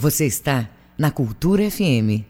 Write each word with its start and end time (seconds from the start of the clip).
Você 0.00 0.24
está 0.24 0.66
na 0.96 1.10
Cultura 1.10 1.70
FM. 1.70 2.24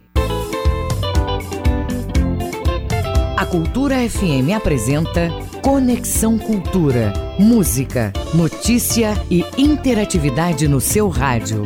A 3.36 3.46
Cultura 3.46 3.94
FM 4.10 4.50
apresenta 4.56 5.30
Conexão 5.62 6.36
Cultura. 6.36 7.12
Música, 7.38 8.12
notícia 8.34 9.12
e 9.30 9.44
interatividade 9.56 10.66
no 10.66 10.80
seu 10.80 11.08
rádio. 11.08 11.62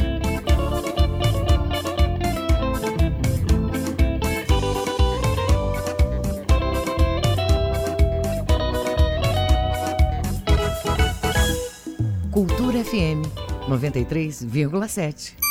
Cultura 12.31 12.85
FM 12.85 13.25
93,7. 13.67 15.44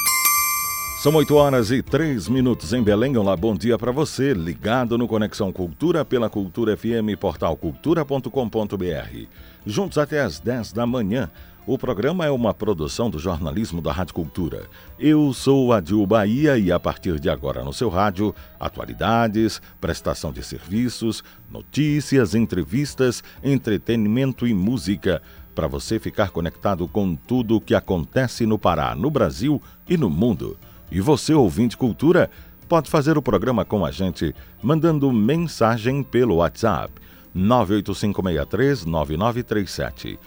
São 1.03 1.13
8 1.15 1.35
horas 1.35 1.69
e 1.69 1.81
3 1.81 2.29
minutos 2.29 2.71
em 2.71 2.81
Belém. 2.81 3.17
Olá, 3.17 3.35
bom 3.35 3.53
dia 3.57 3.77
para 3.77 3.91
você, 3.91 4.33
ligado 4.33 4.97
no 4.97 5.05
Conexão 5.05 5.51
Cultura 5.51 6.05
pela 6.05 6.29
Cultura 6.29 6.77
FM, 6.77 7.19
portal 7.19 7.57
cultura.com.br. 7.57 9.27
Juntos 9.65 9.97
até 9.97 10.21
às 10.21 10.39
10 10.39 10.71
da 10.71 10.87
manhã. 10.87 11.29
O 11.67 11.77
programa 11.77 12.25
é 12.25 12.31
uma 12.31 12.53
produção 12.53 13.09
do 13.09 13.19
jornalismo 13.19 13.81
da 13.81 13.91
Rádio 13.91 14.13
Cultura. 14.13 14.69
Eu 14.97 15.33
sou 15.33 15.73
Adil 15.73 16.07
Bahia 16.07 16.57
e 16.57 16.71
a 16.71 16.79
partir 16.79 17.19
de 17.19 17.29
agora 17.29 17.65
no 17.65 17.73
seu 17.73 17.89
rádio, 17.89 18.33
atualidades, 18.57 19.61
prestação 19.81 20.31
de 20.31 20.41
serviços, 20.41 21.21
notícias, 21.51 22.33
entrevistas, 22.33 23.21
entretenimento 23.43 24.47
e 24.47 24.53
música 24.53 25.21
para 25.53 25.67
você 25.67 25.99
ficar 25.99 26.29
conectado 26.29 26.87
com 26.87 27.13
tudo 27.13 27.57
o 27.57 27.61
que 27.61 27.75
acontece 27.75 28.45
no 28.45 28.57
Pará, 28.57 28.95
no 28.95 29.11
Brasil 29.11 29.61
e 29.85 29.97
no 29.97 30.09
mundo. 30.09 30.57
E 30.93 31.01
você, 31.01 31.33
ouvinte 31.33 31.75
cultura, 31.75 32.29
pode 32.69 32.87
fazer 32.87 33.17
o 33.17 33.21
programa 33.21 33.65
com 33.65 33.83
a 33.83 33.89
gente 33.89 34.35
mandando 34.61 35.11
mensagem 35.11 36.03
pelo 36.03 36.35
WhatsApp 36.35 36.93
985639937. 37.35 40.19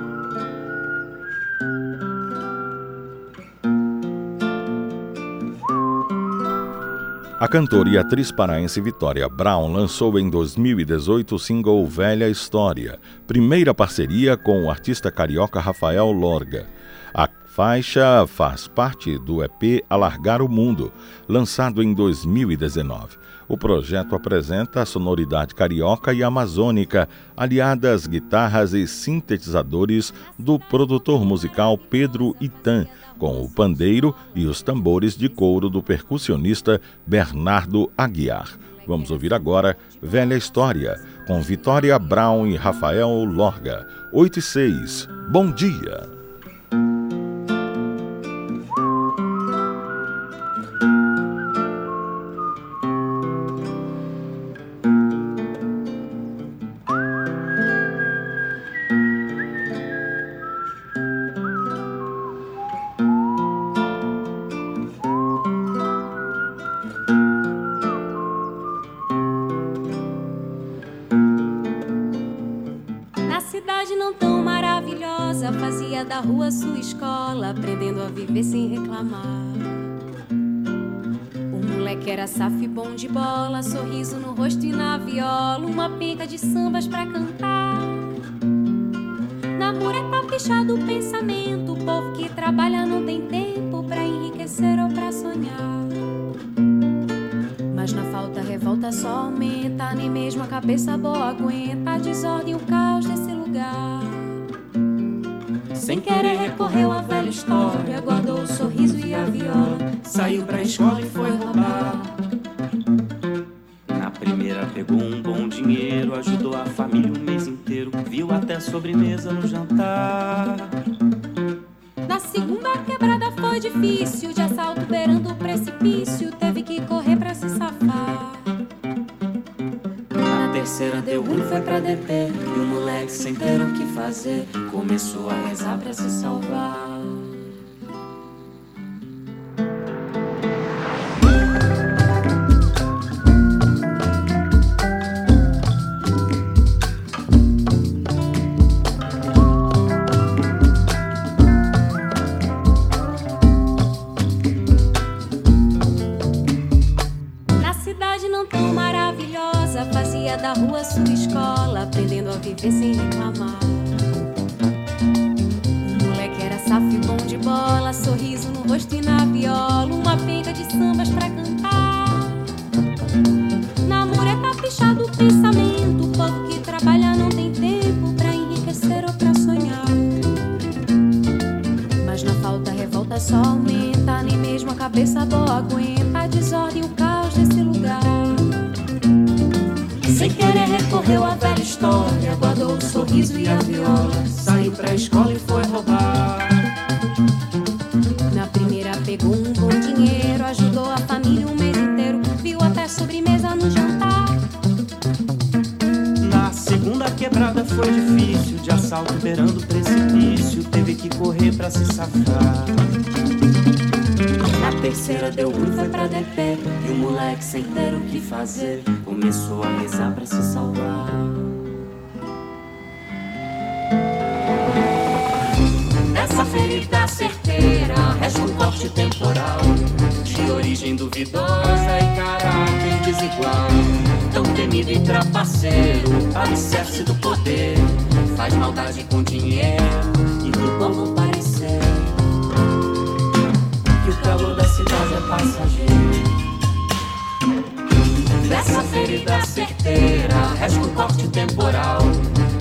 A 7.40 7.48
cantora 7.48 7.90
e 7.90 7.98
atriz 7.98 8.32
paraense 8.32 8.80
Vitória 8.80 9.28
Brown 9.28 9.74
lançou 9.74 10.18
em 10.20 10.30
2018 10.30 11.36
o 11.36 11.40
single 11.40 11.86
Velha 11.88 12.30
História, 12.30 13.00
primeira 13.26 13.74
parceria 13.74 14.38
com 14.38 14.64
o 14.64 14.70
artista 14.70 15.12
carioca 15.12 15.60
Rafael 15.60 16.12
Lorga. 16.12 16.68
A 17.14 17.28
faixa 17.48 18.26
faz 18.28 18.68
parte 18.68 19.18
do 19.18 19.44
EP 19.44 19.84
Alargar 19.90 20.42
o 20.42 20.48
Mundo, 20.48 20.92
lançado 21.28 21.84
em 21.84 21.94
2019. 21.94 23.18
O 23.48 23.58
projeto 23.58 24.16
apresenta 24.16 24.82
a 24.82 24.86
sonoridade 24.86 25.54
carioca 25.54 26.14
e 26.14 26.24
amazônica, 26.24 27.10
aliada 27.36 27.94
às 27.94 28.08
guitarras 28.08 28.74
e 28.74 28.88
sintetizadores 28.88 30.14
do 30.40 30.58
produtor 30.58 31.26
musical 31.26 31.78
Pedro 31.78 32.36
Itan 32.40 32.88
com 33.14 33.42
o 33.42 33.50
pandeiro 33.50 34.16
e 34.36 34.46
os 34.46 34.62
tambores 34.62 35.16
de 35.16 35.30
couro 35.30 35.70
do 35.70 35.82
percussionista 35.82 36.82
Bernardo 37.06 37.92
Aguiar. 37.98 38.58
Vamos 38.88 39.12
ouvir 39.12 39.34
agora 39.34 39.78
Velha 40.02 40.36
História, 40.36 41.00
com 41.26 41.42
Vitória 41.42 41.98
Brown 41.98 42.48
e 42.48 42.56
Rafael 42.56 43.24
Lorga. 43.24 43.88
8 44.12 44.40
e 44.40 44.42
6. 44.42 45.08
Bom 45.32 45.52
dia! 45.52 46.23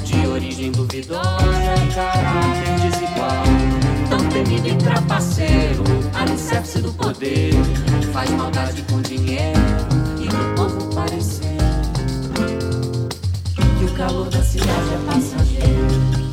De 0.04 0.26
origem 0.26 0.72
duvidosa 0.72 1.72
caráter 1.94 2.90
desigual. 2.90 3.44
Tão 4.08 4.28
temido 4.28 4.68
e 4.68 4.76
trapaceiro, 4.76 5.84
alicerce 6.14 6.80
do 6.80 6.92
poder, 6.92 7.52
faz 8.12 8.30
maldade 8.30 8.82
com 8.82 9.00
dinheiro 9.02 9.60
e 10.20 10.28
do 10.28 10.54
povo 10.54 10.94
parecer. 10.94 11.56
Que 13.78 13.84
o 13.84 13.94
calor 13.94 14.28
da 14.28 14.42
cidade 14.42 14.70
é 14.70 15.12
passageiro. 15.12 16.31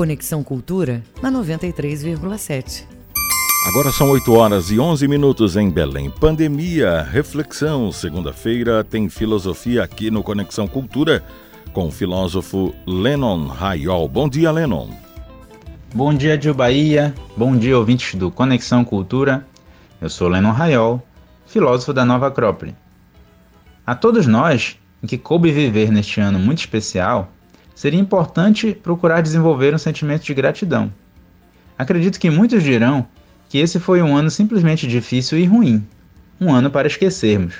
Conexão 0.00 0.42
Cultura 0.42 1.02
na 1.20 1.30
93,7. 1.30 2.86
Agora 3.68 3.92
são 3.92 4.08
8 4.08 4.32
horas 4.32 4.70
e 4.70 4.80
11 4.80 5.06
minutos 5.06 5.58
em 5.58 5.68
Belém. 5.68 6.08
Pandemia, 6.08 7.02
reflexão. 7.02 7.92
Segunda-feira 7.92 8.82
tem 8.82 9.10
filosofia 9.10 9.84
aqui 9.84 10.10
no 10.10 10.22
Conexão 10.22 10.66
Cultura 10.66 11.22
com 11.74 11.88
o 11.88 11.90
filósofo 11.90 12.74
Lennon 12.86 13.48
Rayol. 13.48 14.08
Bom 14.08 14.26
dia, 14.26 14.50
Lennon. 14.50 14.88
Bom 15.94 16.14
dia, 16.14 16.38
Dio 16.38 16.54
Bahia. 16.54 17.14
Bom 17.36 17.54
dia, 17.54 17.76
ouvintes 17.76 18.14
do 18.14 18.30
Conexão 18.30 18.82
Cultura. 18.82 19.46
Eu 20.00 20.08
sou 20.08 20.28
Lennon 20.28 20.52
Rayol, 20.52 21.06
filósofo 21.44 21.92
da 21.92 22.06
Nova 22.06 22.28
Acrópole. 22.28 22.74
A 23.86 23.94
todos 23.94 24.26
nós, 24.26 24.78
em 25.02 25.06
que 25.06 25.18
coube 25.18 25.52
viver 25.52 25.92
neste 25.92 26.22
ano 26.22 26.38
muito 26.38 26.60
especial, 26.60 27.30
seria 27.80 27.98
importante 27.98 28.74
procurar 28.74 29.22
desenvolver 29.22 29.74
um 29.74 29.78
sentimento 29.78 30.22
de 30.22 30.34
gratidão. 30.34 30.92
Acredito 31.78 32.20
que 32.20 32.28
muitos 32.28 32.62
dirão 32.62 33.06
que 33.48 33.56
esse 33.56 33.80
foi 33.80 34.02
um 34.02 34.14
ano 34.14 34.30
simplesmente 34.30 34.86
difícil 34.86 35.38
e 35.38 35.46
ruim, 35.46 35.82
um 36.38 36.52
ano 36.52 36.70
para 36.70 36.86
esquecermos. 36.86 37.54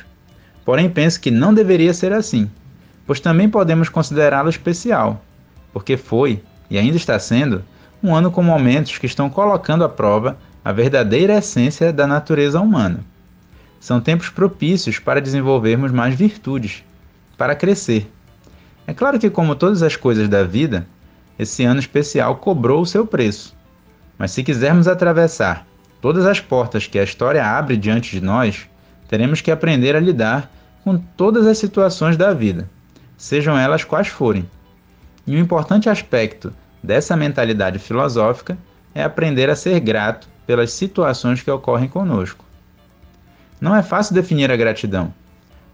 Porém, 0.62 0.91
penso 0.91 1.19
que 1.19 1.31
não 1.31 1.55
deveria 1.55 1.95
ser 1.95 2.12
assim, 2.12 2.50
pois 3.07 3.19
também 3.19 3.49
podemos 3.49 3.89
considerá-lo 3.89 4.50
especial, 4.50 5.25
porque 5.73 5.97
foi, 5.97 6.43
e 6.69 6.77
ainda 6.77 6.99
está 6.99 7.19
sendo, 7.19 7.65
um 8.03 8.15
ano 8.15 8.31
com 8.31 8.43
momentos 8.43 8.99
que 8.99 9.07
estão 9.07 9.31
colocando 9.31 9.85
à 9.85 9.89
prova 9.89 10.37
a 10.62 10.71
verdadeira 10.71 11.39
essência 11.39 11.95
da 11.95 12.07
natureza 12.07 12.61
humana. 12.61 13.00
São 13.81 14.03
tempos 14.03 14.29
propícios 14.29 14.99
para 14.99 15.19
desenvolvermos 15.19 15.91
mais 15.91 16.15
virtudes, 16.15 16.85
para 17.39 17.55
crescer 17.55 18.07
é 18.90 18.92
claro 18.92 19.20
que, 19.20 19.30
como 19.30 19.54
todas 19.54 19.85
as 19.85 19.94
coisas 19.94 20.28
da 20.28 20.42
vida, 20.42 20.85
esse 21.38 21.62
ano 21.62 21.78
especial 21.78 22.35
cobrou 22.38 22.82
o 22.82 22.87
seu 22.87 23.06
preço. 23.06 23.56
Mas 24.18 24.32
se 24.32 24.42
quisermos 24.42 24.88
atravessar 24.88 25.64
todas 26.00 26.26
as 26.26 26.40
portas 26.40 26.88
que 26.88 26.99
a 26.99 27.04
história 27.04 27.47
abre 27.47 27.76
diante 27.76 28.11
de 28.11 28.20
nós, 28.20 28.68
teremos 29.06 29.40
que 29.40 29.52
aprender 29.52 29.94
a 29.94 30.00
lidar 30.00 30.50
com 30.82 30.99
todas 30.99 31.47
as 31.47 31.56
situações 31.56 32.16
da 32.16 32.35
vida, 32.35 32.68
sejam 33.16 33.56
elas 33.56 33.85
quais 33.85 34.09
forem. 34.09 34.50
E 35.25 35.37
um 35.37 35.38
importante 35.38 35.88
aspecto 35.88 36.52
dessa 36.82 37.16
mentalidade 37.16 37.78
filosófica 37.78 38.59
é 38.92 39.04
aprender 39.04 39.49
a 39.49 39.54
ser 39.54 39.78
grato 39.78 40.28
pelas 40.44 40.73
situações 40.73 41.40
que 41.40 41.50
ocorrem 41.52 41.88
conosco. 41.88 42.44
Não 43.61 43.76
é 43.76 43.85
fácil 43.85 44.16
definir 44.16 44.50
a 44.50 44.56
gratidão, 44.56 45.14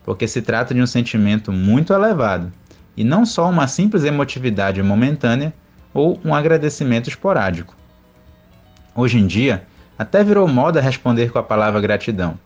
porque 0.04 0.28
se 0.28 0.42
trata 0.42 0.74
de 0.74 0.82
um 0.82 0.86
sentimento 0.86 1.50
muito 1.50 1.94
elevado 1.94 2.52
e 2.96 3.04
não 3.04 3.26
só 3.26 3.48
uma 3.50 3.68
simples 3.68 4.04
emotividade 4.04 4.82
momentânea 4.82 5.52
ou 5.92 6.20
um 6.24 6.34
agradecimento 6.34 7.08
esporádico. 7.08 7.76
Hoje 8.94 9.18
em 9.18 9.26
dia, 9.26 9.64
até 9.98 10.24
virou 10.24 10.48
moda 10.48 10.80
responder 10.80 11.30
com 11.30 11.38
a 11.38 11.42
palavra 11.42 11.80
gratidão, 11.80 12.38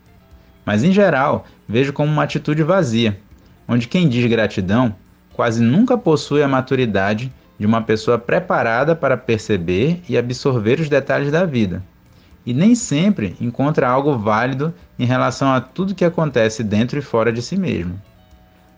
mas 0.65 0.85
em 0.85 0.93
geral 0.93 1.45
vejo 1.69 1.93
como 1.93 2.11
uma 2.11 2.25
atitude 2.25 2.63
vazia, 2.63 3.19
onde 3.67 3.89
quem 3.89 4.09
diz 4.09 4.29
gratidão 4.29 4.95
quase 5.33 5.63
nunca 5.63 5.97
possui 5.97 6.43
a 6.43 6.49
maturidade 6.49 7.33
de 7.59 7.67
uma 7.67 7.83
pessoa 7.83 8.19
preparada 8.19 8.97
para 8.97 9.17
perceber 9.17 10.03
e 10.09 10.17
absorver 10.17 10.81
os 10.81 10.89
detalhes 10.89 11.31
da 11.31 11.45
vida. 11.45 11.83
E 12.45 12.55
nem 12.55 12.75
sempre 12.75 13.37
encontra 13.41 13.89
algo 13.89 14.17
válido 14.17 14.73
em 14.99 15.05
relação 15.05 15.53
a 15.53 15.61
tudo 15.61 15.95
que 15.95 16.05
acontece 16.05 16.65
dentro 16.65 16.99
e 16.99 17.03
fora 17.03 17.33
de 17.33 17.43
si 17.43 17.57
mesmo. 17.57 18.01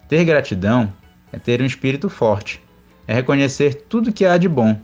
Ter 0.09 0.25
gratidão 0.25 0.93
é 1.33 1.39
ter 1.39 1.63
um 1.63 1.67
espírito 1.67 2.09
forte, 2.09 2.63
é 3.07 3.15
reconhecer 3.15 3.87
tudo 3.89 4.13
que 4.13 4.25
há 4.25 4.37
de 4.37 4.49
bom, 4.49 4.79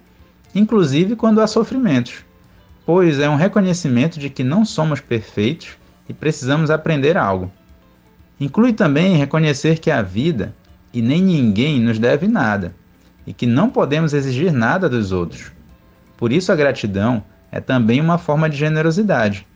inclusive 0.54 1.14
quando 1.14 1.40
há 1.40 1.46
sofrimentos, 1.46 2.24
pois 2.86 3.20
é 3.20 3.28
um 3.28 3.36
reconhecimento 3.36 4.18
de 4.18 4.30
que 4.30 4.42
não 4.42 4.64
somos 4.64 5.00
perfeitos 5.00 5.76
e 6.08 6.14
precisamos 6.14 6.70
aprender 6.70 7.16
algo. 7.16 7.52
Inclui 8.40 8.72
também 8.72 9.16
reconhecer 9.16 9.78
que 9.78 9.90
a 9.90 10.00
vida 10.00 10.54
e 10.92 11.02
nem 11.02 11.22
ninguém 11.22 11.80
nos 11.80 11.98
deve 11.98 12.26
nada 12.26 12.74
e 13.26 13.32
que 13.32 13.46
não 13.46 13.68
podemos 13.68 14.14
exigir 14.14 14.52
nada 14.52 14.88
dos 14.88 15.12
outros. 15.12 15.52
Por 16.16 16.32
isso, 16.32 16.50
a 16.50 16.56
gratidão 16.56 17.22
é 17.52 17.60
também 17.60 18.00
uma 18.00 18.16
forma 18.16 18.48
de 18.48 18.56
generosidade, 18.56 19.46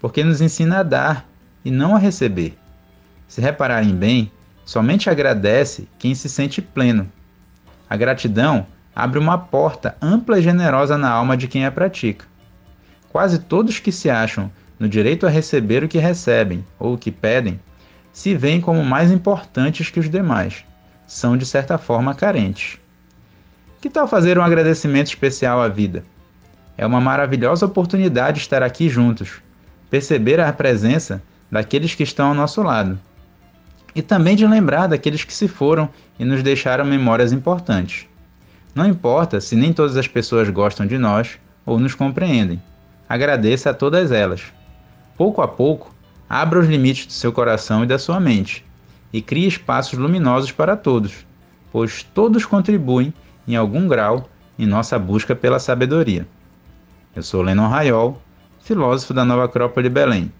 porque 0.00 0.24
nos 0.24 0.40
ensina 0.40 0.80
a 0.80 0.82
dar 0.82 1.28
e 1.64 1.70
não 1.70 1.94
a 1.94 1.98
receber. 1.98 2.56
Se 3.28 3.40
repararem 3.40 3.94
bem, 3.94 4.32
somente 4.64 5.10
agradece 5.10 5.88
quem 5.98 6.14
se 6.14 6.28
sente 6.28 6.62
pleno. 6.62 7.10
A 7.88 7.96
gratidão 7.96 8.66
abre 8.94 9.18
uma 9.18 9.38
porta 9.38 9.96
ampla 10.00 10.38
e 10.38 10.42
generosa 10.42 10.96
na 10.96 11.10
alma 11.10 11.36
de 11.36 11.48
quem 11.48 11.66
a 11.66 11.72
pratica. 11.72 12.26
Quase 13.08 13.40
todos 13.40 13.78
que 13.78 13.90
se 13.90 14.08
acham 14.08 14.50
no 14.78 14.88
direito 14.88 15.26
a 15.26 15.30
receber 15.30 15.82
o 15.82 15.88
que 15.88 15.98
recebem 15.98 16.64
ou 16.78 16.94
o 16.94 16.98
que 16.98 17.10
pedem 17.10 17.60
se 18.12 18.34
veem 18.34 18.60
como 18.60 18.84
mais 18.84 19.10
importantes 19.10 19.90
que 19.90 20.00
os 20.00 20.08
demais. 20.08 20.64
São, 21.06 21.36
de 21.36 21.44
certa 21.44 21.76
forma, 21.76 22.14
carentes. 22.14 22.78
Que 23.80 23.90
tal 23.90 24.06
fazer 24.06 24.38
um 24.38 24.42
agradecimento 24.42 25.08
especial 25.08 25.60
à 25.60 25.68
vida? 25.68 26.04
É 26.76 26.86
uma 26.86 27.00
maravilhosa 27.00 27.66
oportunidade 27.66 28.38
estar 28.38 28.62
aqui 28.62 28.88
juntos, 28.88 29.42
perceber 29.90 30.40
a 30.40 30.52
presença 30.52 31.22
daqueles 31.50 31.94
que 31.94 32.02
estão 32.02 32.28
ao 32.28 32.34
nosso 32.34 32.62
lado 32.62 32.98
e 33.94 34.02
também 34.02 34.36
de 34.36 34.46
lembrar 34.46 34.86
daqueles 34.86 35.24
que 35.24 35.32
se 35.32 35.48
foram 35.48 35.88
e 36.18 36.24
nos 36.24 36.42
deixaram 36.42 36.84
memórias 36.84 37.32
importantes. 37.32 38.06
Não 38.74 38.86
importa 38.86 39.40
se 39.40 39.56
nem 39.56 39.72
todas 39.72 39.96
as 39.96 40.06
pessoas 40.06 40.48
gostam 40.48 40.86
de 40.86 40.96
nós 40.96 41.38
ou 41.66 41.78
nos 41.78 41.94
compreendem, 41.94 42.62
agradeça 43.08 43.70
a 43.70 43.74
todas 43.74 44.12
elas. 44.12 44.42
Pouco 45.16 45.42
a 45.42 45.48
pouco, 45.48 45.94
abra 46.28 46.60
os 46.60 46.68
limites 46.68 47.06
do 47.06 47.12
seu 47.12 47.32
coração 47.32 47.82
e 47.82 47.86
da 47.86 47.98
sua 47.98 48.20
mente 48.20 48.64
e 49.12 49.20
crie 49.20 49.46
espaços 49.46 49.98
luminosos 49.98 50.52
para 50.52 50.76
todos, 50.76 51.26
pois 51.72 52.02
todos 52.02 52.46
contribuem 52.46 53.12
em 53.46 53.56
algum 53.56 53.88
grau, 53.88 54.28
em 54.58 54.66
nossa 54.66 54.98
busca 54.98 55.34
pela 55.34 55.58
sabedoria. 55.58 56.26
Eu 57.14 57.22
sou 57.22 57.42
Lennon 57.42 57.68
Raiol, 57.68 58.22
filósofo 58.60 59.12
da 59.12 59.24
Nova 59.24 59.46
Acrópole 59.46 59.88
Belém. 59.88 60.30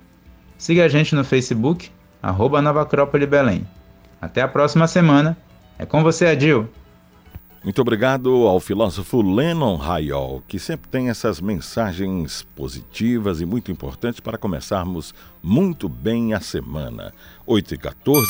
Siga 0.56 0.84
a 0.84 0.88
gente 0.88 1.14
no 1.14 1.24
Facebook, 1.24 1.90
arroba 2.22 2.60
Nova 2.62 2.82
Acrópole 2.82 3.26
Belém. 3.26 3.66
Até 4.20 4.42
a 4.42 4.48
próxima 4.48 4.86
semana. 4.86 5.36
É 5.78 5.86
com 5.86 6.02
você, 6.02 6.26
Adil. 6.26 6.68
Muito 7.62 7.82
obrigado 7.82 8.46
ao 8.46 8.58
filósofo 8.58 9.20
Lennon 9.20 9.78
Hayol, 9.82 10.42
que 10.48 10.58
sempre 10.58 10.88
tem 10.88 11.10
essas 11.10 11.42
mensagens 11.42 12.42
positivas 12.56 13.42
e 13.42 13.44
muito 13.44 13.70
importantes 13.70 14.18
para 14.18 14.38
começarmos 14.38 15.14
muito 15.42 15.86
bem 15.86 16.32
a 16.32 16.40
semana. 16.40 17.12
8 17.46 17.74
e 17.74 17.78
14 17.78 18.26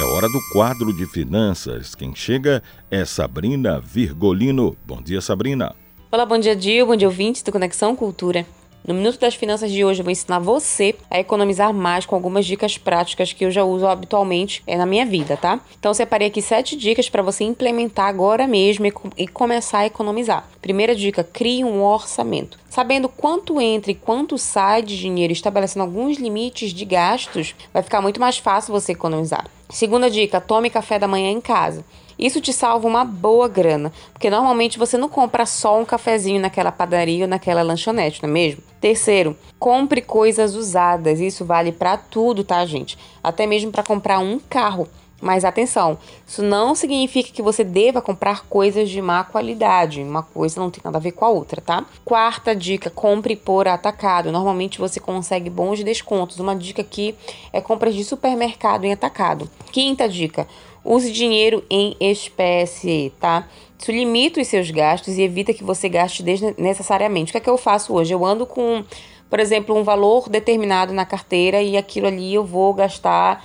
é 0.00 0.04
hora 0.04 0.26
do 0.28 0.40
quadro 0.52 0.92
de 0.92 1.06
finanças. 1.06 1.94
Quem 1.94 2.12
chega 2.12 2.60
é 2.90 3.04
Sabrina 3.04 3.78
Virgolino. 3.78 4.76
Bom 4.84 5.00
dia, 5.00 5.20
Sabrina. 5.20 5.76
Olá, 6.10 6.26
bom 6.26 6.38
dia, 6.38 6.56
Dil. 6.56 6.84
Bom 6.84 6.96
dia, 6.96 7.06
ouvintes 7.06 7.42
do 7.42 7.52
Conexão 7.52 7.94
Cultura. 7.94 8.44
No 8.84 8.94
Minuto 8.94 9.20
das 9.20 9.36
Finanças 9.36 9.70
de 9.70 9.84
hoje 9.84 10.00
eu 10.00 10.04
vou 10.04 10.10
ensinar 10.10 10.40
você 10.40 10.96
a 11.08 11.20
economizar 11.20 11.72
mais 11.72 12.04
com 12.04 12.16
algumas 12.16 12.44
dicas 12.44 12.76
práticas 12.76 13.32
que 13.32 13.44
eu 13.44 13.50
já 13.50 13.62
uso 13.62 13.86
habitualmente 13.86 14.60
é, 14.66 14.76
na 14.76 14.84
minha 14.84 15.06
vida, 15.06 15.36
tá? 15.36 15.60
Então 15.78 15.94
separei 15.94 16.26
aqui 16.26 16.42
sete 16.42 16.74
dicas 16.74 17.08
para 17.08 17.22
você 17.22 17.44
implementar 17.44 18.06
agora 18.06 18.44
mesmo 18.48 18.84
e 19.16 19.28
começar 19.28 19.78
a 19.78 19.86
economizar. 19.86 20.48
Primeira 20.60 20.96
dica: 20.96 21.22
crie 21.22 21.62
um 21.62 21.80
orçamento. 21.80 22.58
Sabendo 22.68 23.08
quanto 23.08 23.60
entra 23.60 23.92
e 23.92 23.94
quanto 23.94 24.36
sai 24.36 24.82
de 24.82 24.98
dinheiro, 24.98 25.32
estabelecendo 25.32 25.84
alguns 25.84 26.18
limites 26.18 26.72
de 26.72 26.84
gastos, 26.84 27.54
vai 27.72 27.84
ficar 27.84 28.00
muito 28.00 28.18
mais 28.18 28.38
fácil 28.38 28.72
você 28.72 28.90
economizar. 28.90 29.46
Segunda 29.70 30.10
dica: 30.10 30.40
tome 30.40 30.68
café 30.68 30.98
da 30.98 31.06
manhã 31.06 31.30
em 31.30 31.40
casa. 31.40 31.84
Isso 32.22 32.40
te 32.40 32.52
salva 32.52 32.86
uma 32.86 33.04
boa 33.04 33.48
grana, 33.48 33.92
porque 34.12 34.30
normalmente 34.30 34.78
você 34.78 34.96
não 34.96 35.08
compra 35.08 35.44
só 35.44 35.80
um 35.80 35.84
cafezinho 35.84 36.40
naquela 36.40 36.70
padaria 36.70 37.24
ou 37.24 37.28
naquela 37.28 37.62
lanchonete, 37.62 38.22
não 38.22 38.30
é 38.30 38.32
mesmo? 38.32 38.62
Terceiro, 38.80 39.36
compre 39.58 40.00
coisas 40.00 40.54
usadas. 40.54 41.18
Isso 41.18 41.44
vale 41.44 41.72
para 41.72 41.96
tudo, 41.96 42.44
tá, 42.44 42.64
gente? 42.64 42.96
Até 43.24 43.44
mesmo 43.44 43.72
para 43.72 43.82
comprar 43.82 44.20
um 44.20 44.38
carro. 44.38 44.86
Mas 45.20 45.44
atenção, 45.44 45.98
isso 46.26 46.42
não 46.42 46.74
significa 46.76 47.30
que 47.32 47.42
você 47.42 47.62
deva 47.62 48.02
comprar 48.02 48.44
coisas 48.46 48.88
de 48.88 49.00
má 49.00 49.22
qualidade. 49.22 50.02
Uma 50.02 50.22
coisa 50.24 50.60
não 50.60 50.68
tem 50.68 50.80
nada 50.84 50.98
a 50.98 51.00
ver 51.00 51.12
com 51.12 51.24
a 51.24 51.28
outra, 51.28 51.60
tá? 51.60 51.84
Quarta 52.04 52.54
dica: 52.54 52.90
compre 52.90 53.36
por 53.36 53.66
atacado. 53.68 54.32
Normalmente 54.32 54.80
você 54.80 54.98
consegue 54.98 55.48
bons 55.48 55.82
descontos. 55.82 56.40
Uma 56.40 56.56
dica 56.56 56.82
aqui 56.82 57.14
é 57.52 57.60
compras 57.60 57.94
de 57.94 58.04
supermercado 58.04 58.84
em 58.84 58.92
atacado. 58.92 59.48
Quinta 59.70 60.08
dica: 60.08 60.48
Use 60.84 61.12
dinheiro 61.12 61.64
em 61.70 61.96
espécie, 62.00 63.12
tá? 63.20 63.48
Isso 63.78 63.90
limita 63.90 64.40
os 64.40 64.48
seus 64.48 64.70
gastos 64.70 65.18
e 65.18 65.22
evita 65.22 65.52
que 65.52 65.64
você 65.64 65.88
gaste 65.88 66.22
desnecessariamente. 66.22 67.30
O 67.30 67.32
que 67.32 67.38
é 67.38 67.40
que 67.40 67.50
eu 67.50 67.58
faço 67.58 67.92
hoje? 67.94 68.12
Eu 68.12 68.24
ando 68.24 68.46
com, 68.46 68.84
por 69.28 69.40
exemplo, 69.40 69.76
um 69.76 69.82
valor 69.82 70.28
determinado 70.28 70.92
na 70.92 71.04
carteira 71.04 71.60
e 71.60 71.76
aquilo 71.76 72.06
ali 72.06 72.34
eu 72.34 72.44
vou 72.44 72.72
gastar 72.74 73.44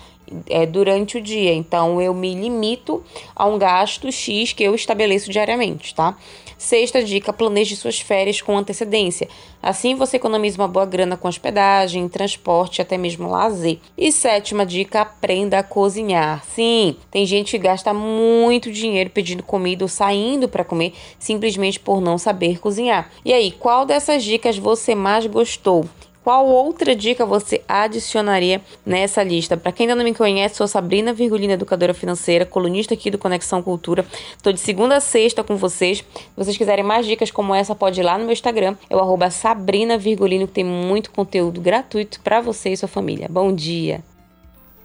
é, 0.49 0.65
durante 0.65 1.17
o 1.17 1.21
dia. 1.21 1.53
Então 1.53 2.01
eu 2.01 2.13
me 2.13 2.33
limito 2.33 3.03
a 3.35 3.45
um 3.45 3.57
gasto 3.57 4.11
X 4.11 4.53
que 4.53 4.63
eu 4.63 4.75
estabeleço 4.75 5.31
diariamente, 5.31 5.95
tá? 5.95 6.15
Sexta 6.57 7.03
dica: 7.03 7.31
planeje 7.31 7.75
suas 7.75 7.99
férias 7.99 8.41
com 8.41 8.57
antecedência. 8.57 9.27
Assim 9.61 9.95
você 9.95 10.17
economiza 10.17 10.57
uma 10.59 10.67
boa 10.67 10.85
grana 10.85 11.15
com 11.15 11.27
hospedagem, 11.27 12.09
transporte, 12.09 12.81
até 12.81 12.97
mesmo 12.97 13.29
lazer. 13.29 13.79
E 13.97 14.11
sétima 14.11 14.65
dica: 14.65 15.01
aprenda 15.01 15.59
a 15.59 15.63
cozinhar. 15.63 16.43
Sim, 16.45 16.95
tem 17.11 17.25
gente 17.25 17.51
que 17.51 17.59
gasta 17.59 17.93
muito 17.93 18.71
dinheiro 18.71 19.09
pedindo 19.09 19.43
comida 19.43 19.83
ou 19.83 19.89
saindo 19.89 20.49
para 20.49 20.63
comer 20.63 20.93
simplesmente 21.19 21.79
por 21.79 22.01
não 22.01 22.17
saber 22.17 22.59
cozinhar. 22.59 23.11
E 23.23 23.31
aí, 23.31 23.51
qual 23.51 23.85
dessas 23.85 24.23
dicas 24.23 24.57
você 24.57 24.95
mais 24.95 25.27
gostou? 25.27 25.85
Qual 26.27 26.45
outra 26.45 26.93
dica 26.93 27.25
você 27.25 27.61
adicionaria 27.69 28.59
nessa 28.85 29.23
lista? 29.23 29.55
Para 29.55 29.71
quem 29.71 29.85
ainda 29.85 29.95
não 29.95 30.03
me 30.03 30.13
conhece, 30.13 30.55
sou 30.55 30.67
Sabrina 30.67 31.13
Virgulina, 31.13 31.53
educadora 31.53 31.93
financeira, 31.93 32.45
colunista 32.45 32.93
aqui 32.93 33.09
do 33.09 33.17
Conexão 33.17 33.63
Cultura. 33.63 34.05
Estou 34.35 34.51
de 34.51 34.59
segunda 34.59 34.97
a 34.97 34.99
sexta 34.99 35.41
com 35.41 35.55
vocês. 35.55 35.99
Se 35.99 36.05
vocês 36.35 36.57
quiserem 36.57 36.83
mais 36.83 37.05
dicas 37.05 37.31
como 37.31 37.55
essa, 37.55 37.73
pode 37.73 38.01
ir 38.01 38.03
lá 38.03 38.17
no 38.17 38.25
meu 38.25 38.33
Instagram, 38.33 38.75
é 38.89 38.95
o 38.97 38.99
arroba 38.99 39.31
Sabrina 39.31 39.97
Virgulino, 39.97 40.47
que 40.47 40.53
tem 40.55 40.65
muito 40.65 41.11
conteúdo 41.11 41.61
gratuito 41.61 42.19
para 42.19 42.41
você 42.41 42.71
e 42.71 42.75
sua 42.75 42.89
família. 42.89 43.29
Bom 43.31 43.55
dia! 43.55 44.03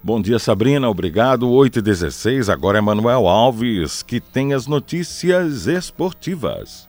Bom 0.01 0.21
dia, 0.21 0.39
Sabrina. 0.39 0.89
Obrigado. 0.89 1.51
8 1.51 1.79
e 1.79 1.81
16 1.81 2.47
agora 2.47 2.77
é 2.77 2.81
Manuel 2.81 3.27
Alves, 3.27 4.01
que 4.01 4.21
tem 4.21 4.53
as 4.53 4.65
notícias 4.65 5.67
esportivas. 5.67 6.87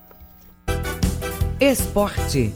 Esporte. 1.59 2.53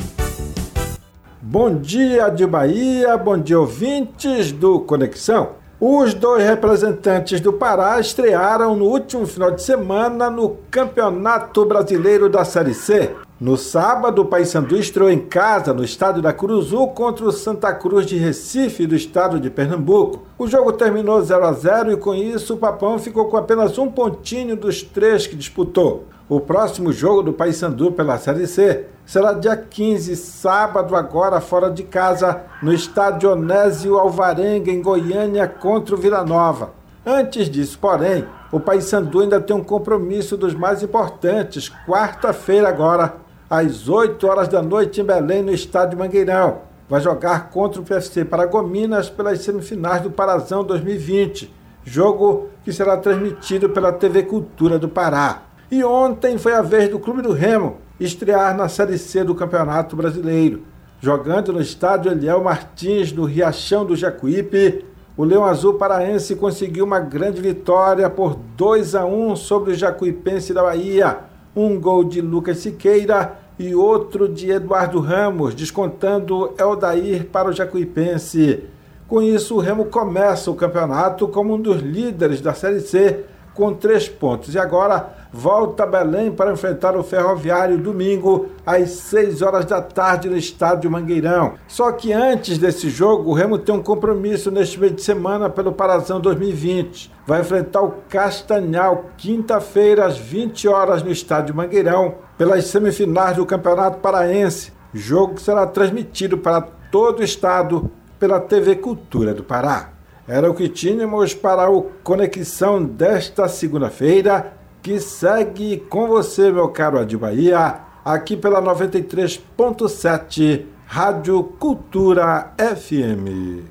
Bom 1.50 1.76
dia 1.76 2.28
de 2.28 2.46
Bahia, 2.46 3.16
bom 3.16 3.38
dia 3.38 3.58
ouvintes 3.58 4.52
do 4.52 4.80
Conexão. 4.80 5.52
Os 5.80 6.12
dois 6.12 6.44
representantes 6.44 7.40
do 7.40 7.54
Pará 7.54 7.98
estrearam 7.98 8.76
no 8.76 8.84
último 8.84 9.26
final 9.26 9.52
de 9.52 9.62
semana 9.62 10.28
no 10.28 10.58
Campeonato 10.70 11.64
Brasileiro 11.64 12.28
da 12.28 12.44
Série 12.44 12.74
C. 12.74 13.14
No 13.40 13.56
sábado, 13.56 14.22
o 14.22 14.24
Paysandu 14.24 14.76
estreou 14.76 15.08
em 15.08 15.20
casa 15.20 15.72
no 15.72 15.84
estádio 15.84 16.20
da 16.20 16.32
Curuzu 16.32 16.88
contra 16.88 17.24
o 17.24 17.30
Santa 17.30 17.72
Cruz 17.72 18.04
de 18.04 18.16
Recife 18.16 18.84
do 18.84 18.96
estado 18.96 19.38
de 19.38 19.48
Pernambuco. 19.48 20.24
O 20.36 20.48
jogo 20.48 20.72
terminou 20.72 21.22
0 21.22 21.44
a 21.44 21.52
0 21.52 21.92
e 21.92 21.96
com 21.96 22.16
isso 22.16 22.54
o 22.54 22.58
Papão 22.58 22.98
ficou 22.98 23.26
com 23.26 23.36
apenas 23.36 23.78
um 23.78 23.88
pontinho 23.88 24.56
dos 24.56 24.82
três 24.82 25.28
que 25.28 25.36
disputou. 25.36 26.06
O 26.28 26.40
próximo 26.40 26.92
jogo 26.92 27.22
do 27.22 27.32
Paysandu 27.32 27.92
pela 27.92 28.18
Série 28.18 28.48
C 28.48 28.86
será 29.06 29.32
dia 29.32 29.56
15, 29.56 30.16
sábado, 30.16 30.96
agora 30.96 31.40
fora 31.40 31.70
de 31.70 31.84
casa, 31.84 32.42
no 32.60 32.72
estádio 32.72 33.30
Onésio 33.30 33.96
Alvarenga, 33.98 34.72
em 34.72 34.82
Goiânia, 34.82 35.46
contra 35.46 35.94
o 35.94 35.98
Vila 35.98 36.24
Nova. 36.24 36.72
Antes 37.06 37.48
disso, 37.48 37.78
porém, 37.80 38.26
o 38.50 38.58
Paysandu 38.58 39.20
ainda 39.20 39.40
tem 39.40 39.54
um 39.54 39.62
compromisso 39.62 40.36
dos 40.36 40.54
mais 40.54 40.82
importantes, 40.82 41.72
quarta-feira 41.86 42.68
agora, 42.68 43.27
às 43.50 43.88
8 43.88 44.26
horas 44.26 44.48
da 44.48 44.62
noite 44.62 45.00
em 45.00 45.04
Belém, 45.04 45.42
no 45.42 45.52
estádio 45.52 45.98
Mangueirão. 45.98 46.58
Vai 46.88 47.00
jogar 47.00 47.50
contra 47.50 47.80
o 47.80 47.84
PFC 47.84 48.24
Paragominas 48.24 49.08
pelas 49.08 49.40
semifinais 49.40 50.02
do 50.02 50.10
Parazão 50.10 50.64
2020, 50.64 51.54
jogo 51.84 52.48
que 52.64 52.72
será 52.72 52.96
transmitido 52.96 53.70
pela 53.70 53.92
TV 53.92 54.22
Cultura 54.22 54.78
do 54.78 54.88
Pará. 54.88 55.42
E 55.70 55.84
ontem 55.84 56.38
foi 56.38 56.54
a 56.54 56.62
vez 56.62 56.88
do 56.88 56.98
Clube 56.98 57.22
do 57.22 57.32
Remo 57.32 57.78
estrear 58.00 58.56
na 58.56 58.68
Série 58.68 58.96
C 58.96 59.24
do 59.24 59.34
Campeonato 59.34 59.96
Brasileiro. 59.96 60.62
Jogando 61.00 61.52
no 61.52 61.60
estádio 61.60 62.10
Eliel 62.10 62.42
Martins, 62.42 63.12
no 63.12 63.24
Riachão 63.24 63.84
do 63.84 63.94
Jacuípe, 63.94 64.84
o 65.16 65.24
Leão 65.24 65.44
Azul 65.44 65.74
Paraense 65.74 66.36
conseguiu 66.36 66.84
uma 66.84 67.00
grande 67.00 67.40
vitória 67.40 68.08
por 68.08 68.36
2 68.56 68.94
a 68.94 69.04
1 69.04 69.36
sobre 69.36 69.72
o 69.72 69.74
Jacuipense 69.74 70.54
da 70.54 70.62
Bahia. 70.62 71.27
Um 71.58 71.80
gol 71.80 72.04
de 72.04 72.20
Lucas 72.20 72.58
Siqueira 72.58 73.36
e 73.58 73.74
outro 73.74 74.28
de 74.28 74.48
Eduardo 74.48 75.00
Ramos, 75.00 75.56
descontando 75.56 76.54
Eldair 76.56 77.24
para 77.24 77.48
o 77.48 77.52
Jacuipense. 77.52 78.62
Com 79.08 79.20
isso, 79.20 79.56
o 79.56 79.58
Remo 79.58 79.86
começa 79.86 80.52
o 80.52 80.54
campeonato 80.54 81.26
como 81.26 81.54
um 81.54 81.60
dos 81.60 81.82
líderes 81.82 82.40
da 82.40 82.54
Série 82.54 82.78
C, 82.78 83.24
com 83.54 83.74
três 83.74 84.08
pontos. 84.08 84.54
E 84.54 84.58
agora 84.60 85.17
volta 85.32 85.82
a 85.82 85.86
Belém 85.86 86.30
para 86.30 86.52
enfrentar 86.52 86.96
o 86.96 87.02
Ferroviário 87.02 87.78
domingo 87.78 88.48
às 88.64 88.90
6 88.90 89.42
horas 89.42 89.64
da 89.64 89.80
tarde 89.80 90.28
no 90.28 90.36
estádio 90.36 90.90
Mangueirão. 90.90 91.54
Só 91.66 91.92
que 91.92 92.12
antes 92.12 92.58
desse 92.58 92.88
jogo, 92.88 93.30
o 93.30 93.34
Remo 93.34 93.58
tem 93.58 93.74
um 93.74 93.82
compromisso 93.82 94.50
neste 94.50 94.78
meio 94.78 94.92
de 94.92 95.02
semana 95.02 95.50
pelo 95.50 95.72
Parazão 95.72 96.20
2020. 96.20 97.12
Vai 97.26 97.40
enfrentar 97.40 97.82
o 97.82 97.94
Castanhal 98.08 99.06
quinta-feira 99.16 100.06
às 100.06 100.18
20 100.18 100.68
horas 100.68 101.02
no 101.02 101.10
estádio 101.10 101.54
Mangueirão 101.54 102.14
pelas 102.36 102.64
semifinais 102.66 103.36
do 103.36 103.46
Campeonato 103.46 103.98
Paraense. 103.98 104.72
Jogo 104.94 105.34
que 105.34 105.42
será 105.42 105.66
transmitido 105.66 106.38
para 106.38 106.62
todo 106.90 107.20
o 107.20 107.24
estado 107.24 107.90
pela 108.18 108.40
TV 108.40 108.76
Cultura 108.76 109.34
do 109.34 109.44
Pará. 109.44 109.90
Era 110.26 110.50
o 110.50 110.54
que 110.54 110.68
tínhamos 110.68 111.32
para 111.32 111.70
o 111.70 111.84
Conexão 112.02 112.84
desta 112.84 113.48
segunda-feira, 113.48 114.57
que 114.82 115.00
segue 115.00 115.78
com 115.88 116.06
você, 116.06 116.52
meu 116.52 116.68
caro 116.68 116.98
Adi 116.98 117.16
Bahia, 117.16 117.80
aqui 118.04 118.36
pela 118.36 118.60
93.7 118.62 120.66
Rádio 120.86 121.42
Cultura 121.44 122.52
FM. 122.58 123.64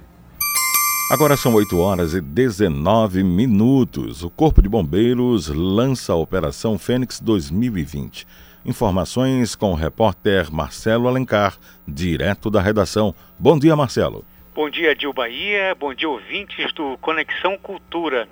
Agora 1.10 1.38
são 1.38 1.54
8 1.54 1.80
horas 1.80 2.14
e 2.14 2.20
19 2.20 3.24
minutos. 3.24 4.24
O 4.24 4.30
Corpo 4.30 4.62
de 4.62 4.68
Bombeiros 4.68 5.48
lança 5.48 6.12
a 6.12 6.18
Operação 6.18 6.78
Fênix 6.78 7.22
2020. 7.22 8.28
Informações 8.66 9.56
com 9.56 9.72
o 9.72 9.76
repórter 9.76 10.54
Marcelo 10.54 11.08
Alencar, 11.08 11.58
direto 11.88 12.50
da 12.50 12.62
redação. 12.62 13.16
Bom 13.40 13.58
dia, 13.58 13.74
Marcelo. 13.76 14.26
Bom 14.54 14.70
dia, 14.70 14.94
Dil 14.94 15.14
Bahia. 15.14 15.74
Bom 15.80 15.94
dia, 15.94 16.10
ouvintes 16.10 16.74
do 16.74 16.98
Conexão 16.98 17.58
Cultura. 17.58 18.28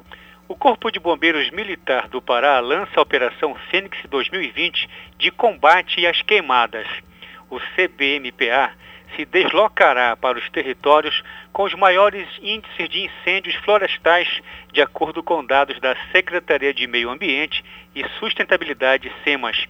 O 0.48 0.54
Corpo 0.56 0.92
de 0.92 1.00
Bombeiros 1.00 1.50
Militar 1.50 2.08
do 2.08 2.22
Pará 2.22 2.60
lança 2.60 2.92
a 3.00 3.02
Operação 3.02 3.56
Fênix 3.72 3.98
2020 4.08 4.88
de 5.18 5.32
combate 5.32 6.06
às 6.06 6.22
queimadas. 6.22 6.88
O 7.50 7.60
CBMPA 7.60 8.72
se 9.16 9.26
deslocará 9.26 10.16
para 10.16 10.38
os 10.38 10.48
territórios 10.52 11.24
com 11.52 11.64
os 11.64 11.74
maiores 11.74 12.28
índices 12.44 12.88
de 12.90 13.06
incêndios 13.06 13.56
florestais, 13.56 14.30
de 14.72 14.84
acordo 14.84 15.24
com 15.24 15.44
dados 15.44 15.80
da 15.80 15.96
Secretaria 16.12 16.76
de 16.76 16.86
Meio 16.86 17.10
Ambiente 17.10 17.66
e 17.96 18.08
Sustentabilidade 18.20 19.12
SEMAS. 19.24 19.66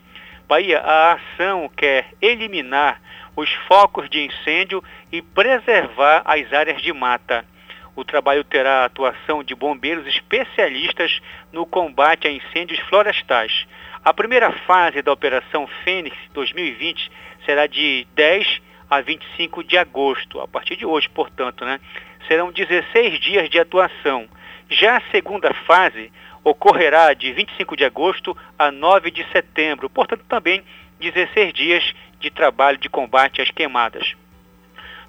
Bahia, 0.46 0.82
a 0.82 1.13
ação 1.13 1.70
quer 1.70 2.10
eliminar 2.22 3.01
os 3.34 3.50
focos 3.65 4.10
de 4.10 4.25
incêndio 4.25 4.84
e 5.10 5.22
preservar 5.22 6.22
as 6.25 6.51
áreas 6.51 6.82
de 6.82 6.91
mata. 6.91 7.46
O 7.95 8.03
trabalho 8.03 8.43
terá 8.43 8.81
a 8.81 8.85
atuação 8.85 9.41
de 9.41 9.55
bombeiros 9.55 10.05
especialistas 10.05 11.21
no 11.51 11.65
combate 11.65 12.27
a 12.27 12.31
incêndios 12.31 12.79
florestais. 12.89 13.65
A 14.03 14.13
primeira 14.13 14.51
fase 14.51 15.01
da 15.01 15.13
Operação 15.13 15.65
Fênix 15.83 16.15
2020 16.33 17.09
será 17.45 17.67
de 17.67 18.05
10 18.13 18.61
a 18.89 19.01
25 19.01 19.63
de 19.63 19.77
agosto, 19.77 20.41
a 20.41 20.47
partir 20.47 20.75
de 20.75 20.85
hoje, 20.85 21.09
portanto, 21.09 21.63
né? 21.63 21.79
Serão 22.27 22.51
16 22.51 23.20
dias 23.20 23.50
de 23.50 23.59
atuação. 23.59 24.27
Já 24.70 24.98
a 24.98 25.11
segunda 25.11 25.53
fase 25.65 26.11
ocorrerá 26.43 27.13
de 27.13 27.31
25 27.31 27.77
de 27.77 27.85
agosto 27.85 28.37
a 28.59 28.72
9 28.72 29.09
de 29.09 29.25
setembro, 29.31 29.89
portanto, 29.89 30.24
também 30.27 30.63
16 31.00 31.53
dias 31.53 31.96
de 32.20 32.29
trabalho 32.29 32.77
de 32.77 32.89
combate 32.89 33.41
às 33.41 33.50
queimadas. 33.50 34.15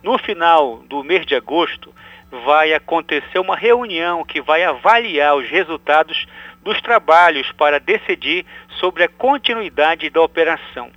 No 0.02 0.18
final 0.18 0.78
do 0.88 1.02
mês 1.02 1.26
de 1.26 1.34
agosto, 1.34 1.92
vai 2.44 2.72
acontecer 2.75 3.38
uma 3.38 3.57
reunião 3.57 4.25
que 4.25 4.40
vai 4.40 4.64
avaliar 4.64 5.37
os 5.37 5.49
resultados 5.49 6.27
dos 6.62 6.81
trabalhos 6.81 7.51
para 7.53 7.79
decidir 7.79 8.44
sobre 8.81 9.05
a 9.05 9.09
continuidade 9.09 10.11
da 10.11 10.20
operação. 10.20 10.90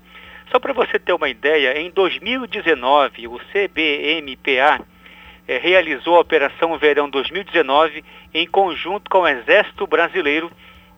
Só 0.52 0.60
para 0.60 0.74
você 0.74 0.98
ter 0.98 1.14
uma 1.14 1.30
ideia, 1.30 1.80
em 1.80 1.92
2019, 1.92 3.28
o 3.28 3.38
CBMPA 3.38 4.84
eh, 5.48 5.58
realizou 5.60 6.16
a 6.18 6.22
Operação 6.22 6.78
Verão 6.78 7.10
2019 7.10 8.04
em 8.34 8.48
conjunto 8.48 9.10
com 9.10 9.20
o 9.20 9.28
Exército 9.28 9.86
Brasileiro 9.86 10.52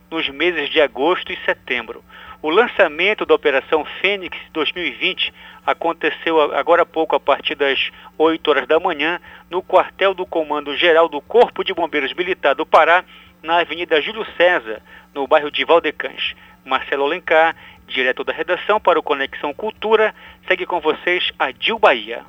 nos 0.09 0.29
meses 0.29 0.69
de 0.69 0.81
agosto 0.81 1.31
e 1.33 1.37
setembro. 1.45 2.03
O 2.41 2.49
lançamento 2.49 3.23
da 3.23 3.35
Operação 3.35 3.85
Fênix 4.01 4.35
2020 4.51 5.31
aconteceu 5.63 6.41
agora 6.55 6.81
há 6.81 6.85
pouco, 6.85 7.15
a 7.15 7.19
partir 7.19 7.53
das 7.53 7.91
8 8.17 8.49
horas 8.49 8.67
da 8.67 8.79
manhã, 8.79 9.19
no 9.47 9.61
quartel 9.61 10.15
do 10.15 10.25
Comando 10.25 10.75
Geral 10.75 11.07
do 11.07 11.21
Corpo 11.21 11.63
de 11.63 11.71
Bombeiros 11.71 12.15
Militar 12.15 12.55
do 12.55 12.65
Pará, 12.65 13.05
na 13.43 13.59
Avenida 13.59 14.01
Júlio 14.01 14.25
César, 14.35 14.81
no 15.13 15.27
bairro 15.27 15.51
de 15.51 15.63
Valdecães. 15.63 16.33
Marcelo 16.65 17.05
Alencar, 17.05 17.55
diretor 17.87 18.23
da 18.23 18.33
redação 18.33 18.79
para 18.79 18.99
o 18.99 19.03
Conexão 19.03 19.53
Cultura, 19.53 20.13
segue 20.47 20.65
com 20.65 20.79
vocês 20.79 21.31
a 21.37 21.51
Dil 21.51 21.77
Bahia. 21.77 22.23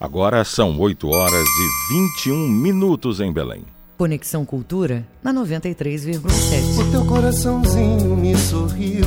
Agora 0.00 0.42
são 0.42 0.78
8 0.78 1.06
horas 1.06 1.46
e 1.48 2.24
21 2.24 2.48
minutos 2.48 3.20
em 3.20 3.30
Belém. 3.30 3.77
Conexão 3.98 4.44
Cultura 4.44 5.04
na 5.20 5.34
93,7. 5.34 6.78
O 6.78 6.90
teu 6.92 7.04
coraçãozinho 7.04 8.16
me 8.16 8.36
sorriu, 8.38 9.04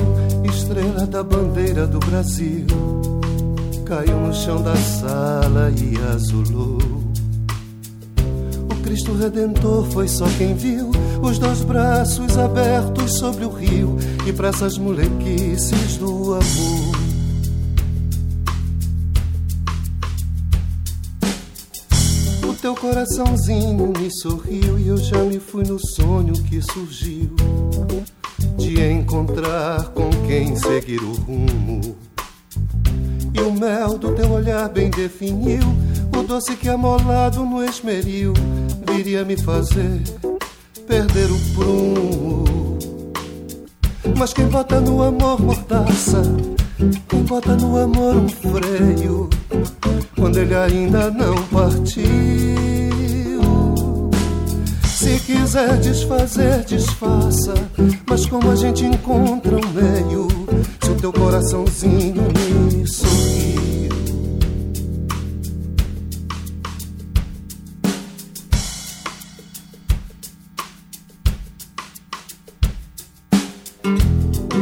estrela 0.54 1.08
da 1.08 1.24
bandeira 1.24 1.88
do 1.88 1.98
Brasil. 1.98 2.68
Caiu 3.86 4.20
no 4.20 4.34
chão 4.34 4.62
da 4.62 4.76
sala 4.76 5.72
e 5.72 5.98
azulou. 6.14 6.78
O 8.70 8.84
Cristo 8.84 9.14
Redentor 9.14 9.86
foi 9.92 10.10
só 10.10 10.26
quem 10.38 10.56
viu 10.56 10.92
os 11.22 11.40
dois 11.40 11.64
braços 11.64 12.38
abertos 12.38 13.14
sobre 13.14 13.46
o 13.46 13.50
rio 13.50 13.98
e 14.28 14.34
para 14.34 14.50
essas 14.50 14.78
molequices 14.78 15.96
do 15.96 16.34
amor. 16.34 17.01
Teu 22.62 22.76
coraçãozinho 22.76 23.92
me 23.98 24.12
sorriu 24.12 24.78
e 24.78 24.88
eu 24.88 24.98
já 24.98 25.18
me 25.24 25.40
fui 25.40 25.64
no 25.64 25.80
sonho 25.80 26.34
que 26.44 26.62
surgiu 26.62 27.36
de 28.56 28.80
encontrar 28.80 29.86
com 29.90 30.12
quem 30.28 30.56
seguir 30.56 31.02
o 31.02 31.12
rumo. 31.12 31.98
E 33.34 33.42
o 33.42 33.52
mel 33.52 33.98
do 33.98 34.14
teu 34.14 34.32
olhar 34.32 34.70
bem 34.70 34.92
definiu 34.92 35.64
o 36.16 36.22
doce 36.22 36.56
que 36.56 36.70
amolado 36.70 37.44
no 37.44 37.66
esmeril 37.66 38.34
viria 38.86 39.26
me 39.26 39.36
fazer 39.36 40.04
perder 40.86 41.32
o 41.32 41.40
prumo. 41.56 42.78
Mas 44.16 44.34
quem 44.34 44.46
bota 44.46 44.80
no 44.80 45.02
amor 45.02 45.42
mordaça, 45.42 46.22
bota 47.28 47.56
no 47.56 47.78
amor 47.78 48.16
um 48.16 48.30
freio 48.30 49.30
quando 50.16 50.38
ele 50.38 50.56
ainda 50.56 51.10
não 51.12 51.36
partiu. 51.48 52.02
Se 54.86 55.20
quiser 55.20 55.78
desfazer, 55.78 56.64
desfaça, 56.66 57.54
mas 58.08 58.26
como 58.26 58.52
a 58.52 58.56
gente 58.56 58.86
encontra 58.86 59.56
um 59.56 59.70
meio, 59.74 60.28
se 60.82 60.92
o 60.92 60.96
teu 60.96 61.12
coraçãozinho 61.12 62.24
me 62.24 62.88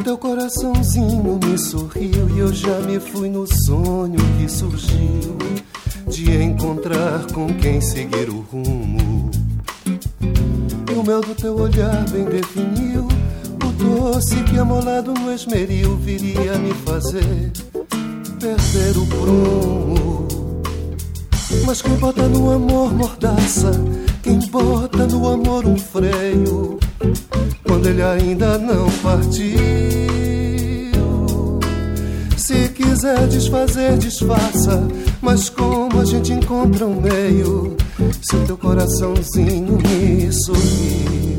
Teu 0.10 0.18
coraçãozinho 0.18 1.40
me 1.46 1.56
sorriu 1.56 2.28
e 2.36 2.40
eu 2.40 2.52
já 2.52 2.80
me 2.80 3.00
fui 3.00 3.30
no 3.30 3.46
sonho 3.46 4.18
que 4.40 4.50
surgiu 4.50 5.38
de 6.08 6.36
encontrar 6.36 7.32
com 7.32 7.46
quem 7.54 7.80
seguir 7.80 8.28
o 8.28 8.40
rumo. 8.40 9.30
E 9.80 10.94
o 10.98 11.04
mel 11.04 11.22
do 11.22 11.36
teu 11.36 11.56
olhar 11.56 12.10
bem 12.10 12.26
definiu 12.26 13.08
o 13.64 13.72
doce 13.72 14.36
que 14.46 14.58
amolado 14.58 15.14
no 15.14 15.32
esmeril 15.32 15.96
viria 15.98 16.58
me 16.58 16.74
fazer 16.74 17.52
perder 18.40 18.98
o 18.98 19.06
prumo. 19.06 20.28
Mas 21.68 21.84
quem 21.84 21.94
bota 21.98 22.28
no 22.28 22.50
amor 22.50 22.92
mordaça, 22.92 23.74
quem 24.22 24.40
bota 24.50 25.08
no 25.08 25.30
amor 25.30 25.66
um 25.66 25.78
freio 25.78 26.78
quando 27.64 27.88
ele 27.88 28.02
ainda 28.02 28.58
não 28.58 28.90
partiu. 29.02 29.60
Se 32.36 32.68
quiser 32.70 33.28
desfazer, 33.28 33.98
disfarça, 33.98 34.86
mas 35.22 35.50
como 35.50 36.02
a 36.02 36.06
gente 36.06 36.34
encontra 36.34 36.86
um 36.86 37.00
meio 37.00 37.78
se 38.22 38.36
o 38.36 38.46
teu 38.46 38.58
coraçãozinho 38.58 39.78
me 39.78 40.32
sorriu? 40.32 41.38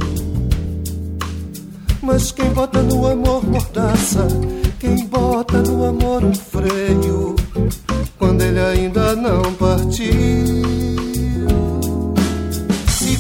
Mas 2.00 2.32
quem 2.32 2.48
bota 2.50 2.80
no 2.82 3.06
amor 3.06 3.44
mordaça, 3.44 4.26
quem 4.78 5.06
bota 5.06 5.58
no 5.62 5.84
amor 5.84 6.24
um 6.24 6.34
freio 6.34 7.36
quando 8.18 8.40
ele 8.42 8.60
ainda 8.60 9.14
não 9.14 9.52
partiu? 9.54 11.09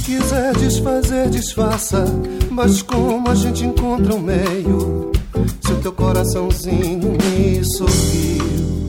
Se 0.00 0.16
quiser 0.16 0.56
desfazer, 0.56 1.28
desfaça. 1.28 2.04
Mas 2.50 2.80
como 2.80 3.28
a 3.28 3.34
gente 3.34 3.64
encontra 3.64 4.14
um 4.14 4.20
meio, 4.20 5.12
se 5.60 5.72
o 5.72 5.76
teu 5.76 5.92
coraçãozinho 5.92 7.12
me 7.12 7.62
sorriu. 7.64 8.79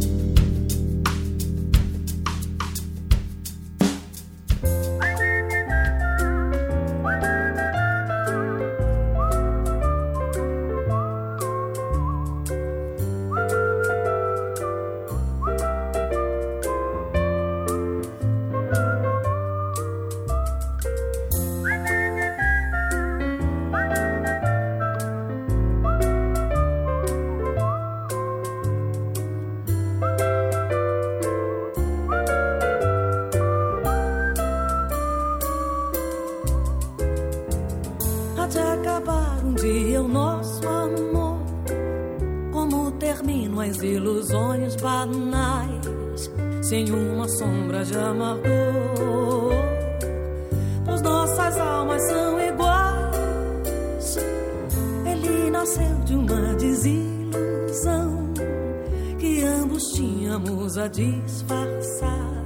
nos 59.71 59.84
tínhamos 59.93 60.77
a 60.77 60.88
disfarçar 60.88 62.41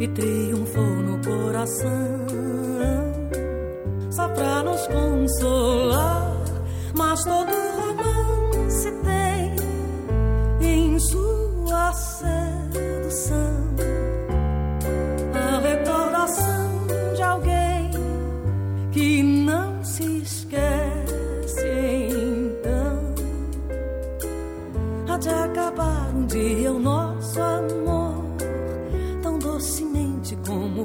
e 0.00 0.08
triunfou 0.08 0.82
no 0.82 1.20
coração 1.24 2.26
só 4.10 4.28
pra 4.28 4.62
nos 4.62 4.86
consolar. 4.88 6.34
Mas 6.96 7.24
todo 7.24 7.50
romance 7.76 8.90
tem 9.04 9.56
em 10.60 10.98
sua 10.98 11.92
sedução 11.92 13.53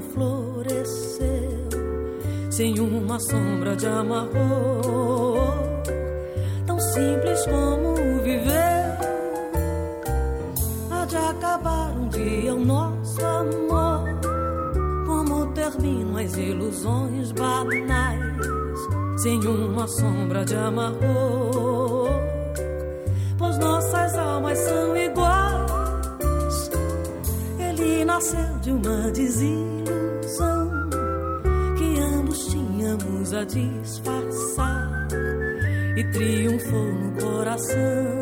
floresceu 0.02 1.60
sem 2.60 2.78
uma 2.78 3.18
sombra 3.22 3.74
de 3.74 3.88
amargor, 3.88 5.54
tão 6.66 6.78
simples 6.78 7.46
como 7.46 7.96
viver. 8.22 8.98
Há 10.92 11.06
de 11.06 11.16
acabar 11.16 11.92
um 11.92 12.10
dia 12.10 12.54
o 12.54 12.60
nosso 12.60 13.26
amor, 13.26 14.04
como 15.06 15.46
terminam 15.54 16.18
as 16.18 16.36
ilusões 16.36 17.32
banais, 17.32 18.36
sem 19.22 19.40
uma 19.48 19.88
sombra 19.88 20.44
de 20.44 20.56
amargor, 20.56 22.10
pois 23.38 23.58
nossas 23.58 24.18
almas 24.18 24.58
são 24.58 24.98
iguais. 24.98 26.72
Ele 27.58 28.04
nasceu 28.04 28.60
de 28.62 28.72
uma 28.72 29.10
desigualdade 29.12 29.69
pra 33.40 33.46
disfarçar 33.46 35.08
e 35.96 36.04
triunfou 36.12 36.92
no 36.92 37.12
coração, 37.22 38.20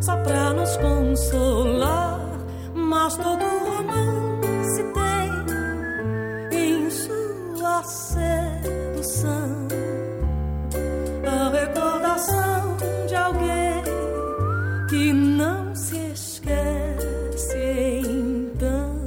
só 0.00 0.16
pra 0.18 0.52
nos 0.54 0.76
consolar. 0.78 2.20
Mas 2.74 3.16
todo 3.16 3.42
romance 3.42 4.84
tem 6.50 6.76
em 6.86 6.90
sua 6.90 7.82
sedução 7.82 9.66
a 11.26 11.50
recordação 11.50 12.76
de 13.06 13.14
alguém 13.14 13.82
que 14.88 15.12
não 15.12 15.74
se 15.74 15.96
esquece. 16.12 17.56
Então, 18.04 19.04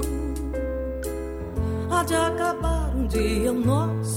há 1.90 2.04
de 2.04 2.14
acabar 2.16 2.92
um 2.96 3.08
dia 3.08 3.52
o 3.52 3.56
nosso 3.56 3.99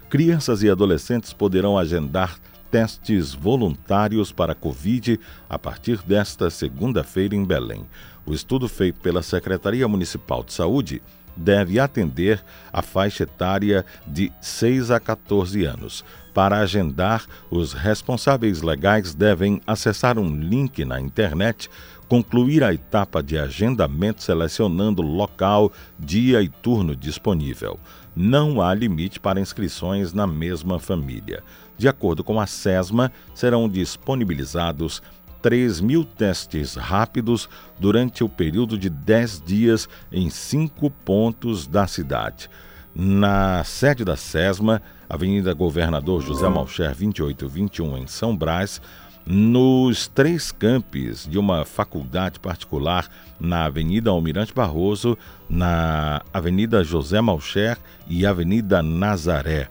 Crianças 0.10 0.62
e 0.62 0.70
adolescentes 0.70 1.34
poderão 1.34 1.76
agendar 1.78 2.40
testes 2.70 3.34
voluntários 3.34 4.32
para 4.32 4.54
Covid 4.54 5.20
a 5.50 5.58
partir 5.58 6.04
desta 6.04 6.52
segunda-feira 6.52 7.36
em 7.36 7.44
Belém. 7.44 7.84
O 8.26 8.34
estudo 8.34 8.68
feito 8.68 9.00
pela 9.00 9.24
Secretaria 9.24 9.88
Municipal 9.88 10.44
de 10.44 10.54
Saúde 10.54 11.02
deve 11.36 11.80
atender 11.80 12.44
a 12.72 12.82
faixa 12.82 13.24
etária 13.24 13.86
de 14.06 14.32
6 14.42 14.92
a 14.92 15.00
14 15.00 15.64
anos. 15.66 16.04
Para 16.34 16.60
agendar, 16.60 17.26
os 17.50 17.72
responsáveis 17.72 18.62
legais 18.62 19.14
devem 19.14 19.62
acessar 19.66 20.20
um 20.20 20.36
link 20.36 20.84
na 20.84 21.00
internet, 21.00 21.70
concluir 22.10 22.64
a 22.64 22.74
etapa 22.74 23.24
de 23.24 23.38
agendamento 23.38 24.22
selecionando 24.22 25.02
local, 25.02 25.72
dia 25.98 26.42
e 26.42 26.50
turno 26.50 26.96
disponível. 26.96 27.80
Não 28.16 28.62
há 28.62 28.74
limite 28.74 29.20
para 29.20 29.40
inscrições 29.40 30.14
na 30.14 30.28
mesma 30.28 30.78
família. 30.78 31.42
De 31.78 31.88
acordo 31.88 32.24
com 32.24 32.40
a 32.40 32.48
SESMA, 32.48 33.12
serão 33.34 33.68
disponibilizados 33.68 35.02
3 35.46 35.80
mil 35.80 36.04
testes 36.04 36.74
rápidos 36.74 37.48
durante 37.80 38.24
o 38.24 38.28
período 38.28 38.80
de 38.80 38.90
10 38.90 39.44
dias 39.46 39.88
em 40.12 40.28
cinco 40.28 40.90
pontos 40.90 41.68
da 41.68 41.86
cidade. 41.86 42.50
Na 42.96 43.64
sede 43.64 44.04
da 44.04 44.16
SESMA, 44.16 44.82
Avenida 45.08 45.54
Governador 45.54 46.24
José 46.24 46.50
Malcher 46.50 46.96
2821, 46.96 47.96
em 47.96 48.08
São 48.08 48.36
Brás, 48.36 48.82
nos 49.24 50.08
três 50.08 50.52
campos 50.52 51.28
de 51.30 51.38
uma 51.38 51.64
faculdade 51.64 52.40
particular 52.40 53.08
na 53.40 53.66
Avenida 53.66 54.10
Almirante 54.10 54.52
Barroso, 54.52 55.16
na 55.48 56.24
Avenida 56.34 56.84
José 56.84 57.22
Malcher 57.22 57.78
e 58.08 58.26
Avenida 58.26 58.82
Nazaré. 58.82 59.70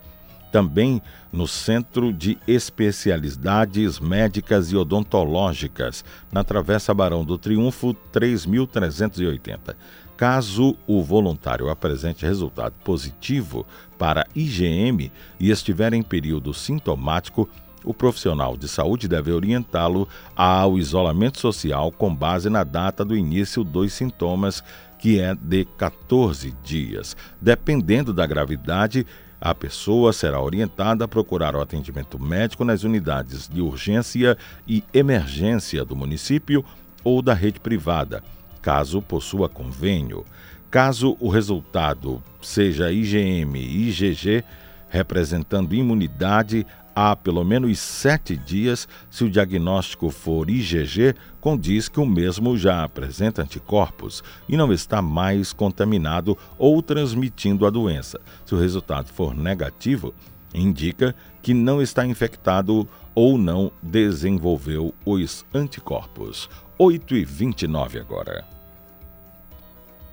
Também 0.54 1.02
no 1.32 1.48
Centro 1.48 2.12
de 2.12 2.38
Especialidades 2.46 3.98
Médicas 3.98 4.70
e 4.70 4.76
Odontológicas, 4.76 6.04
na 6.30 6.44
Travessa 6.44 6.94
Barão 6.94 7.24
do 7.24 7.36
Triunfo 7.36 7.92
3380. 8.12 9.76
Caso 10.16 10.76
o 10.86 11.02
voluntário 11.02 11.68
apresente 11.68 12.24
resultado 12.24 12.72
positivo 12.84 13.66
para 13.98 14.28
IgM 14.32 15.10
e 15.40 15.50
estiver 15.50 15.92
em 15.92 16.04
período 16.04 16.54
sintomático, 16.54 17.48
o 17.84 17.92
profissional 17.92 18.56
de 18.56 18.68
saúde 18.68 19.08
deve 19.08 19.32
orientá-lo 19.32 20.08
ao 20.36 20.78
isolamento 20.78 21.40
social 21.40 21.90
com 21.90 22.14
base 22.14 22.48
na 22.48 22.62
data 22.62 23.04
do 23.04 23.16
início 23.16 23.64
dos 23.64 23.92
sintomas, 23.92 24.62
que 25.00 25.18
é 25.18 25.34
de 25.34 25.64
14 25.64 26.54
dias. 26.62 27.16
Dependendo 27.40 28.14
da 28.14 28.24
gravidade, 28.24 29.04
a 29.44 29.54
pessoa 29.54 30.10
será 30.10 30.40
orientada 30.40 31.04
a 31.04 31.08
procurar 31.08 31.54
o 31.54 31.60
atendimento 31.60 32.18
médico 32.18 32.64
nas 32.64 32.82
unidades 32.82 33.46
de 33.46 33.60
urgência 33.60 34.38
e 34.66 34.82
emergência 34.90 35.84
do 35.84 35.94
município 35.94 36.64
ou 37.04 37.20
da 37.20 37.34
rede 37.34 37.60
privada, 37.60 38.24
caso 38.62 39.02
possua 39.02 39.46
convênio. 39.46 40.24
Caso 40.70 41.14
o 41.20 41.28
resultado 41.28 42.22
seja 42.40 42.90
IgM 42.90 43.54
e 43.54 43.90
IgG, 43.90 44.42
representando 44.88 45.74
imunidade, 45.74 46.66
há 46.94 47.16
pelo 47.16 47.44
menos 47.44 47.78
sete 47.78 48.36
dias, 48.36 48.86
se 49.10 49.24
o 49.24 49.30
diagnóstico 49.30 50.10
for 50.10 50.48
IgG, 50.48 51.14
condiz 51.40 51.88
que 51.88 52.00
o 52.00 52.06
mesmo 52.06 52.56
já 52.56 52.84
apresenta 52.84 53.42
anticorpos 53.42 54.22
e 54.48 54.56
não 54.56 54.72
está 54.72 55.02
mais 55.02 55.52
contaminado 55.52 56.38
ou 56.58 56.80
transmitindo 56.82 57.66
a 57.66 57.70
doença. 57.70 58.20
Se 58.46 58.54
o 58.54 58.58
resultado 58.58 59.08
for 59.08 59.34
negativo, 59.34 60.14
indica 60.54 61.14
que 61.42 61.52
não 61.52 61.82
está 61.82 62.06
infectado 62.06 62.88
ou 63.14 63.36
não 63.36 63.70
desenvolveu 63.82 64.94
os 65.04 65.44
anticorpos. 65.52 66.48
8 66.78 67.16
e 67.16 67.24
29 67.24 68.00
agora. 68.00 68.44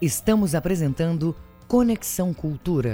Estamos 0.02 0.56
apresentando 0.56 1.36
Conexão 1.68 2.34
Cultura. 2.34 2.94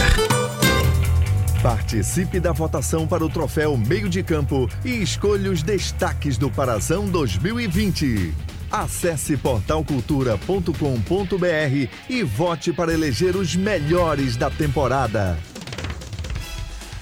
Participe 1.62 2.40
da 2.40 2.52
votação 2.52 3.06
para 3.06 3.24
o 3.24 3.30
troféu 3.30 3.78
Meio 3.78 4.10
de 4.10 4.24
Campo 4.24 4.68
e 4.84 5.00
escolha 5.00 5.52
os 5.52 5.62
destaques 5.62 6.36
do 6.36 6.50
Parazão 6.50 7.08
2020. 7.08 8.34
Acesse 8.72 9.38
portalcultura.com.br 9.38 11.90
e 12.10 12.24
vote 12.24 12.74
para 12.74 12.92
eleger 12.92 13.36
os 13.36 13.56
melhores 13.56 14.36
da 14.36 14.50
temporada. 14.50 15.38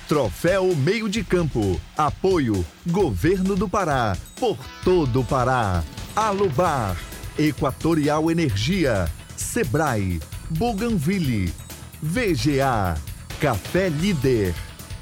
Troféu 0.10 0.76
Meio 0.76 1.08
de 1.08 1.24
Campo. 1.24 1.80
Apoio 1.98 2.66
Governo 2.86 3.56
do 3.56 3.70
Pará. 3.70 4.18
Por 4.38 4.58
todo 4.84 5.22
o 5.22 5.26
Pará. 5.26 5.82
Alubar. 6.14 6.98
Equatorial 7.38 8.30
Energia. 8.30 9.10
Sebrae. 9.38 10.20
Bougainville. 10.50 11.54
VGA. 12.02 13.09
Café 13.40 13.88
Líder, 13.88 14.54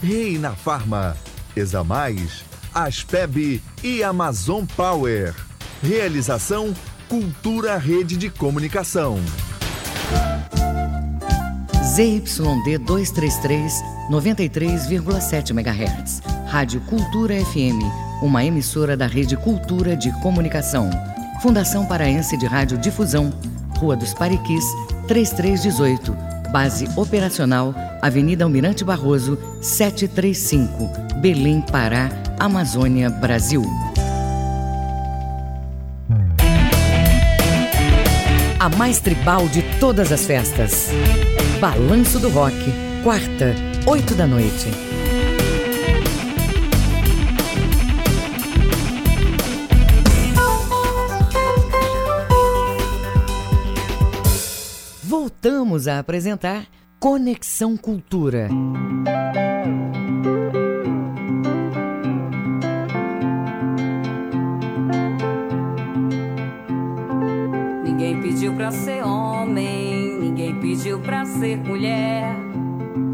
Reina 0.01 0.51
Farma, 0.51 1.17
Examais, 1.55 2.45
Aspeb 2.71 3.59
e 3.83 4.03
Amazon 4.03 4.63
Power. 4.75 5.33
Realização 5.81 6.71
Cultura 7.09 7.77
Rede 7.77 8.15
de 8.15 8.29
Comunicação. 8.29 9.19
ZYD 11.95 12.77
233, 12.77 13.73
93,7 14.11 15.49
MHz. 15.49 16.21
Rádio 16.45 16.79
Cultura 16.81 17.33
FM, 17.43 17.81
uma 18.21 18.45
emissora 18.45 18.95
da 18.95 19.07
Rede 19.07 19.35
Cultura 19.35 19.97
de 19.97 20.11
Comunicação. 20.21 20.91
Fundação 21.41 21.87
Paraense 21.87 22.37
de 22.37 22.45
Rádio 22.45 22.77
Difusão, 22.77 23.33
Rua 23.79 23.95
dos 23.95 24.13
Pariquis, 24.13 24.63
3318. 25.07 26.26
Base 26.51 26.87
operacional 26.95 27.73
Avenida 28.01 28.43
Almirante 28.43 28.83
Barroso, 28.83 29.37
735, 29.61 31.17
Belém, 31.19 31.61
Pará, 31.61 32.09
Amazônia, 32.39 33.09
Brasil. 33.09 33.63
A 38.59 38.69
mais 38.69 38.99
tribal 38.99 39.47
de 39.47 39.61
todas 39.79 40.11
as 40.11 40.25
festas. 40.25 40.89
Balanço 41.59 42.19
do 42.19 42.29
Rock, 42.29 42.55
quarta, 43.03 43.55
8 43.85 44.15
da 44.15 44.27
noite. 44.27 44.71
Voltamos 55.47 55.87
a 55.87 55.99
apresentar 55.99 56.67
Conexão 56.99 57.77
Cultura. 57.77 58.49
Ninguém 67.81 68.21
pediu 68.21 68.53
pra 68.55 68.71
ser 68.71 69.01
homem, 69.05 70.19
ninguém 70.19 70.59
pediu 70.59 70.99
pra 70.99 71.23
ser 71.25 71.55
mulher. 71.59 72.35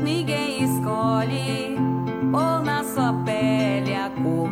Ninguém 0.03 0.63
escolhe 0.63 1.75
pôr 2.31 2.63
na 2.65 2.83
sua 2.83 3.13
pele 3.23 3.93
a 3.93 4.09
cor 4.09 4.49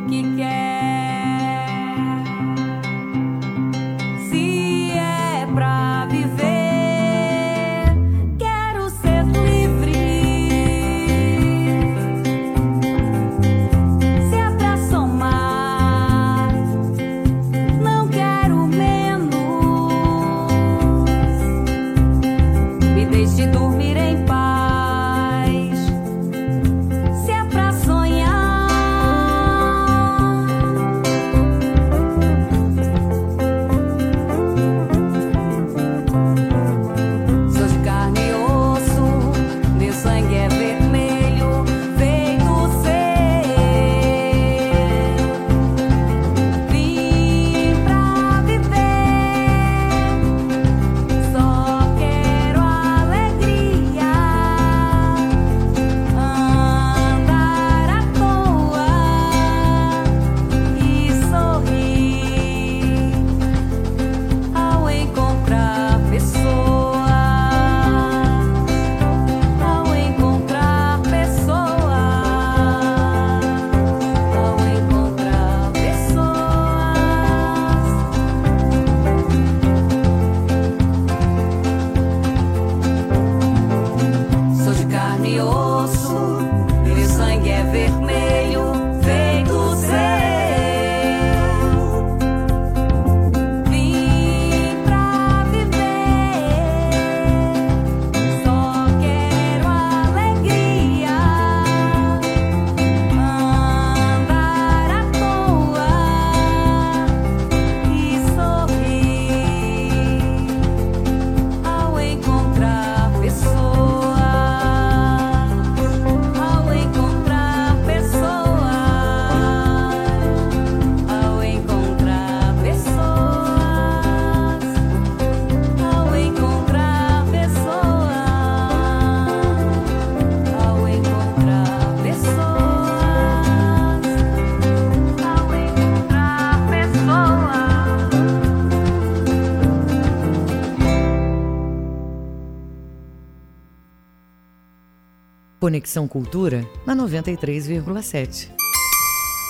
Conexão 145.71 146.05
Cultura 146.05 146.67
na 146.85 146.93
93,7. 146.93 148.49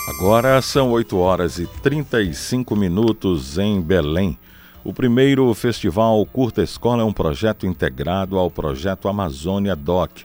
Agora 0.07 0.61
são 0.61 0.91
8 0.91 1.17
horas 1.17 1.57
e 1.57 1.65
35 1.65 2.75
minutos 2.75 3.57
em 3.57 3.81
Belém. 3.81 4.37
O 4.83 4.93
primeiro 4.93 5.51
festival 5.55 6.23
Curta 6.27 6.61
Escola 6.61 7.01
é 7.01 7.05
um 7.05 7.11
projeto 7.11 7.65
integrado 7.65 8.37
ao 8.37 8.51
projeto 8.51 9.07
Amazônia 9.07 9.75
Doc, 9.75 10.19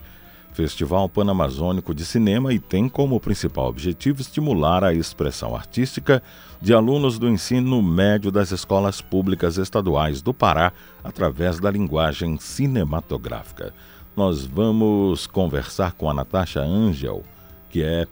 Festival 0.53 1.09
Panamazônico 1.09 1.95
de 1.95 2.05
Cinema, 2.05 2.53
e 2.53 2.59
tem 2.59 2.91
como 2.91 3.19
principal 3.19 3.67
objetivo 3.67 4.21
estimular 4.21 4.85
a 4.85 4.93
expressão 4.93 5.57
artística 5.57 6.23
de 6.61 6.75
alunos 6.75 7.19
do 7.19 7.27
ensino 7.27 7.83
médio 7.83 8.31
das 8.31 8.51
escolas 8.51 9.01
públicas 9.01 9.57
estaduais 9.57 10.21
do 10.21 10.35
Pará 10.35 10.75
através 11.03 11.59
da 11.59 11.71
linguagem 11.71 12.37
cinematográfica. 12.39 13.73
Nós 14.17 14.47
vamos 14.47 15.27
conversar 15.27 15.93
com 15.93 16.09
a 16.09 16.15
Natasha 16.15 16.61
Angel, 16.61 17.23
que 17.69 17.83
é 17.83 18.07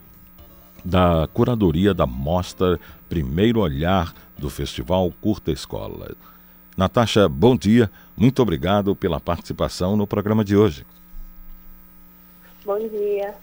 da 0.83 1.27
curadoria 1.33 1.95
da 1.95 2.05
mostra 2.05 2.79
Primeiro 3.09 3.61
Olhar 3.61 4.13
do 4.37 4.47
Festival 4.47 5.11
Curta 5.19 5.51
Escola. 5.51 6.15
Natasha, 6.77 7.27
bom 7.27 7.57
dia. 7.57 7.89
Muito 8.15 8.39
obrigado 8.39 8.95
pela 8.95 9.19
participação 9.19 9.97
no 9.97 10.05
programa 10.05 10.45
de 10.45 10.55
hoje. 10.55 10.85
Bom 12.63 12.77
dia. 12.77 13.33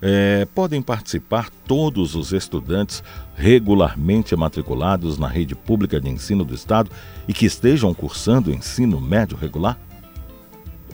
É, 0.00 0.44
podem 0.54 0.80
participar 0.80 1.50
todos 1.66 2.14
os 2.14 2.32
estudantes 2.32 3.02
regularmente 3.34 4.36
matriculados 4.36 5.18
na 5.18 5.26
rede 5.26 5.56
pública 5.56 6.00
de 6.00 6.08
ensino 6.08 6.44
do 6.44 6.54
Estado 6.54 6.92
e 7.26 7.34
que 7.34 7.46
estejam 7.46 7.92
cursando 7.92 8.52
ensino 8.52 9.00
médio 9.00 9.36
regular? 9.36 9.76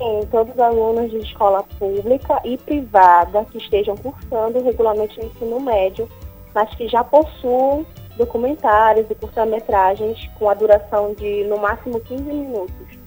Sim, 0.02 0.26
todos 0.32 0.52
os 0.52 0.58
alunos 0.58 1.12
de 1.12 1.18
escola 1.18 1.62
pública 1.78 2.40
e 2.44 2.58
privada 2.58 3.44
que 3.44 3.58
estejam 3.58 3.96
cursando 3.96 4.60
regularmente 4.60 5.20
o 5.20 5.24
ensino 5.24 5.60
médio, 5.60 6.08
mas 6.52 6.74
que 6.74 6.88
já 6.88 7.04
possuem 7.04 7.86
documentários 8.16 9.08
e 9.08 9.14
curta-metragens 9.14 10.28
com 10.40 10.50
a 10.50 10.54
duração 10.54 11.14
de 11.14 11.44
no 11.44 11.56
máximo 11.56 12.00
15 12.00 12.20
minutos. 12.24 12.98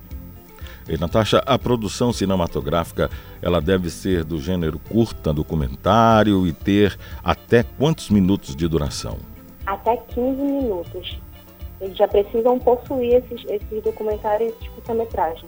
E, 0.87 0.97
Natasha, 0.97 1.43
a 1.45 1.59
produção 1.59 2.13
cinematográfica 2.13 3.09
ela 3.41 3.59
deve 3.59 3.89
ser 3.89 4.23
do 4.23 4.39
gênero 4.39 4.79
curta, 4.79 5.33
documentário 5.33 6.47
e 6.47 6.53
ter 6.53 6.97
até 7.21 7.63
quantos 7.77 8.09
minutos 8.09 8.55
de 8.55 8.69
duração? 8.69 9.17
Até 9.65 9.97
15 9.97 10.41
minutos. 10.41 11.19
Eles 11.81 11.97
já 11.97 12.07
precisam 12.07 12.57
possuir 12.57 13.15
esses, 13.15 13.43
esses 13.49 13.83
documentários 13.83 14.53
de 14.61 14.69
curta-metragem. 14.69 15.45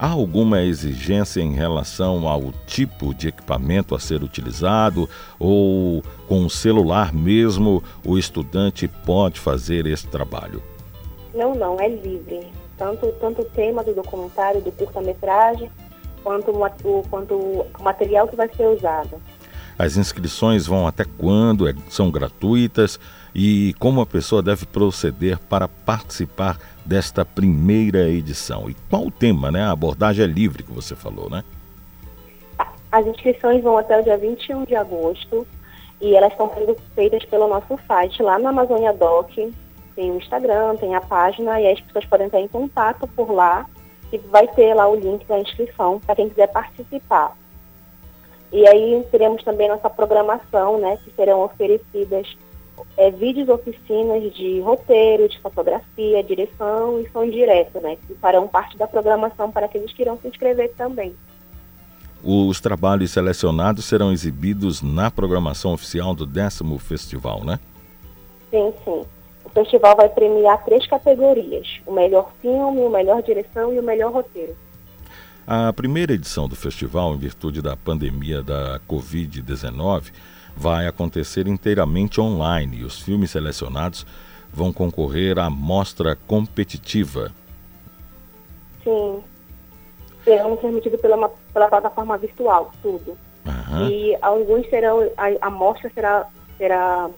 Há 0.00 0.10
alguma 0.10 0.62
exigência 0.62 1.40
em 1.40 1.54
relação 1.54 2.28
ao 2.28 2.52
tipo 2.68 3.12
de 3.12 3.26
equipamento 3.26 3.96
a 3.96 3.98
ser 3.98 4.22
utilizado 4.22 5.08
ou 5.40 6.04
com 6.28 6.46
o 6.46 6.50
celular 6.50 7.12
mesmo 7.12 7.82
o 8.06 8.16
estudante 8.16 8.86
pode 8.86 9.40
fazer 9.40 9.86
esse 9.86 10.06
trabalho? 10.06 10.62
Não, 11.34 11.52
não, 11.52 11.80
é 11.80 11.88
livre. 11.88 12.46
Tanto, 12.76 13.08
tanto 13.20 13.42
o 13.42 13.44
tema 13.46 13.82
do 13.82 13.92
documentário, 13.92 14.60
do 14.60 14.70
curta-metragem, 14.70 15.68
quanto, 16.22 16.52
o, 16.52 17.02
quanto 17.10 17.34
o 17.34 17.82
material 17.82 18.28
que 18.28 18.36
vai 18.36 18.48
ser 18.54 18.68
usado. 18.68 19.20
As 19.76 19.96
inscrições 19.96 20.64
vão 20.64 20.86
até 20.86 21.04
quando? 21.04 21.68
É, 21.68 21.74
são 21.88 22.08
gratuitas? 22.08 23.00
E 23.34 23.74
como 23.80 24.00
a 24.00 24.06
pessoa 24.06 24.42
deve 24.42 24.64
proceder 24.64 25.38
para 25.38 25.66
participar 25.66 26.58
desta 26.88 27.22
primeira 27.22 28.08
edição? 28.08 28.70
E 28.70 28.74
qual 28.88 29.06
o 29.06 29.10
tema, 29.10 29.50
né? 29.50 29.62
A 29.62 29.72
abordagem 29.72 30.24
é 30.24 30.26
livre 30.26 30.62
que 30.62 30.72
você 30.72 30.96
falou, 30.96 31.28
né? 31.28 31.44
As 32.90 33.06
inscrições 33.06 33.62
vão 33.62 33.76
até 33.76 34.00
o 34.00 34.02
dia 34.02 34.16
21 34.16 34.64
de 34.64 34.74
agosto 34.74 35.46
e 36.00 36.16
elas 36.16 36.32
estão 36.32 36.50
sendo 36.54 36.74
feitas 36.94 37.22
pelo 37.26 37.46
nosso 37.46 37.78
site 37.86 38.22
lá 38.22 38.38
na 38.38 38.48
Amazônia 38.48 38.94
Doc. 38.94 39.30
Tem 39.94 40.10
o 40.10 40.16
Instagram, 40.16 40.76
tem 40.76 40.94
a 40.94 41.00
página 41.02 41.60
e 41.60 41.70
as 41.70 41.80
pessoas 41.82 42.06
podem 42.06 42.26
estar 42.26 42.40
em 42.40 42.48
contato 42.48 43.06
por 43.08 43.30
lá 43.30 43.66
e 44.10 44.16
vai 44.16 44.48
ter 44.48 44.72
lá 44.72 44.88
o 44.88 44.96
link 44.96 45.26
da 45.26 45.38
inscrição 45.38 46.00
para 46.00 46.16
quem 46.16 46.30
quiser 46.30 46.46
participar. 46.46 47.36
E 48.50 48.66
aí 48.66 49.04
teremos 49.10 49.44
também 49.44 49.68
nossa 49.68 49.90
programação, 49.90 50.78
né, 50.78 50.96
que 51.04 51.10
serão 51.14 51.40
oferecidas 51.44 52.34
é, 52.96 53.10
vídeos 53.10 53.48
oficinas 53.48 54.32
de 54.34 54.60
roteiro, 54.60 55.28
de 55.28 55.38
fotografia, 55.40 56.22
direção 56.22 57.00
e 57.00 57.08
som 57.10 57.28
direto, 57.28 57.80
né, 57.80 57.96
que 58.06 58.14
farão 58.14 58.48
parte 58.48 58.76
da 58.76 58.86
programação 58.86 59.50
para 59.50 59.66
aqueles 59.66 59.92
que 59.92 60.02
irão 60.02 60.18
se 60.18 60.28
inscrever 60.28 60.72
também. 60.76 61.14
Os 62.22 62.60
trabalhos 62.60 63.12
selecionados 63.12 63.84
serão 63.84 64.12
exibidos 64.12 64.82
na 64.82 65.10
programação 65.10 65.72
oficial 65.72 66.14
do 66.14 66.26
décimo 66.26 66.78
festival, 66.78 67.44
né? 67.44 67.60
Sim, 68.50 68.72
sim. 68.84 69.02
O 69.44 69.50
festival 69.50 69.96
vai 69.96 70.08
premiar 70.08 70.64
três 70.64 70.86
categorias: 70.86 71.80
o 71.86 71.92
melhor 71.92 72.32
filme, 72.42 72.80
o 72.80 72.90
melhor 72.90 73.22
direção 73.22 73.72
e 73.72 73.78
o 73.78 73.82
melhor 73.82 74.12
roteiro. 74.12 74.56
A 75.46 75.72
primeira 75.72 76.12
edição 76.12 76.46
do 76.46 76.54
festival, 76.54 77.14
em 77.14 77.18
virtude 77.18 77.62
da 77.62 77.74
pandemia 77.74 78.42
da 78.42 78.80
Covid-19, 78.86 80.12
vai 80.58 80.88
acontecer 80.88 81.46
inteiramente 81.46 82.20
online 82.20 82.78
e 82.78 82.84
os 82.84 83.00
filmes 83.00 83.30
selecionados 83.30 84.04
vão 84.52 84.72
concorrer 84.72 85.38
à 85.38 85.48
mostra 85.48 86.16
competitiva. 86.26 87.30
Sim. 88.82 89.22
Serão 90.24 90.56
transmitidos 90.56 91.00
pela, 91.00 91.28
pela 91.28 91.68
plataforma 91.68 92.18
virtual, 92.18 92.72
tudo. 92.82 93.16
E 93.88 94.16
alguns 94.20 94.68
serão, 94.68 95.08
a, 95.16 95.46
a 95.46 95.50
mostra 95.50 95.90
será, 95.94 96.26
será 96.56 97.08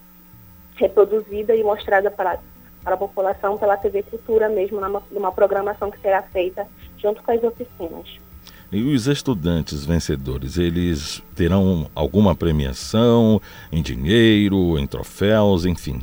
reproduzida 0.75 1.55
e 1.55 1.63
mostrada 1.63 2.11
para, 2.11 2.39
para 2.83 2.93
a 2.93 2.97
população 2.97 3.57
pela 3.57 3.75
TV 3.75 4.03
Cultura 4.03 4.49
mesmo, 4.49 4.79
numa, 4.79 5.01
numa 5.09 5.31
programação 5.31 5.89
que 5.89 5.99
será 5.99 6.21
feita 6.21 6.67
junto 6.97 7.23
com 7.23 7.31
as 7.31 7.43
oficinas. 7.43 8.07
E 8.71 8.81
os 8.95 9.05
estudantes 9.05 9.85
vencedores, 9.85 10.57
eles 10.57 11.21
terão 11.35 11.89
alguma 11.93 12.33
premiação 12.33 13.41
em 13.69 13.81
dinheiro, 13.81 14.79
em 14.79 14.87
troféus, 14.87 15.65
enfim? 15.65 15.99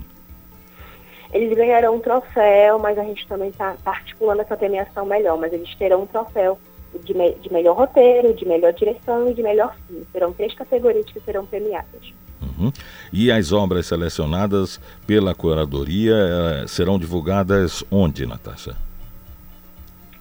Eles 1.32 1.56
ganharão 1.56 1.96
um 1.96 2.00
troféu, 2.00 2.78
mas 2.78 2.98
a 2.98 3.04
gente 3.04 3.26
também 3.26 3.48
está 3.48 3.74
tá 3.82 3.92
articulando 3.92 4.42
essa 4.42 4.54
premiação 4.54 5.06
melhor. 5.06 5.38
Mas 5.38 5.50
eles 5.54 5.74
terão 5.76 6.02
um 6.02 6.06
troféu 6.06 6.58
de, 7.04 7.14
me, 7.14 7.32
de 7.36 7.50
melhor 7.50 7.74
roteiro, 7.74 8.34
de 8.34 8.46
melhor 8.46 8.74
direção 8.74 9.30
e 9.30 9.34
de 9.34 9.42
melhor 9.42 9.74
filme. 9.86 10.06
Serão 10.12 10.34
três 10.34 10.52
categorias 10.52 11.06
que 11.06 11.20
serão 11.20 11.46
premiadas. 11.46 12.12
Uhum. 12.42 12.70
E 13.10 13.32
as 13.32 13.50
obras 13.50 13.86
selecionadas 13.86 14.78
pela 15.06 15.34
curadoria 15.34 16.14
eh, 16.14 16.66
serão 16.66 16.98
divulgadas 16.98 17.82
onde, 17.90 18.26
Natasha? 18.26 18.76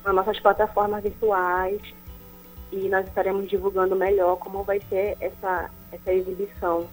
Nas 0.05 0.15
nossas 0.15 0.39
plataformas 0.39 1.03
virtuais 1.03 1.81
e 2.71 2.87
nós 2.89 3.07
estaremos 3.07 3.49
divulgando 3.49 3.95
melhor 3.95 4.37
como 4.37 4.63
vai 4.63 4.79
ser 4.89 5.17
essa, 5.19 5.69
essa 5.91 6.13
exibição 6.13 6.87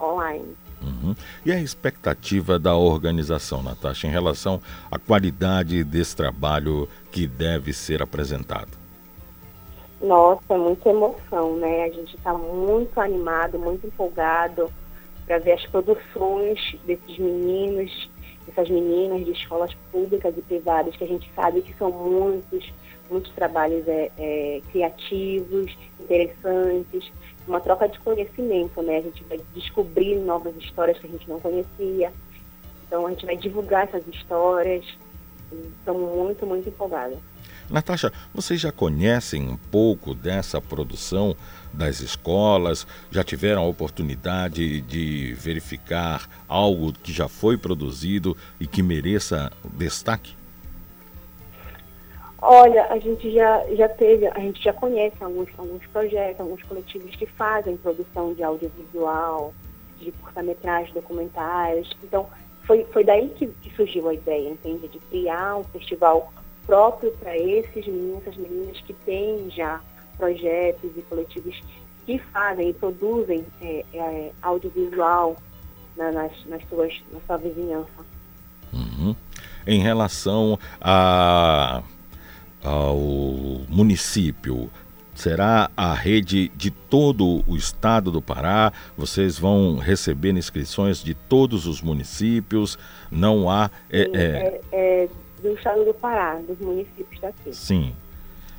online. 0.00 0.56
Uhum. 0.80 1.14
E 1.44 1.52
a 1.52 1.60
expectativa 1.60 2.58
da 2.58 2.76
organização, 2.76 3.62
Natasha, 3.62 4.06
em 4.06 4.10
relação 4.10 4.60
à 4.90 4.98
qualidade 4.98 5.82
desse 5.82 6.14
trabalho 6.14 6.88
que 7.10 7.26
deve 7.26 7.72
ser 7.72 8.02
apresentado? 8.02 8.78
Nossa, 10.00 10.54
é 10.54 10.56
muita 10.56 10.90
emoção, 10.90 11.56
né? 11.56 11.84
A 11.84 11.90
gente 11.90 12.14
está 12.16 12.32
muito 12.32 13.00
animado, 13.00 13.58
muito 13.58 13.86
empolgado 13.86 14.70
para 15.26 15.38
ver 15.38 15.52
as 15.52 15.66
produções 15.66 16.76
desses 16.86 17.18
meninos, 17.18 18.08
dessas 18.46 18.70
meninas 18.70 19.24
de 19.24 19.32
escolas 19.32 19.74
públicas 19.90 20.32
e 20.36 20.42
privadas, 20.42 20.96
que 20.96 21.04
a 21.04 21.08
gente 21.08 21.28
sabe 21.34 21.62
que 21.62 21.74
são 21.74 21.90
muitos, 21.90 22.72
muitos 23.10 23.32
trabalhos 23.32 23.86
é, 23.88 24.10
é, 24.18 24.60
criativos, 24.70 25.76
interessantes, 26.00 27.10
uma 27.46 27.60
troca 27.60 27.88
de 27.88 27.98
conhecimento, 28.00 28.82
né? 28.82 28.98
A 28.98 29.02
gente 29.02 29.24
vai 29.24 29.40
descobrir 29.54 30.16
novas 30.16 30.54
histórias 30.56 30.98
que 30.98 31.06
a 31.06 31.10
gente 31.10 31.28
não 31.28 31.40
conhecia. 31.40 32.12
Então 32.86 33.06
a 33.06 33.10
gente 33.10 33.26
vai 33.26 33.36
divulgar 33.36 33.84
essas 33.84 34.06
histórias. 34.06 34.84
Estou 35.50 35.98
muito, 35.98 36.46
muito 36.46 36.68
empolgada. 36.68 37.16
Natasha, 37.70 38.10
vocês 38.34 38.58
já 38.58 38.72
conhecem 38.72 39.46
um 39.46 39.56
pouco 39.56 40.14
dessa 40.14 40.58
produção 40.58 41.36
das 41.72 42.00
escolas? 42.00 42.86
Já 43.10 43.22
tiveram 43.22 43.62
a 43.62 43.66
oportunidade 43.66 44.80
de 44.82 45.34
verificar 45.34 46.28
algo 46.48 46.94
que 46.94 47.12
já 47.12 47.28
foi 47.28 47.58
produzido 47.58 48.34
e 48.58 48.66
que 48.66 48.82
mereça 48.82 49.52
destaque? 49.74 50.37
Olha, 52.40 52.86
a 52.86 52.98
gente 52.98 53.32
já, 53.32 53.64
já 53.74 53.88
teve, 53.88 54.26
a 54.28 54.38
gente 54.38 54.62
já 54.62 54.72
conhece 54.72 55.16
alguns, 55.20 55.48
alguns 55.58 55.84
projetos, 55.88 56.40
alguns 56.40 56.62
coletivos 56.62 57.14
que 57.16 57.26
fazem 57.26 57.76
produção 57.76 58.32
de 58.32 58.44
audiovisual, 58.44 59.52
de 59.98 60.12
curta-metragem, 60.12 60.94
documentários. 60.94 61.90
Então, 62.02 62.28
foi, 62.62 62.84
foi 62.92 63.02
daí 63.02 63.28
que, 63.30 63.46
que 63.46 63.74
surgiu 63.74 64.08
a 64.08 64.14
ideia, 64.14 64.50
entende? 64.50 64.86
De 64.86 64.98
criar 65.00 65.56
um 65.56 65.64
festival 65.64 66.32
próprio 66.64 67.10
para 67.12 67.36
esses 67.36 67.86
meninos, 67.86 68.22
essas 68.22 68.36
meninas 68.36 68.80
que 68.82 68.92
têm 68.92 69.50
já 69.50 69.80
projetos 70.16 70.90
e 70.96 71.02
coletivos 71.02 71.60
que 72.06 72.18
fazem 72.18 72.70
e 72.70 72.72
produzem 72.72 73.44
é, 73.60 73.84
é, 73.94 74.30
audiovisual 74.42 75.36
na, 75.96 76.12
nas, 76.12 76.32
nas 76.46 76.62
suas, 76.68 76.94
na 77.12 77.20
sua 77.26 77.36
vizinhança. 77.36 78.06
Uhum. 78.72 79.16
Em 79.66 79.80
relação 79.80 80.58
a, 80.80 81.82
ao 82.62 82.96
município, 83.68 84.70
será 85.14 85.70
a 85.76 85.94
rede 85.94 86.48
de 86.56 86.70
todo 86.70 87.44
o 87.46 87.56
estado 87.56 88.10
do 88.10 88.22
Pará? 88.22 88.72
Vocês 88.96 89.38
vão 89.38 89.76
receber 89.76 90.30
inscrições 90.30 91.02
de 91.02 91.14
todos 91.14 91.66
os 91.66 91.82
municípios? 91.82 92.78
Não 93.10 93.50
há. 93.50 93.70
É, 93.90 94.04
Sim, 94.04 94.10
é... 94.14 94.60
é 94.72 95.08
do 95.42 95.54
estado 95.54 95.84
do 95.84 95.94
Pará, 95.94 96.36
dos 96.36 96.58
municípios 96.58 97.20
daqui. 97.20 97.52
Sim. 97.52 97.94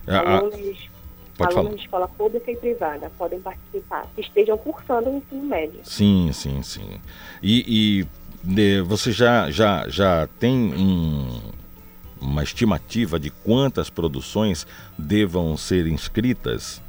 Alunos, 0.08 0.90
Pode 1.38 1.56
alunos 1.56 1.78
de 1.78 1.86
escola 1.86 2.08
pública 2.08 2.52
e 2.52 2.56
privada 2.58 3.10
podem 3.18 3.40
participar, 3.40 4.06
que 4.14 4.22
estejam 4.22 4.58
cursando 4.58 5.10
o 5.10 5.18
ensino 5.18 5.44
médio. 5.44 5.80
Sim, 5.84 6.32
sim, 6.34 6.62
sim. 6.64 7.00
E, 7.42 8.06
e 8.44 8.82
você 8.84 9.12
já, 9.12 9.50
já, 9.50 9.88
já 9.88 10.28
tem 10.40 10.74
um, 10.74 11.40
uma 12.22 12.44
estimativa 12.44 13.20
de 13.20 13.30
quantas 13.30 13.90
produções 13.90 14.68
devam 14.98 15.56
ser 15.58 15.88
inscritas? 15.88 16.82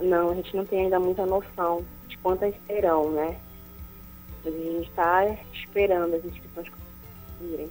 Não, 0.00 0.30
a 0.30 0.34
gente 0.34 0.56
não 0.56 0.64
tem 0.64 0.84
ainda 0.84 0.98
muita 1.00 1.26
noção 1.26 1.84
de 2.08 2.16
quantas 2.18 2.54
serão, 2.66 3.10
né? 3.10 3.36
A 4.44 4.50
gente 4.50 4.88
está 4.88 5.36
esperando 5.52 6.14
as 6.14 6.24
inscrições 6.24 6.68
virem. 7.40 7.68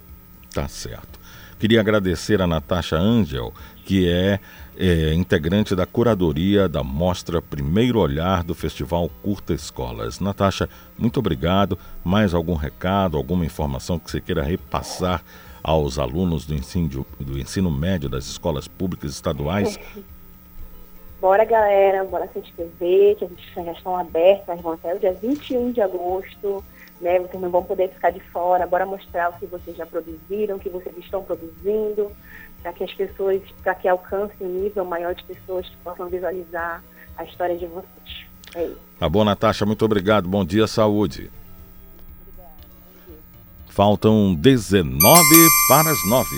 Tá 0.52 0.68
certo. 0.68 1.18
Queria 1.58 1.80
agradecer 1.80 2.40
a 2.40 2.46
Natasha 2.46 2.96
Angel, 2.96 3.52
que 3.84 4.08
é, 4.08 4.38
é, 4.76 5.12
integrante 5.12 5.74
da 5.74 5.84
curadoria 5.84 6.68
da 6.68 6.84
mostra 6.84 7.42
Primeiro 7.42 7.98
Olhar 7.98 8.44
do 8.44 8.54
Festival 8.54 9.10
Curta 9.22 9.52
Escolas. 9.52 10.20
Natasha, 10.20 10.68
muito 10.96 11.18
obrigado. 11.18 11.76
Mais 12.04 12.32
algum 12.32 12.54
recado, 12.54 13.16
alguma 13.16 13.44
informação 13.44 13.98
que 13.98 14.08
você 14.08 14.20
queira 14.20 14.42
repassar 14.42 15.22
aos 15.68 15.98
alunos 15.98 16.46
do 16.46 16.54
ensino, 16.54 17.06
do 17.20 17.38
ensino 17.38 17.70
médio 17.70 18.08
das 18.08 18.26
escolas 18.26 18.66
públicas 18.66 19.10
estaduais? 19.10 19.78
Bora, 21.20 21.44
galera, 21.44 22.04
bora 22.04 22.28
se 22.32 22.38
inscrever, 22.38 23.16
que 23.16 23.24
a 23.24 23.28
gente 23.28 23.54
já 23.54 23.72
estão 23.72 23.96
abertas, 23.96 24.60
vão 24.60 24.72
até 24.72 24.94
o 24.94 24.98
dia 24.98 25.12
21 25.12 25.72
de 25.72 25.80
agosto 25.80 26.64
né? 27.00 27.18
Vocês 27.20 27.40
não 27.40 27.50
vão 27.50 27.62
poder 27.62 27.88
ficar 27.90 28.10
de 28.10 28.20
fora, 28.20 28.66
bora 28.66 28.84
mostrar 28.84 29.30
o 29.30 29.32
que 29.34 29.46
vocês 29.46 29.76
já 29.76 29.86
produziram, 29.86 30.56
o 30.56 30.58
que 30.58 30.68
vocês 30.68 30.96
estão 30.98 31.22
produzindo, 31.22 32.10
para 32.62 32.72
que 32.72 32.84
as 32.84 32.92
pessoas, 32.92 33.40
para 33.62 33.74
que 33.74 33.88
alcance 33.88 34.34
um 34.40 34.48
nível 34.48 34.84
maior 34.84 35.14
de 35.14 35.22
pessoas 35.24 35.68
que 35.68 35.76
possam 35.78 36.08
visualizar 36.08 36.82
a 37.16 37.24
história 37.24 37.56
de 37.56 37.66
vocês. 37.66 38.26
É 38.54 38.64
isso. 38.64 38.80
Tá 38.98 39.08
bom, 39.08 39.24
Natasha, 39.24 39.66
muito 39.66 39.84
obrigado. 39.84 40.28
Bom 40.28 40.44
dia, 40.44 40.66
saúde. 40.66 41.30
Faltam 43.78 44.34
19 44.34 44.98
para 45.68 45.88
as 45.88 46.04
9. 46.08 46.28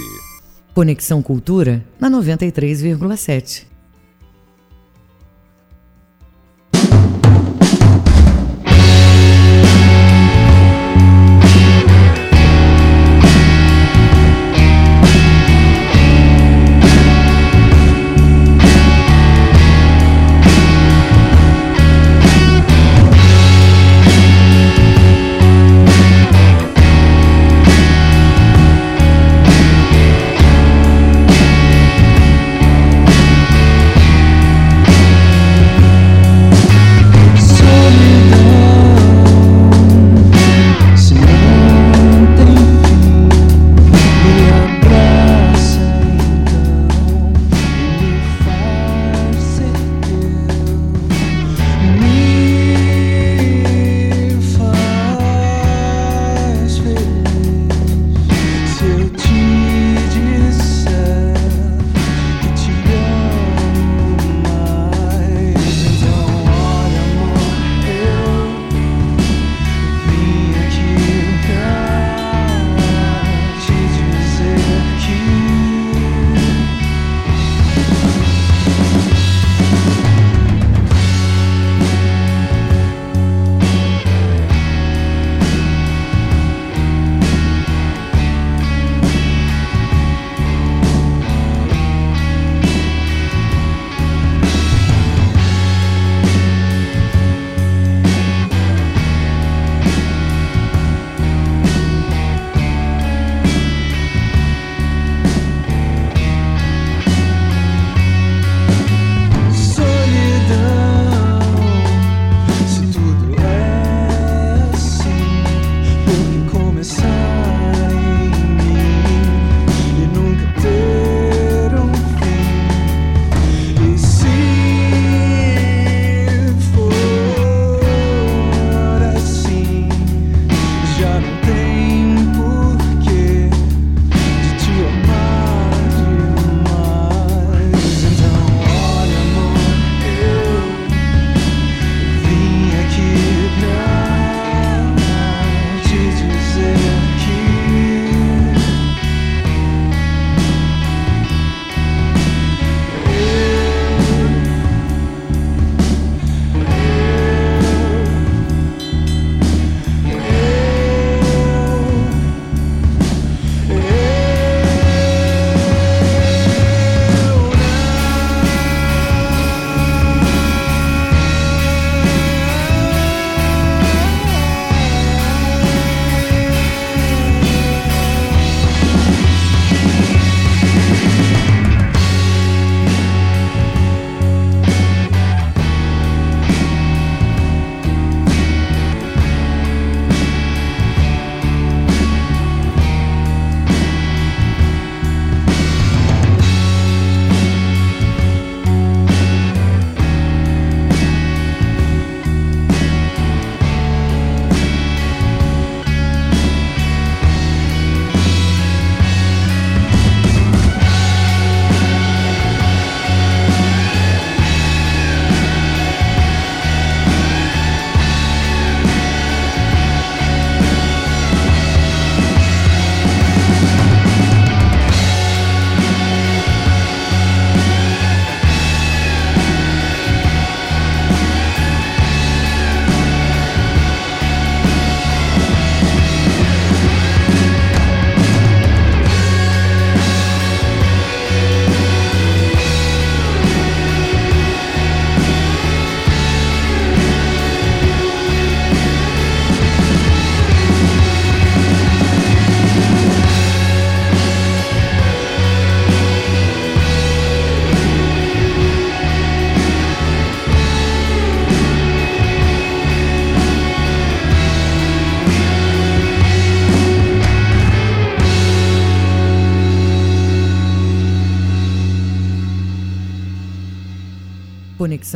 Conexão 0.74 1.22
Cultura 1.22 1.82
na 1.99 2.11
93,7. 2.11 3.69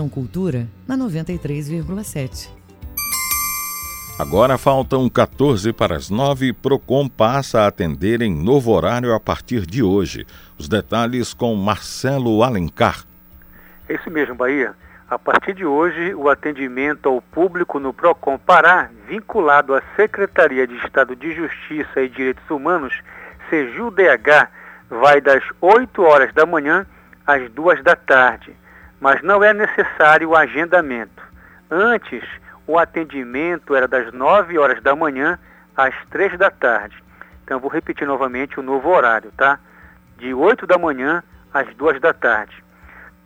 Conexão 0.04 0.08
Cultura 0.08 0.66
na 0.86 0.96
93,7. 0.96 2.50
Agora 4.18 4.56
faltam 4.56 5.08
14 5.08 5.72
para 5.72 5.96
as 5.96 6.10
9. 6.10 6.52
Procon 6.52 7.08
passa 7.08 7.62
a 7.62 7.66
atender 7.66 8.22
em 8.22 8.34
novo 8.34 8.72
horário 8.72 9.14
a 9.14 9.20
partir 9.20 9.66
de 9.66 9.82
hoje. 9.82 10.26
Os 10.58 10.68
detalhes 10.68 11.34
com 11.34 11.54
Marcelo 11.56 12.42
Alencar. 12.42 13.04
É 13.88 13.94
isso 13.94 14.10
mesmo, 14.10 14.34
Bahia. 14.34 14.74
A 15.10 15.18
partir 15.18 15.54
de 15.54 15.64
hoje, 15.64 16.14
o 16.14 16.28
atendimento 16.28 17.08
ao 17.08 17.20
público 17.20 17.78
no 17.78 17.92
Procon 17.92 18.38
Pará, 18.38 18.90
vinculado 19.08 19.74
à 19.74 19.82
Secretaria 19.96 20.66
de 20.66 20.76
Estado 20.76 21.14
de 21.14 21.34
Justiça 21.34 22.00
e 22.00 22.08
Direitos 22.08 22.48
Humanos, 22.48 22.94
SEJUDH, 23.50 24.48
vai 24.88 25.20
das 25.20 25.42
8 25.60 26.02
horas 26.02 26.32
da 26.32 26.46
manhã 26.46 26.86
às 27.26 27.50
2 27.50 27.82
da 27.82 27.96
tarde, 27.96 28.56
mas 29.00 29.22
não 29.22 29.42
é 29.42 29.52
necessário 29.52 30.30
o 30.30 30.36
agendamento. 30.36 31.22
Antes, 31.70 32.22
o 32.66 32.78
atendimento 32.78 33.74
era 33.74 33.86
das 33.86 34.12
9 34.12 34.58
horas 34.58 34.82
da 34.82 34.94
manhã 34.96 35.38
às 35.76 35.94
3 36.10 36.38
da 36.38 36.50
tarde. 36.50 37.02
Então, 37.42 37.60
vou 37.60 37.70
repetir 37.70 38.06
novamente 38.06 38.58
o 38.58 38.62
novo 38.62 38.88
horário, 38.88 39.30
tá? 39.36 39.58
De 40.16 40.32
8 40.32 40.66
da 40.66 40.78
manhã 40.78 41.22
às 41.52 41.72
2 41.74 42.00
da 42.00 42.12
tarde. 42.12 42.64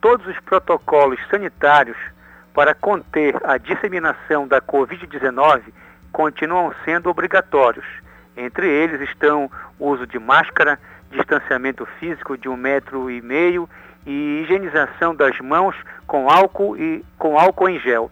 Todos 0.01 0.27
os 0.27 0.39
protocolos 0.41 1.19
sanitários 1.31 1.97
para 2.53 2.75
conter 2.75 3.37
a 3.45 3.57
disseminação 3.57 4.49
da 4.49 4.61
Covid-19 4.61 5.63
continuam 6.11 6.75
sendo 6.85 7.09
obrigatórios. 7.09 7.87
Entre 8.37 8.69
eles 8.69 9.01
estão 9.03 9.51
o 9.79 9.89
uso 9.89 10.07
de 10.07 10.19
máscara, 10.19 10.79
distanciamento 11.11 11.87
físico 12.01 12.37
de 12.37 12.49
um 12.49 12.57
metro 12.57 13.11
e 13.11 13.21
meio 13.23 13.69
e 14.09 14.43
higienização 14.43 15.15
das 15.15 15.39
mãos 15.39 15.77
com 16.07 16.29
álcool 16.29 16.77
e 16.77 17.05
com 17.17 17.39
álcool 17.39 17.69
em 17.69 17.79
gel 17.79 18.11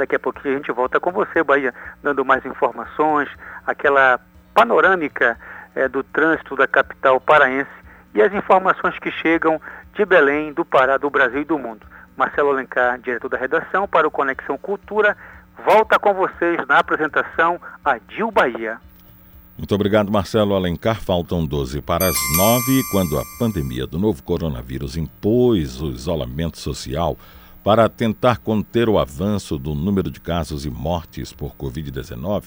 Daqui 0.00 0.16
a 0.16 0.18
pouquinho 0.18 0.54
a 0.54 0.56
gente 0.56 0.72
volta 0.72 0.98
com 0.98 1.12
você, 1.12 1.44
Bahia, 1.44 1.74
dando 2.02 2.24
mais 2.24 2.42
informações, 2.46 3.28
aquela 3.66 4.18
panorâmica 4.54 5.38
é, 5.74 5.88
do 5.88 6.02
trânsito 6.02 6.56
da 6.56 6.66
capital 6.66 7.20
paraense 7.20 7.68
e 8.14 8.22
as 8.22 8.32
informações 8.32 8.98
que 8.98 9.10
chegam 9.10 9.60
de 9.92 10.02
Belém, 10.06 10.54
do 10.54 10.64
Pará, 10.64 10.96
do 10.96 11.10
Brasil 11.10 11.42
e 11.42 11.44
do 11.44 11.58
mundo. 11.58 11.86
Marcelo 12.16 12.48
Alencar, 12.48 12.98
diretor 12.98 13.28
da 13.28 13.36
redação 13.36 13.86
para 13.86 14.08
o 14.08 14.10
Conexão 14.10 14.56
Cultura, 14.56 15.14
volta 15.66 15.98
com 15.98 16.14
vocês 16.14 16.66
na 16.66 16.78
apresentação 16.78 17.60
a 17.84 17.98
Dil 17.98 18.30
Bahia. 18.30 18.78
Muito 19.58 19.74
obrigado, 19.74 20.10
Marcelo 20.10 20.54
Alencar. 20.54 20.98
Faltam 20.98 21.44
12 21.44 21.82
para 21.82 22.06
as 22.06 22.16
9, 22.38 22.82
quando 22.90 23.18
a 23.18 23.22
pandemia 23.38 23.86
do 23.86 23.98
novo 23.98 24.22
coronavírus 24.22 24.96
impôs 24.96 25.82
o 25.82 25.88
isolamento 25.90 26.58
social 26.58 27.18
para 27.62 27.88
tentar 27.88 28.38
conter 28.38 28.88
o 28.88 28.98
avanço 28.98 29.58
do 29.58 29.74
número 29.74 30.10
de 30.10 30.20
casos 30.20 30.64
e 30.64 30.70
mortes 30.70 31.32
por 31.32 31.54
Covid-19 31.54 32.44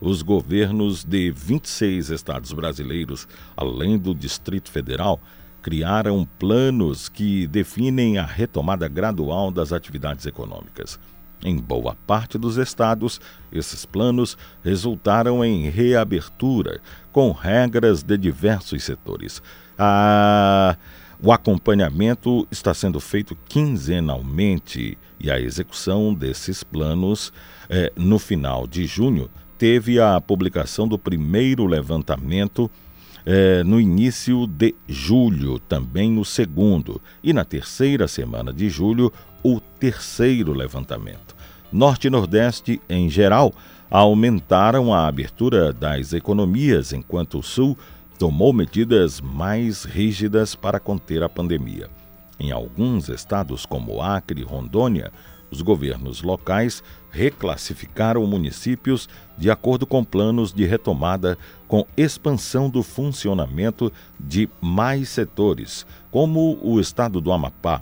os 0.00 0.22
governos 0.22 1.04
de 1.04 1.30
26 1.30 2.10
estados 2.10 2.52
brasileiros, 2.52 3.26
além 3.56 3.98
do 3.98 4.14
Distrito 4.14 4.70
Federal, 4.70 5.20
criaram 5.62 6.26
planos 6.38 7.08
que 7.08 7.46
definem 7.46 8.18
a 8.18 8.24
retomada 8.24 8.86
gradual 8.88 9.50
das 9.50 9.72
atividades 9.72 10.26
econômicas. 10.26 10.98
Em 11.42 11.56
boa 11.56 11.96
parte 12.06 12.38
dos 12.38 12.56
estados, 12.56 13.20
esses 13.52 13.84
planos 13.84 14.38
resultaram 14.62 15.44
em 15.44 15.68
reabertura, 15.68 16.80
com 17.12 17.30
regras 17.32 18.02
de 18.02 18.16
diversos 18.16 18.84
setores. 18.84 19.42
A... 19.78 20.76
O 21.22 21.32
acompanhamento 21.32 22.46
está 22.50 22.74
sendo 22.74 23.00
feito 23.00 23.36
quinzenalmente 23.48 24.98
e 25.18 25.30
a 25.30 25.40
execução 25.40 26.12
desses 26.12 26.62
planos 26.62 27.32
eh, 27.70 27.90
no 27.96 28.18
final 28.18 28.66
de 28.66 28.84
junho 28.84 29.30
teve 29.56 29.98
a 29.98 30.20
publicação 30.20 30.86
do 30.86 30.98
primeiro 30.98 31.64
levantamento 31.64 32.70
eh, 33.24 33.64
no 33.64 33.80
início 33.80 34.46
de 34.46 34.74
julho, 34.86 35.58
também 35.58 36.18
o 36.18 36.24
segundo, 36.24 37.00
e 37.24 37.32
na 37.32 37.44
terceira 37.44 38.06
semana 38.06 38.52
de 38.52 38.68
julho, 38.68 39.10
o 39.42 39.58
terceiro 39.58 40.52
levantamento. 40.52 41.34
Norte 41.72 42.08
e 42.08 42.10
Nordeste, 42.10 42.80
em 42.88 43.08
geral, 43.08 43.54
aumentaram 43.90 44.92
a 44.92 45.06
abertura 45.06 45.72
das 45.72 46.12
economias, 46.12 46.92
enquanto 46.92 47.38
o 47.38 47.42
Sul 47.42 47.76
tomou 48.16 48.52
medidas 48.52 49.20
mais 49.20 49.84
rígidas 49.84 50.54
para 50.54 50.80
conter 50.80 51.22
a 51.22 51.28
pandemia. 51.28 51.88
Em 52.38 52.50
alguns 52.50 53.08
estados, 53.08 53.64
como 53.64 54.02
Acre 54.02 54.40
e 54.40 54.44
Rondônia, 54.44 55.12
os 55.50 55.62
governos 55.62 56.22
locais 56.22 56.82
reclassificaram 57.10 58.26
municípios 58.26 59.08
de 59.38 59.50
acordo 59.50 59.86
com 59.86 60.04
planos 60.04 60.52
de 60.52 60.64
retomada 60.64 61.38
com 61.68 61.86
expansão 61.96 62.68
do 62.68 62.82
funcionamento 62.82 63.92
de 64.18 64.48
mais 64.60 65.08
setores, 65.08 65.86
como 66.10 66.58
o 66.62 66.80
estado 66.80 67.20
do 67.20 67.32
Amapá. 67.32 67.80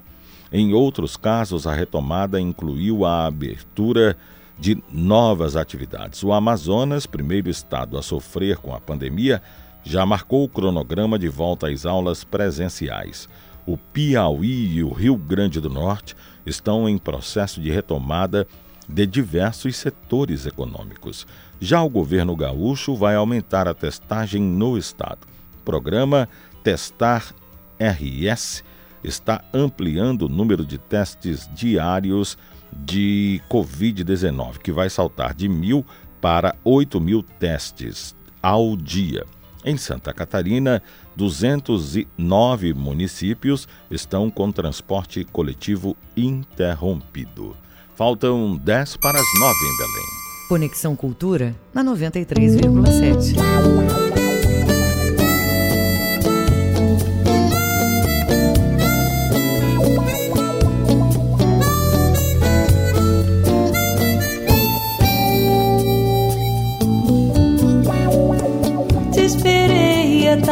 Em 0.53 0.73
outros 0.73 1.17
casos, 1.17 1.67
a 1.67 1.75
retomada 1.75 2.41
incluiu 2.41 3.05
a 3.05 3.27
abertura 3.27 4.17
de 4.59 4.81
novas 4.89 5.57
atividades. 5.57 6.23
O 6.23 6.33
Amazonas, 6.33 7.07
primeiro 7.07 7.51
estado 7.51 7.99
a 7.99 8.03
sofrer 8.03 8.59
com 8.59 8.73
a 8.73 8.81
pandemia, 8.81 9.43
já 9.85 10.05
marcou 10.07 10.45
o 10.45 10.49
cronograma 10.49 11.19
de 11.19 11.29
volta 11.29 11.69
às 11.69 11.85
aulas 11.85 12.25
presenciais. 12.25 13.29
O 13.67 13.77
Piauí 13.77 14.77
e 14.77 14.83
o 14.83 14.93
Rio 14.93 15.17
Grande 15.17 15.61
do 15.61 15.71
Norte 15.71 16.17
estão 16.45 16.89
em 16.89 16.99
processo 16.99 17.61
de 17.61 17.71
retomada 17.71 18.47
de 18.89 19.07
diversos 19.07 19.77
setores 19.77 20.47
econômicos. 20.47 21.27
Já 21.61 21.83
o 21.83 21.89
governo 21.89 22.37
gaúcho 22.37 22.95
vai 22.95 23.15
aumentar 23.15 23.67
a 23.69 23.75
testagem 23.75 24.43
no 24.43 24.77
estado. 24.77 25.27
O 25.61 25.65
programa 25.65 26.29
Testar 26.63 27.35
RS 27.79 28.63
está 29.03 29.43
ampliando 29.53 30.23
o 30.23 30.29
número 30.29 30.65
de 30.65 30.79
testes 30.79 31.49
diários 31.55 32.37
de 32.73 33.41
Covid-19, 33.49 34.59
que 34.59 34.73
vai 34.73 34.91
saltar 34.91 35.35
de 35.35 35.49
mil 35.49 35.85
para 36.21 36.57
8 36.65 37.01
mil 37.01 37.23
testes 37.23 38.17
ao 38.43 38.77
dia. 38.77 39.25
Em 39.65 39.79
Santa 39.79 40.13
Catarina, 40.13 40.83
209 41.17 42.75
municípios 42.75 43.67
estão 43.91 44.31
com 44.31 44.53
transporte 44.53 45.25
coletivo 45.25 45.97
interrompido. 46.17 47.57
Faltam 47.95 48.57
10 48.57 48.97
para 48.99 49.19
as 49.19 49.41
9 49.41 49.55
em 49.55 49.77
Belém. 49.79 50.07
Conexão 50.49 50.95
Cultura 50.95 51.57
na 51.73 51.83
93,7. 51.83 54.04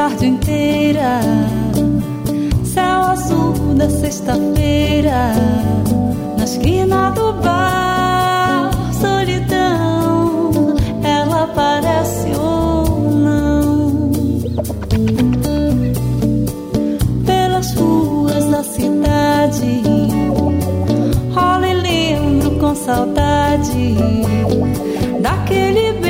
Tarde 0.02 0.26
inteira, 0.26 1.20
céu 2.64 3.02
azul 3.02 3.52
da 3.76 3.88
sexta-feira, 3.88 5.32
na 6.36 6.42
esquina 6.42 7.10
do 7.10 7.32
bar, 7.34 8.72
solidão, 9.00 10.74
ela 11.04 11.46
parece 11.54 12.30
ou 12.36 13.12
não. 13.12 14.10
Pelas 17.24 17.72
ruas 17.74 18.44
da 18.46 18.64
cidade, 18.64 19.82
rola 21.32 21.68
e 21.68 21.74
lembro 21.74 22.50
com 22.58 22.74
saudade 22.74 23.94
daquele 25.20 26.01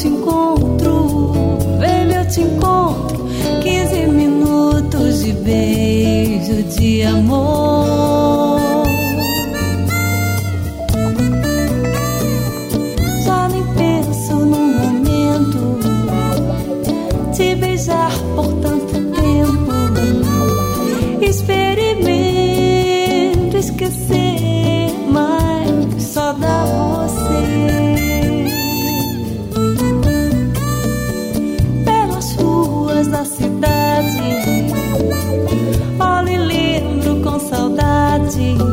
te 0.00 0.08
encontro, 0.08 1.58
vem 1.78 2.10
eu 2.14 2.26
te 2.26 2.40
encontro. 2.40 3.28
15 3.62 4.06
minutos 4.06 5.22
de 5.22 5.32
beijo, 5.32 6.62
de 6.62 7.02
amor. 7.02 7.79
Saudade. 38.30 38.69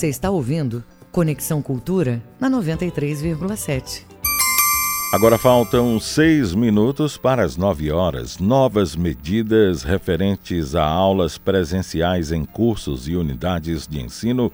Você 0.00 0.08
está 0.08 0.30
ouvindo 0.30 0.82
Conexão 1.12 1.60
Cultura 1.60 2.22
na 2.40 2.48
93,7. 2.48 4.06
Agora 5.12 5.36
faltam 5.36 6.00
seis 6.00 6.54
minutos 6.54 7.18
para 7.18 7.44
as 7.44 7.58
nove 7.58 7.92
horas. 7.92 8.38
Novas 8.38 8.96
medidas 8.96 9.82
referentes 9.82 10.74
a 10.74 10.82
aulas 10.82 11.36
presenciais 11.36 12.32
em 12.32 12.46
cursos 12.46 13.08
e 13.08 13.14
unidades 13.14 13.86
de 13.86 14.00
ensino 14.00 14.50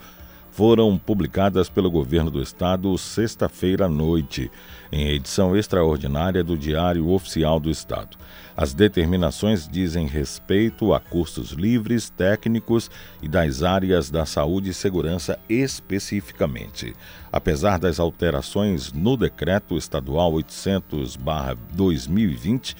foram 0.51 0.99
publicadas 0.99 1.68
pelo 1.68 1.92
governo 1.92 2.28
do 2.28 2.42
estado 2.42 2.99
sexta-feira 2.99 3.84
à 3.84 3.88
noite, 3.88 4.51
em 4.90 5.11
edição 5.11 5.57
extraordinária 5.57 6.42
do 6.42 6.57
Diário 6.57 7.09
Oficial 7.09 7.61
do 7.61 7.70
Estado. 7.70 8.16
As 8.57 8.72
determinações 8.72 9.68
dizem 9.68 10.07
respeito 10.07 10.94
a 10.94 11.00
cursos 11.00 11.50
livres, 11.50 12.09
técnicos 12.09 12.90
e 13.20 13.28
das 13.28 13.62
áreas 13.62 14.09
da 14.09 14.24
saúde 14.24 14.70
e 14.70 14.74
segurança 14.74 15.38
especificamente. 15.46 16.96
Apesar 17.30 17.78
das 17.78 18.00
alterações 18.00 18.94
no 18.94 19.14
decreto 19.14 19.76
estadual 19.76 20.32
800/2020, 20.32 22.74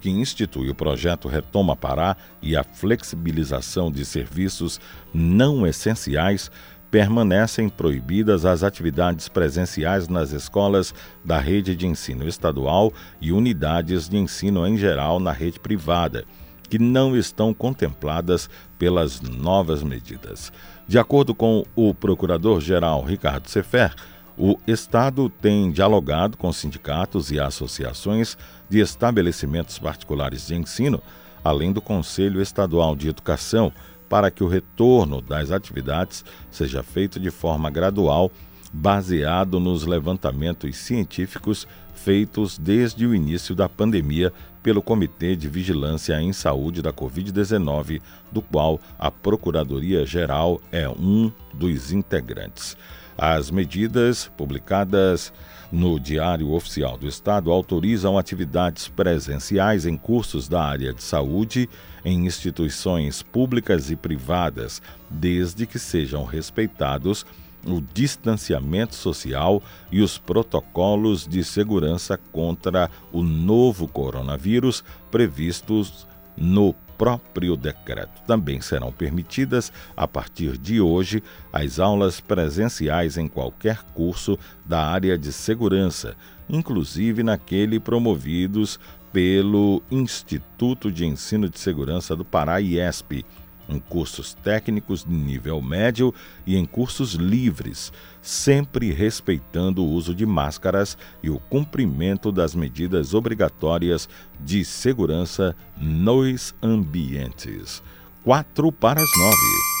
que 0.00 0.10
institui 0.10 0.70
o 0.70 0.74
projeto 0.74 1.28
Retoma 1.28 1.76
Pará 1.76 2.16
e 2.42 2.56
a 2.56 2.64
flexibilização 2.64 3.92
de 3.92 4.04
serviços 4.04 4.80
não 5.12 5.66
essenciais, 5.66 6.50
permanecem 6.90 7.68
proibidas 7.68 8.44
as 8.44 8.62
atividades 8.62 9.28
presenciais 9.28 10.08
nas 10.08 10.32
escolas 10.32 10.92
da 11.24 11.38
rede 11.38 11.76
de 11.76 11.86
ensino 11.86 12.26
estadual 12.26 12.92
e 13.20 13.30
unidades 13.30 14.08
de 14.08 14.16
ensino 14.16 14.66
em 14.66 14.76
geral 14.76 15.20
na 15.20 15.30
rede 15.30 15.60
privada, 15.60 16.24
que 16.68 16.78
não 16.78 17.16
estão 17.16 17.54
contempladas 17.54 18.50
pelas 18.78 19.20
novas 19.20 19.82
medidas. 19.82 20.52
De 20.86 20.98
acordo 20.98 21.34
com 21.34 21.64
o 21.76 21.94
procurador-geral 21.94 23.04
Ricardo 23.04 23.48
Sefer, 23.48 23.94
o 24.36 24.58
Estado 24.66 25.28
tem 25.28 25.70
dialogado 25.70 26.36
com 26.36 26.52
sindicatos 26.52 27.30
e 27.30 27.38
associações 27.38 28.38
de 28.68 28.80
estabelecimentos 28.80 29.78
particulares 29.78 30.46
de 30.46 30.54
ensino, 30.54 31.02
além 31.44 31.72
do 31.72 31.80
Conselho 31.80 32.40
Estadual 32.40 32.96
de 32.96 33.08
Educação, 33.08 33.72
para 34.10 34.28
que 34.28 34.42
o 34.42 34.48
retorno 34.48 35.22
das 35.22 35.52
atividades 35.52 36.24
seja 36.50 36.82
feito 36.82 37.20
de 37.20 37.30
forma 37.30 37.70
gradual, 37.70 38.30
baseado 38.72 39.60
nos 39.60 39.86
levantamentos 39.86 40.76
científicos 40.76 41.66
feitos 41.94 42.58
desde 42.58 43.06
o 43.06 43.14
início 43.14 43.54
da 43.54 43.68
pandemia 43.68 44.32
pelo 44.62 44.82
Comitê 44.82 45.36
de 45.36 45.48
Vigilância 45.48 46.20
em 46.20 46.32
Saúde 46.32 46.82
da 46.82 46.92
Covid-19, 46.92 48.02
do 48.32 48.42
qual 48.42 48.80
a 48.98 49.10
Procuradoria-Geral 49.10 50.60
é 50.72 50.88
um 50.88 51.30
dos 51.54 51.92
integrantes. 51.92 52.76
As 53.16 53.50
medidas 53.50 54.30
publicadas 54.36 55.32
no 55.70 56.00
Diário 56.00 56.52
Oficial 56.52 56.96
do 56.96 57.06
Estado 57.06 57.50
autorizam 57.50 58.18
atividades 58.18 58.88
presenciais 58.88 59.86
em 59.86 59.96
cursos 59.96 60.48
da 60.48 60.62
área 60.62 60.92
de 60.92 61.02
saúde 61.02 61.68
em 62.04 62.26
instituições 62.26 63.22
públicas 63.22 63.90
e 63.90 63.96
privadas, 63.96 64.82
desde 65.08 65.66
que 65.66 65.78
sejam 65.78 66.24
respeitados 66.24 67.24
o 67.66 67.80
distanciamento 67.92 68.94
social 68.94 69.62
e 69.92 70.00
os 70.00 70.16
protocolos 70.16 71.26
de 71.26 71.44
segurança 71.44 72.18
contra 72.32 72.90
o 73.12 73.22
novo 73.22 73.86
coronavírus 73.86 74.82
previstos 75.10 76.06
no 76.36 76.74
próprio 77.00 77.56
decreto. 77.56 78.20
Também 78.26 78.60
serão 78.60 78.92
permitidas, 78.92 79.72
a 79.96 80.06
partir 80.06 80.58
de 80.58 80.82
hoje, 80.82 81.22
as 81.50 81.78
aulas 81.78 82.20
presenciais 82.20 83.16
em 83.16 83.26
qualquer 83.26 83.82
curso 83.94 84.38
da 84.66 84.86
área 84.86 85.16
de 85.16 85.32
segurança, 85.32 86.14
inclusive 86.46 87.22
naquele 87.22 87.80
promovidos 87.80 88.78
pelo 89.10 89.82
Instituto 89.90 90.92
de 90.92 91.06
Ensino 91.06 91.48
de 91.48 91.58
Segurança 91.58 92.14
do 92.14 92.22
Pará, 92.22 92.60
IESP, 92.60 93.24
em 93.66 93.78
cursos 93.78 94.34
técnicos 94.34 95.02
de 95.02 95.14
nível 95.14 95.62
médio 95.62 96.14
e 96.46 96.54
em 96.54 96.66
cursos 96.66 97.14
livres, 97.14 97.90
sempre 98.22 98.92
respeitando 98.92 99.82
o 99.82 99.88
uso 99.88 100.14
de 100.14 100.26
máscaras 100.26 100.96
e 101.22 101.30
o 101.30 101.38
cumprimento 101.38 102.30
das 102.30 102.54
medidas 102.54 103.14
obrigatórias 103.14 104.08
de 104.38 104.64
segurança 104.64 105.54
nos 105.76 106.54
ambientes. 106.62 107.82
4 108.24 108.70
para 108.72 109.00
as 109.00 109.10
9. 109.18 109.36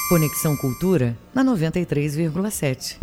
Conexão 0.08 0.56
Cultura 0.56 1.16
na 1.34 1.44
93,7. 1.44 2.98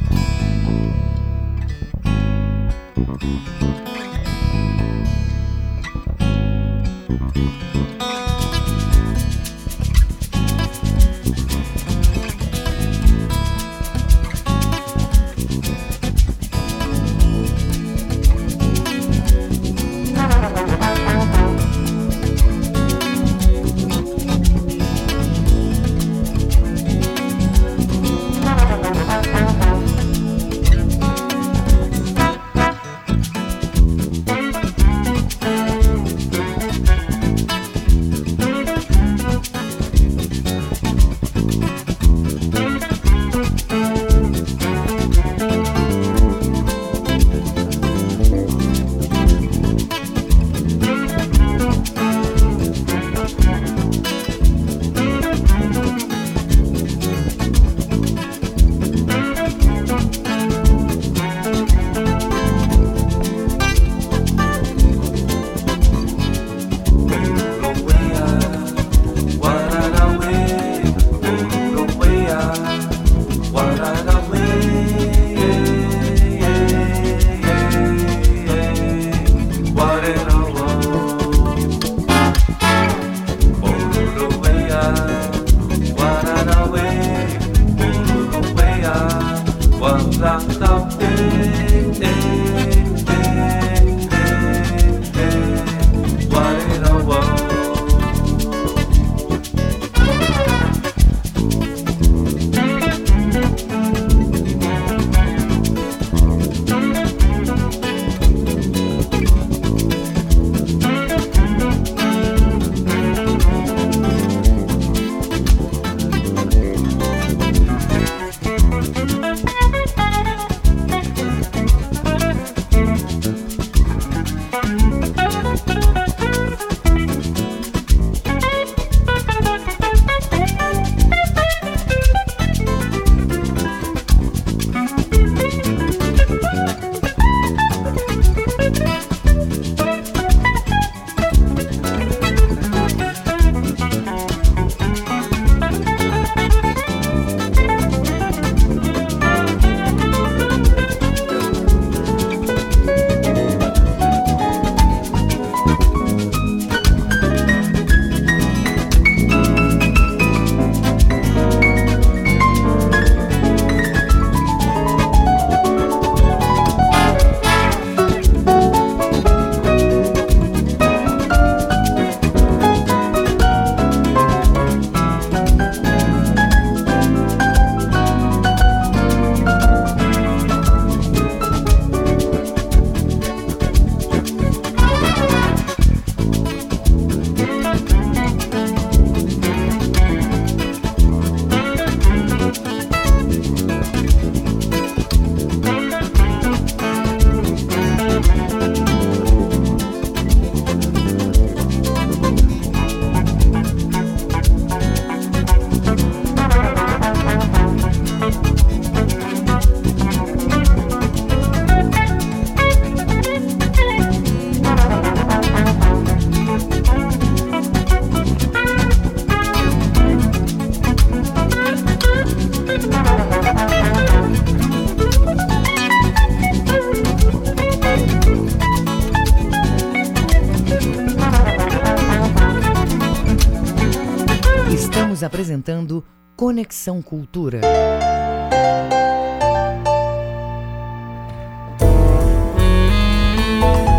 Apresentando 235.28 236.04
Conexão 236.38 237.02
Cultura. 237.02 237.60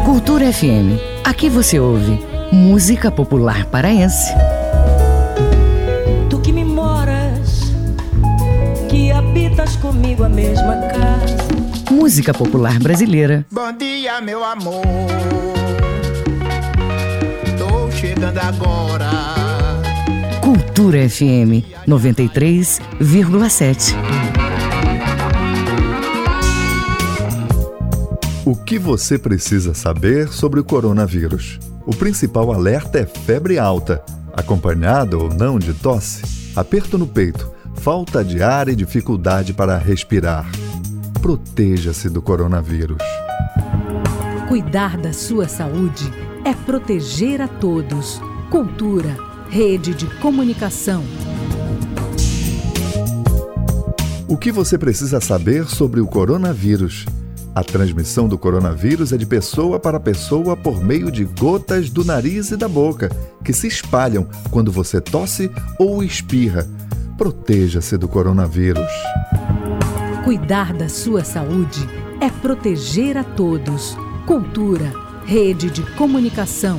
Cultura 0.05 0.51
FM. 0.51 0.99
Aqui 1.23 1.51
você 1.51 1.79
ouve 1.79 2.19
música 2.51 3.11
popular 3.11 3.67
paraense. 3.67 4.33
Tu 6.31 6.41
que 6.41 6.51
me 6.51 6.65
moras, 6.65 7.73
que 8.89 9.13
habitas 9.13 9.77
comigo 9.77 10.25
a 10.25 10.31
mesma 10.31 10.77
casa. 10.89 11.37
Música 11.91 12.33
popular 12.33 12.79
brasileira. 12.79 13.45
Bom 13.51 13.71
dia, 13.73 14.21
meu 14.23 14.43
amor. 14.43 14.83
Tô 17.59 17.91
chegando 17.91 18.39
agora 18.39 19.28
Cultura 20.79 21.09
FM 21.09 21.67
93,7. 21.89 23.97
O 28.47 28.55
que 28.55 28.79
você 28.79 29.19
precisa 29.19 29.75
saber 29.75 30.29
sobre 30.29 30.61
o 30.61 30.65
coronavírus? 30.65 31.59
O 31.85 31.91
principal 31.91 32.53
alerta 32.53 33.01
é 33.01 33.05
febre 33.05 33.59
alta, 33.59 34.05
acompanhado 34.33 35.21
ou 35.21 35.29
não 35.29 35.59
de 35.59 35.75
tosse, 35.75 36.23
aperto 36.55 36.97
no 36.97 37.09
peito, 37.09 37.51
falta 37.75 38.25
de 38.25 38.41
ar 38.41 38.69
e 38.69 38.77
dificuldade 38.77 39.53
para 39.53 39.77
respirar. 39.79 40.49
Proteja-se 41.21 42.09
do 42.09 42.23
coronavírus. 42.23 43.03
Cuidar 44.47 44.97
da 44.97 45.13
sua 45.13 45.49
saúde 45.49 46.09
é 46.45 46.55
proteger 46.55 47.41
a 47.41 47.49
todos. 47.49 48.23
Cultura 48.49 49.27
Rede 49.51 49.95
de 49.95 50.07
Comunicação. 50.19 51.03
O 54.29 54.37
que 54.37 54.53
você 54.53 54.77
precisa 54.77 55.23
saber 55.23 55.67
sobre 55.67 56.01
o 56.01 56.07
coronavírus? 56.07 57.07
A 57.55 57.65
transmissão 57.65 58.29
do 58.29 58.37
coronavírus 58.37 59.11
é 59.11 59.17
de 59.17 59.25
pessoa 59.25 59.81
para 59.81 59.99
pessoa 59.99 60.55
por 60.55 60.85
meio 60.85 61.11
de 61.11 61.25
gotas 61.25 61.89
do 61.89 62.05
nariz 62.05 62.51
e 62.51 62.59
da 62.59 62.69
boca, 62.69 63.11
que 63.43 63.55
se 63.55 63.67
espalham 63.67 64.29
quando 64.51 64.71
você 64.71 65.01
tosse 65.01 65.51
ou 65.79 66.05
espirra. 66.05 66.69
Proteja-se 67.17 67.97
do 67.97 68.07
coronavírus. 68.07 68.93
Cuidar 70.25 70.75
da 70.75 70.91
sua 70.91 71.25
saúde 71.25 71.89
é 72.21 72.29
proteger 72.29 73.17
a 73.17 73.25
todos. 73.25 73.97
Cultura, 74.27 74.93
rede 75.25 75.71
de 75.71 75.83
comunicação. 75.97 76.79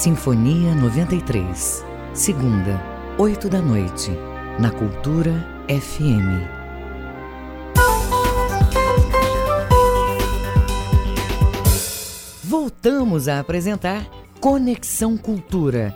Sinfonia 0.00 0.74
93. 0.74 1.84
Segunda, 2.14 2.82
8 3.18 3.50
da 3.50 3.60
noite, 3.60 4.10
na 4.58 4.70
Cultura 4.70 5.46
FM. 5.68 6.40
Voltamos 12.42 13.28
a 13.28 13.40
apresentar 13.40 14.06
Conexão 14.40 15.18
Cultura. 15.18 15.92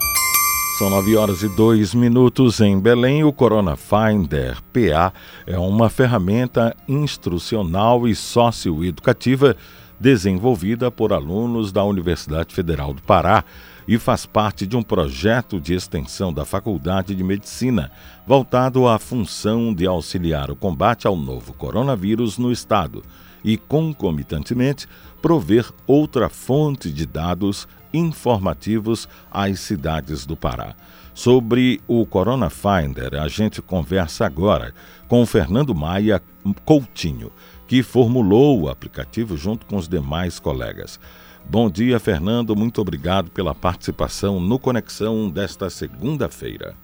São 0.78 0.90
9 0.90 1.16
horas 1.16 1.42
e 1.42 1.48
2 1.48 1.94
minutos 1.94 2.60
em 2.60 2.78
Belém. 2.78 3.24
O 3.24 3.32
Corona 3.32 3.74
Finder 3.74 4.58
PA 4.70 5.14
é 5.46 5.58
uma 5.58 5.88
ferramenta 5.88 6.76
instrucional 6.86 8.06
e 8.06 8.14
socioeducativa 8.14 9.56
desenvolvida 9.98 10.90
por 10.90 11.14
alunos 11.14 11.72
da 11.72 11.82
Universidade 11.82 12.54
Federal 12.54 12.92
do 12.92 13.00
Pará 13.00 13.42
e 13.86 13.98
faz 13.98 14.26
parte 14.26 14.66
de 14.66 14.76
um 14.76 14.82
projeto 14.82 15.60
de 15.60 15.74
extensão 15.74 16.32
da 16.32 16.44
Faculdade 16.44 17.14
de 17.14 17.22
Medicina, 17.22 17.90
voltado 18.26 18.88
à 18.88 18.98
função 18.98 19.74
de 19.74 19.86
auxiliar 19.86 20.50
o 20.50 20.56
combate 20.56 21.06
ao 21.06 21.16
novo 21.16 21.52
coronavírus 21.52 22.38
no 22.38 22.50
Estado 22.50 23.02
e, 23.44 23.56
concomitantemente, 23.56 24.88
prover 25.20 25.70
outra 25.86 26.28
fonte 26.28 26.90
de 26.90 27.04
dados 27.06 27.68
informativos 27.92 29.08
às 29.30 29.60
cidades 29.60 30.26
do 30.26 30.36
Pará. 30.36 30.74
Sobre 31.12 31.80
o 31.86 32.04
Corona 32.04 32.50
Finder, 32.50 33.14
a 33.14 33.28
gente 33.28 33.62
conversa 33.62 34.26
agora 34.26 34.74
com 35.06 35.24
Fernando 35.24 35.72
Maia 35.72 36.20
Coutinho, 36.64 37.30
que 37.68 37.82
formulou 37.82 38.62
o 38.62 38.68
aplicativo 38.68 39.36
junto 39.36 39.64
com 39.64 39.76
os 39.76 39.88
demais 39.88 40.40
colegas. 40.40 40.98
Bom 41.46 41.70
dia, 41.70 42.00
Fernando. 42.00 42.56
Muito 42.56 42.80
obrigado 42.80 43.30
pela 43.30 43.54
participação 43.54 44.40
no 44.40 44.58
Conexão 44.58 45.28
desta 45.28 45.68
segunda-feira. 45.68 46.74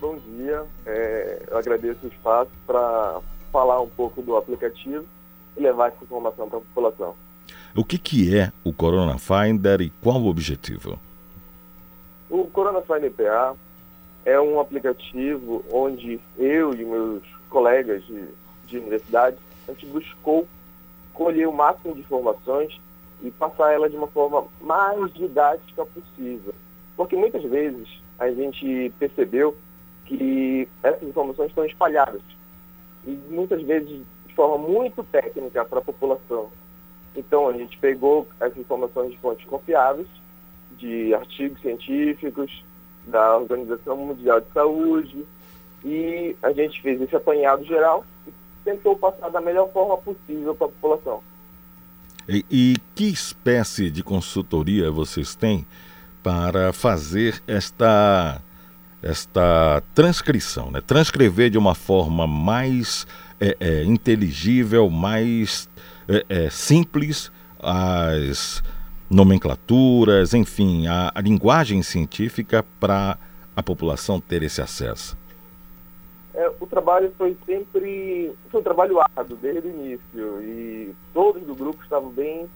Bom 0.00 0.16
dia. 0.16 0.64
É, 0.86 1.42
eu 1.50 1.56
agradeço 1.56 1.98
o 2.04 2.08
espaço 2.08 2.50
para 2.66 3.20
falar 3.50 3.80
um 3.80 3.88
pouco 3.88 4.22
do 4.22 4.36
aplicativo 4.36 5.04
e 5.56 5.60
levar 5.60 5.88
essa 5.88 6.04
informação 6.04 6.48
para 6.48 6.58
a 6.58 6.60
população. 6.60 7.14
O 7.74 7.84
que, 7.84 7.98
que 7.98 8.36
é 8.36 8.52
o 8.62 8.72
Corona 8.72 9.18
Finder 9.18 9.80
e 9.80 9.90
qual 10.02 10.20
o 10.20 10.28
objetivo? 10.28 10.98
O 12.28 12.44
Corona 12.44 12.82
Finder 12.82 13.10
PA 13.10 13.56
é 14.24 14.38
um 14.38 14.60
aplicativo 14.60 15.64
onde 15.72 16.20
eu 16.36 16.74
e 16.74 16.84
meus 16.84 17.22
colegas 17.48 18.04
de, 18.04 18.28
de 18.66 18.78
universidade, 18.78 19.38
a 19.66 19.72
gente 19.72 19.86
buscou 19.86 20.46
colher 21.14 21.48
o 21.48 21.52
máximo 21.52 21.94
de 21.94 22.00
informações 22.00 22.78
e 23.22 23.30
passar 23.30 23.72
ela 23.72 23.88
de 23.88 23.96
uma 23.96 24.06
forma 24.08 24.46
mais 24.60 25.12
didática 25.14 25.84
possível. 25.86 26.54
Porque 26.96 27.16
muitas 27.16 27.42
vezes 27.42 27.88
a 28.18 28.30
gente 28.30 28.92
percebeu 28.98 29.56
que 30.04 30.68
essas 30.82 31.02
informações 31.02 31.48
estão 31.48 31.64
espalhadas 31.64 32.22
e 33.06 33.10
muitas 33.30 33.62
vezes 33.62 34.02
de 34.26 34.34
forma 34.34 34.58
muito 34.58 35.02
técnica 35.04 35.64
para 35.64 35.78
a 35.78 35.82
população. 35.82 36.48
Então 37.14 37.48
a 37.48 37.52
gente 37.52 37.76
pegou 37.78 38.26
essas 38.40 38.58
informações 38.58 39.10
de 39.10 39.18
fontes 39.18 39.46
confiáveis, 39.46 40.08
de 40.76 41.14
artigos 41.14 41.60
científicos, 41.60 42.64
da 43.06 43.36
Organização 43.36 43.96
Mundial 43.96 44.40
de 44.40 44.52
Saúde, 44.52 45.26
e 45.84 46.36
a 46.42 46.52
gente 46.52 46.80
fez 46.82 47.00
esse 47.00 47.14
apanhado 47.16 47.64
geral 47.64 48.04
e 48.26 48.32
tentou 48.64 48.96
passar 48.96 49.30
da 49.30 49.40
melhor 49.40 49.70
forma 49.72 49.96
possível 49.98 50.54
para 50.54 50.66
a 50.66 50.70
população. 50.70 51.22
E, 52.28 52.44
e 52.50 52.76
que 52.94 53.04
espécie 53.04 53.90
de 53.90 54.02
consultoria 54.02 54.90
vocês 54.90 55.34
têm 55.34 55.66
para 56.22 56.72
fazer 56.72 57.42
esta 57.46 58.42
esta 59.00 59.82
transcrição, 59.94 60.70
né? 60.70 60.80
transcrever 60.80 61.50
de 61.50 61.58
uma 61.58 61.74
forma 61.74 62.26
mais 62.26 63.06
é, 63.40 63.56
é, 63.60 63.84
inteligível, 63.84 64.90
mais 64.90 65.68
é, 66.08 66.24
é 66.28 66.50
simples 66.50 67.30
as 67.60 68.62
nomenclaturas, 69.10 70.34
enfim, 70.34 70.86
a, 70.86 71.12
a 71.14 71.20
linguagem 71.20 71.82
científica 71.82 72.64
para 72.78 73.18
a 73.56 73.62
população 73.62 74.20
ter 74.20 74.42
esse 74.42 74.60
acesso? 74.60 75.16
É, 76.38 76.52
o 76.60 76.68
trabalho 76.68 77.12
foi 77.18 77.36
sempre 77.44 78.32
foi 78.48 78.60
um 78.60 78.62
trabalho 78.62 79.00
árduo 79.16 79.36
desde 79.38 79.66
o 79.66 79.70
início 79.72 80.40
e 80.40 80.94
todos 81.12 81.42
do 81.42 81.52
grupo 81.52 81.82
estavam 81.82 82.10
bem 82.10 82.48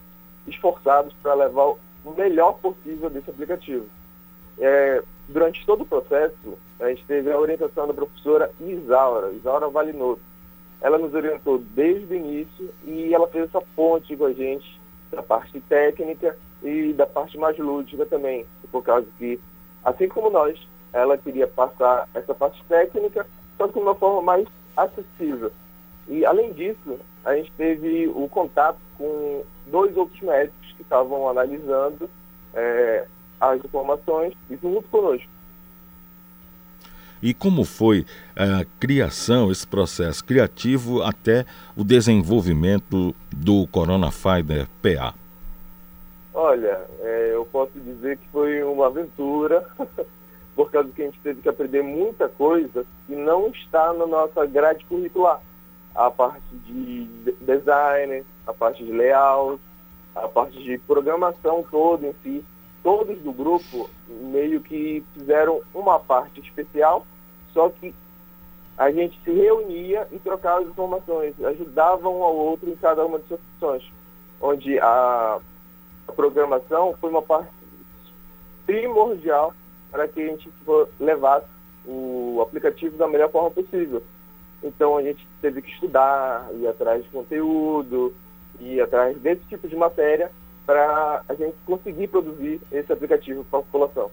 esforçados 0.47 1.12
para 1.20 1.35
levar 1.35 1.74
o 2.05 2.14
melhor 2.16 2.53
possível 2.61 3.11
desse 3.11 3.28
aplicativo. 3.30 3.85
É, 4.57 5.03
durante 5.28 5.66
todo 5.66 5.83
o 5.83 5.87
processo, 5.87 6.57
a 6.78 6.91
gente 6.91 7.05
teve 7.07 7.33
a 7.33 7.37
orientação 7.37 7.89
da 7.89 7.93
professora 7.93 8.53
Isaura, 8.61 9.33
Isaura 9.33 9.68
Valinotto. 9.68 10.22
Ela 10.80 10.97
nos 10.97 11.12
orientou 11.12 11.59
desde 11.59 12.14
o 12.14 12.16
início 12.16 12.72
e 12.85 13.12
ela 13.12 13.26
fez 13.26 13.47
essa 13.49 13.61
ponte 13.74 14.16
com 14.16 14.26
a 14.26 14.33
gente 14.33 14.80
da 15.11 15.24
parte 15.24 15.61
técnica 15.62 16.39
e 16.62 16.93
da 16.93 17.05
parte 17.07 17.37
mais 17.37 17.59
lúdica 17.59 18.07
também, 18.07 18.47
por 18.70 18.85
causa 18.85 19.09
que, 19.18 19.41
assim 19.85 20.07
como 20.07 20.30
nós, 20.30 20.57
ela 20.93 21.18
queria 21.18 21.49
passar 21.49 22.09
essa 22.14 22.33
parte 22.33 22.62
técnica 22.68 23.26
só 23.62 23.68
que 23.68 23.74
de 23.74 23.80
uma 23.80 23.94
forma 23.94 24.22
mais 24.22 24.48
acessível. 24.76 25.52
E, 26.08 26.26
além 26.26 26.52
disso, 26.52 26.98
a 27.24 27.36
gente 27.36 27.52
teve 27.52 28.08
o 28.08 28.28
contato 28.28 28.78
com 28.98 29.44
dois 29.68 29.96
outros 29.96 30.20
médicos 30.20 30.72
que 30.76 30.82
estavam 30.82 31.28
analisando 31.28 32.10
é, 32.52 33.06
as 33.40 33.64
informações 33.64 34.34
junto 34.60 34.88
conosco. 34.88 35.30
E 37.22 37.32
como 37.32 37.64
foi 37.64 38.04
a 38.34 38.64
criação, 38.80 39.52
esse 39.52 39.64
processo 39.64 40.24
criativo 40.24 41.00
até 41.04 41.44
o 41.76 41.84
desenvolvimento 41.84 43.14
do 43.30 43.64
Corona 43.68 44.10
Finder 44.10 44.66
PA? 44.82 45.14
Olha, 46.34 46.80
é, 47.00 47.30
eu 47.32 47.46
posso 47.46 47.78
dizer 47.78 48.18
que 48.18 48.26
foi 48.32 48.64
uma 48.64 48.88
aventura. 48.88 49.64
por 50.55 50.70
causa 50.70 50.90
que 50.90 51.03
a 51.03 51.07
gente 51.07 51.20
teve 51.20 51.40
que 51.40 51.48
aprender 51.48 51.82
muita 51.82 52.28
coisa 52.28 52.84
que 53.07 53.14
não 53.14 53.48
está 53.48 53.92
na 53.92 54.07
nossa 54.07 54.44
grade 54.46 54.84
curricular. 54.84 55.40
A 55.94 56.11
parte 56.11 56.55
de 56.66 57.05
design, 57.40 58.24
a 58.46 58.53
parte 58.53 58.84
de 58.84 58.92
layout, 58.92 59.61
a 60.14 60.28
parte 60.28 60.62
de 60.62 60.78
programação 60.78 61.64
toda 61.70 62.07
em 62.07 62.14
si. 62.22 62.44
Todos 62.82 63.18
do 63.20 63.32
grupo 63.32 63.88
meio 64.09 64.61
que 64.61 65.05
fizeram 65.14 65.61
uma 65.72 66.00
parte 66.00 66.40
especial, 66.40 67.07
só 67.53 67.68
que 67.68 67.94
a 68.76 68.90
gente 68.90 69.18
se 69.22 69.30
reunia 69.30 70.09
e 70.11 70.18
trocava 70.18 70.62
as 70.62 70.68
informações, 70.68 71.34
ajudava 71.44 72.09
um 72.09 72.22
ao 72.22 72.34
outro 72.34 72.68
em 72.68 72.76
cada 72.76 73.05
uma 73.05 73.18
das 73.18 73.38
suas 73.61 73.82
onde 74.42 74.76
a 74.80 75.38
programação 76.16 76.96
foi 77.00 77.11
uma 77.11 77.22
parte 77.22 77.48
primordial 78.66 79.55
para 79.93 80.09
que 80.09 80.20
a 80.20 80.26
gente 80.26 80.51
levasse 80.99 81.47
o 81.86 82.40
aplicativo 82.43 82.97
da 82.97 83.07
melhor 83.07 83.30
forma 83.30 83.51
possível. 83.51 84.03
Então 84.64 84.97
a 84.97 85.03
gente 85.03 85.26
teve 85.40 85.61
que 85.61 85.70
estudar, 85.70 86.49
ir 86.55 86.66
atrás 86.66 87.05
de 87.05 87.11
conteúdo, 87.11 88.14
ir 88.59 88.80
atrás 88.80 89.16
desse 89.18 89.43
tipo 89.49 89.68
de 89.68 89.76
matéria 89.76 90.30
para 90.64 91.22
a 91.28 91.34
gente 91.34 91.55
conseguir 91.66 92.09
produzir 92.09 92.61
esse 92.70 92.93
aplicativo 92.93 93.45
para 93.45 93.59
a 93.59 93.62
população. 93.62 94.11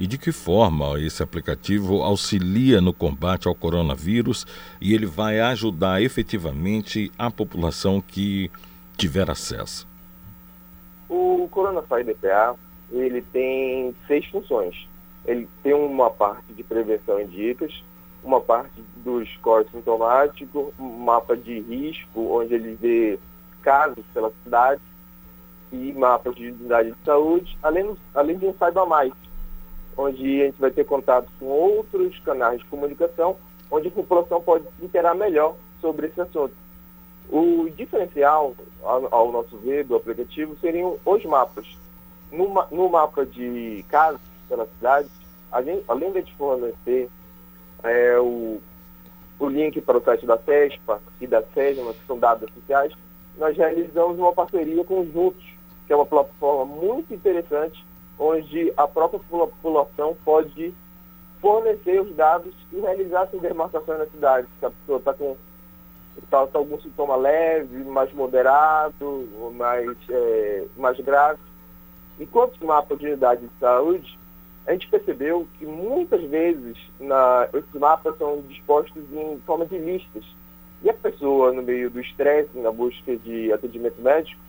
e 0.00 0.06
de 0.06 0.16
que 0.16 0.30
forma 0.30 0.98
esse 1.00 1.22
aplicativo 1.24 2.02
auxilia 2.02 2.80
no 2.80 2.92
combate 2.92 3.48
ao 3.48 3.54
coronavírus 3.54 4.46
e 4.80 4.94
ele 4.94 5.06
vai 5.06 5.40
ajudar 5.40 6.00
efetivamente 6.00 7.10
a 7.18 7.28
população 7.30 8.00
que 8.00 8.48
tiver 8.96 9.28
acesso? 9.28 9.88
O 11.08 11.48
Coronafire 11.50 12.04
DPA 12.04 12.54
ele 12.92 13.22
tem 13.22 13.94
seis 14.06 14.24
funções. 14.26 14.86
Ele 15.28 15.46
tem 15.62 15.74
uma 15.74 16.08
parte 16.08 16.54
de 16.54 16.64
prevenção 16.64 17.20
e 17.20 17.26
dicas, 17.26 17.84
uma 18.24 18.40
parte 18.40 18.82
do 19.04 19.22
score 19.26 19.68
sintomático, 19.70 20.72
um 20.80 20.88
mapa 20.88 21.36
de 21.36 21.60
risco, 21.60 22.32
onde 22.32 22.54
ele 22.54 22.74
vê 22.76 23.18
casos 23.60 24.02
pela 24.14 24.32
cidade 24.42 24.80
e 25.70 25.92
mapas 25.92 26.34
de 26.34 26.50
unidade 26.50 26.92
de 26.92 27.04
saúde, 27.04 27.58
além, 27.62 27.94
além 28.14 28.38
de 28.38 28.46
um 28.46 28.54
Saiba 28.54 28.86
Mais, 28.86 29.12
onde 29.98 30.40
a 30.40 30.46
gente 30.46 30.58
vai 30.58 30.70
ter 30.70 30.84
contato 30.84 31.28
com 31.38 31.44
outros 31.44 32.18
canais 32.20 32.60
de 32.60 32.64
comunicação, 32.64 33.36
onde 33.70 33.88
a 33.88 33.90
população 33.90 34.40
pode 34.40 34.64
interar 34.80 35.14
melhor 35.14 35.56
sobre 35.78 36.06
esse 36.06 36.18
assunto. 36.22 36.54
O 37.28 37.68
diferencial, 37.76 38.54
ao, 38.82 39.14
ao 39.14 39.30
nosso 39.30 39.58
ver, 39.58 39.84
do 39.84 39.94
aplicativo 39.94 40.56
seriam 40.58 40.96
os 41.04 41.22
mapas. 41.26 41.66
No, 42.32 42.48
no 42.70 42.88
mapa 42.88 43.26
de 43.26 43.84
casos 43.90 44.20
pela 44.48 44.66
cidade, 44.66 45.08
gente, 45.62 45.84
além 45.88 46.12
de 46.12 46.34
fornecer 46.34 47.08
é, 47.82 48.18
o, 48.18 48.60
o 49.38 49.48
link 49.48 49.80
para 49.80 49.98
o 49.98 50.02
site 50.02 50.26
da 50.26 50.38
CESPA 50.38 51.00
e 51.20 51.26
da 51.26 51.42
SESMA, 51.42 51.92
que 51.92 52.06
são 52.06 52.18
dados 52.18 52.52
sociais, 52.52 52.92
nós 53.36 53.56
realizamos 53.56 54.18
uma 54.18 54.32
parceria 54.32 54.84
com 54.84 55.00
o 55.00 55.12
Juntos, 55.12 55.44
que 55.86 55.92
é 55.92 55.96
uma 55.96 56.06
plataforma 56.06 56.64
muito 56.64 57.14
interessante, 57.14 57.84
onde 58.18 58.72
a 58.76 58.86
própria 58.86 59.20
população 59.20 60.16
pode 60.24 60.74
fornecer 61.40 62.00
os 62.00 62.14
dados 62.16 62.52
e 62.72 62.80
realizar 62.80 63.22
essas 63.22 63.40
demarcações 63.40 63.98
na 63.98 64.06
cidade. 64.06 64.48
Se 64.58 64.66
a 64.66 64.70
pessoa 64.70 64.98
está 64.98 65.14
com 65.14 65.36
tá, 66.30 66.46
tá 66.46 66.58
algum 66.58 66.80
sintoma 66.80 67.16
leve, 67.16 67.84
mais 67.84 68.12
moderado, 68.12 69.28
mais, 69.54 69.96
é, 70.10 70.66
mais 70.76 70.98
grave. 71.00 71.38
Enquanto 72.18 72.60
o 72.60 72.66
mapa 72.66 72.96
de 72.96 73.06
unidade 73.06 73.42
de 73.42 73.58
saúde, 73.60 74.18
a 74.68 74.72
gente 74.72 74.88
percebeu 74.88 75.48
que 75.58 75.64
muitas 75.64 76.22
vezes 76.24 76.76
na, 77.00 77.48
esses 77.54 77.72
mapas 77.72 78.16
são 78.18 78.42
dispostos 78.42 79.02
em 79.10 79.40
forma 79.46 79.64
de 79.64 79.78
listas. 79.78 80.22
E 80.82 80.90
a 80.90 80.94
pessoa, 80.94 81.52
no 81.52 81.62
meio 81.62 81.88
do 81.88 81.98
estresse, 81.98 82.50
na 82.54 82.70
busca 82.70 83.16
de 83.16 83.50
atendimento 83.50 84.00
médico, 84.02 84.40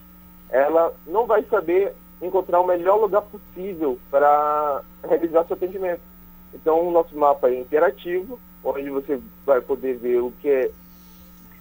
ela 0.50 0.94
não 1.08 1.26
vai 1.26 1.42
saber 1.44 1.94
encontrar 2.22 2.60
o 2.60 2.68
melhor 2.68 2.98
lugar 2.98 3.22
possível 3.22 3.98
para 4.12 4.84
realizar 5.08 5.46
seu 5.46 5.56
atendimento. 5.56 6.02
Então, 6.54 6.86
o 6.86 6.92
nosso 6.92 7.18
mapa 7.18 7.50
é 7.50 7.58
interativo, 7.58 8.38
onde 8.62 8.90
você 8.90 9.22
vai 9.46 9.62
poder 9.62 10.00
ver 10.00 10.20
o 10.20 10.34
que 10.42 10.50
é 10.50 10.72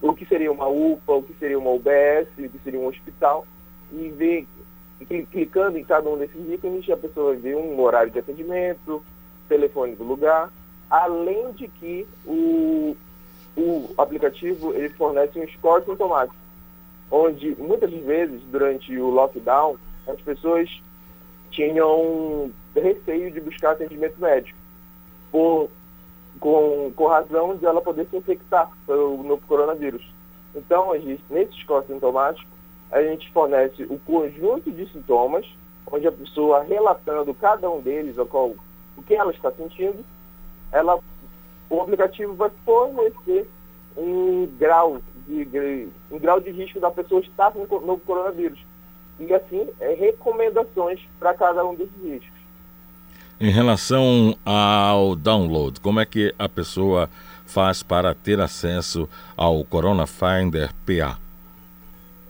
o 0.03 0.13
que 0.15 0.27
seria 0.27 0.51
uma 0.51 0.67
UPA, 0.67 1.13
o 1.13 1.23
que 1.23 1.35
seria 1.35 1.59
uma 1.59 1.71
UBS, 1.71 2.29
o 2.39 2.49
que 2.49 2.61
seria 2.65 2.81
um 2.81 2.87
hospital, 2.87 3.47
e 3.93 4.09
ver, 4.11 4.47
clicando 5.07 5.79
em 5.79 5.85
cada 5.85 6.09
um 6.09 6.19
desses 6.19 6.49
ícones, 6.49 6.89
a 6.91 6.97
pessoa 6.97 7.35
ver 7.35 7.57
um 7.57 7.81
horário 7.81 8.11
de 8.11 8.19
atendimento, 8.19 9.03
telefone 9.49 9.95
do 9.95 10.05
lugar, 10.05 10.53
além 10.91 11.53
de 11.53 11.69
que 11.69 12.07
o, 12.27 12.97
o 13.57 13.95
aplicativo 13.97 14.75
ele 14.75 14.89
fornece 14.91 15.39
um 15.39 15.49
score 15.49 15.85
sintomático, 15.85 16.37
onde 17.11 17.55
muitas 17.59 17.91
vezes 17.91 18.43
durante 18.51 18.97
o 18.99 19.09
lockdown 19.09 19.77
as 20.07 20.21
pessoas 20.21 20.69
tinham 21.51 22.51
receio 22.75 23.31
de 23.31 23.41
buscar 23.41 23.73
atendimento 23.73 24.21
médico 24.21 24.59
por 25.31 25.71
com, 26.39 26.93
com 26.95 27.07
razão 27.07 27.57
de 27.57 27.67
ela 27.67 27.81
poder 27.81 28.07
se 28.11 28.17
infectar 28.17 28.71
pelo 28.87 29.23
novo 29.23 29.43
coronavírus. 29.47 30.05
Então, 30.55 30.93
nesse 31.31 31.61
score 31.61 31.87
sintomático, 31.87 32.49
a 32.91 33.03
gente 33.03 33.30
fornece 33.32 33.82
o 33.84 33.99
conjunto 33.99 34.70
de 34.70 34.91
sintomas, 34.91 35.47
onde 35.91 36.07
a 36.07 36.12
pessoa 36.12 36.62
relatando 36.62 37.34
cada 37.34 37.70
um 37.70 37.80
deles, 37.80 38.16
o, 38.18 38.26
qual, 38.26 38.55
o 38.97 39.03
que 39.03 39.14
ela 39.14 39.32
está 39.32 39.51
sentindo, 39.53 40.05
ela, 40.72 40.99
o 41.70 41.80
aplicativo 41.80 42.34
vai 42.34 42.51
fornecer 42.64 43.49
um 43.97 44.47
grau 44.59 45.01
de, 45.26 45.89
um 46.11 46.18
grau 46.18 46.41
de 46.41 46.51
risco 46.51 46.80
da 46.80 46.91
pessoa 46.91 47.20
estar 47.20 47.51
com 47.53 47.61
o 47.61 47.86
novo 47.86 48.01
coronavírus. 48.07 48.59
E 49.18 49.32
assim, 49.34 49.68
é, 49.80 49.95
recomendações 49.95 51.01
para 51.18 51.34
cada 51.34 51.64
um 51.66 51.74
desses 51.74 52.03
riscos. 52.03 52.39
Em 53.41 53.51
relação 53.51 54.36
ao 54.45 55.14
download, 55.14 55.80
como 55.80 56.01
é 56.01 56.07
que 56.07 56.34
a 56.39 56.49
pessoa 56.49 57.09
faz 57.47 57.82
para 57.82 58.14
ter 58.14 58.41
acesso 58.41 59.09
ao 59.36 59.64
Corona 59.64 60.07
Finder 60.07 60.72
PA? 60.84 61.28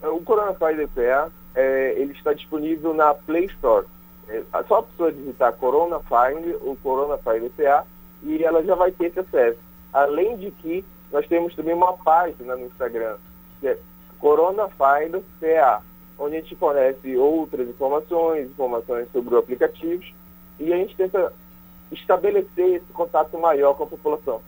O 0.02 0.22
Corona 0.22 0.54
Finder 0.54 0.88
PA 0.88 1.30
é, 1.54 1.94
ele 1.96 2.12
está 2.12 2.32
disponível 2.32 2.94
na 2.94 3.14
Play 3.14 3.46
Store. 3.46 3.86
É 4.28 4.42
só 4.68 4.78
a 4.78 4.82
pessoa 4.82 5.10
digitar 5.10 5.52
Corona 5.54 6.00
Finder 6.00 6.56
ou 6.60 6.76
Corona 6.76 7.18
Finder 7.18 7.50
PA 7.50 7.86
e 8.22 8.44
ela 8.44 8.62
já 8.62 8.74
vai 8.74 8.92
ter 8.92 9.06
esse 9.06 9.20
acesso. 9.20 9.58
Além 9.92 10.36
de 10.36 10.50
que 10.50 10.84
nós 11.10 11.26
temos 11.26 11.54
também 11.54 11.74
uma 11.74 11.94
página 11.94 12.54
no 12.54 12.66
Instagram, 12.66 13.16
que 13.60 13.68
é 13.68 13.78
Corona 14.18 14.68
Finder 14.68 15.22
PA, 15.40 15.82
onde 16.18 16.36
a 16.36 16.40
gente 16.40 16.56
fornece 16.56 17.16
outras 17.16 17.68
informações, 17.68 18.50
informações 18.50 19.08
sobre 19.12 19.34
o 19.34 19.38
aplicativo 19.38 20.04
e 20.58 20.72
a 20.72 20.76
gente 20.76 20.96
tenta 20.96 21.32
estabelecer 21.90 22.74
esse 22.74 22.92
contato 22.92 23.38
maior 23.38 23.74
com 23.74 23.84
a 23.84 23.86
população. 23.86 24.42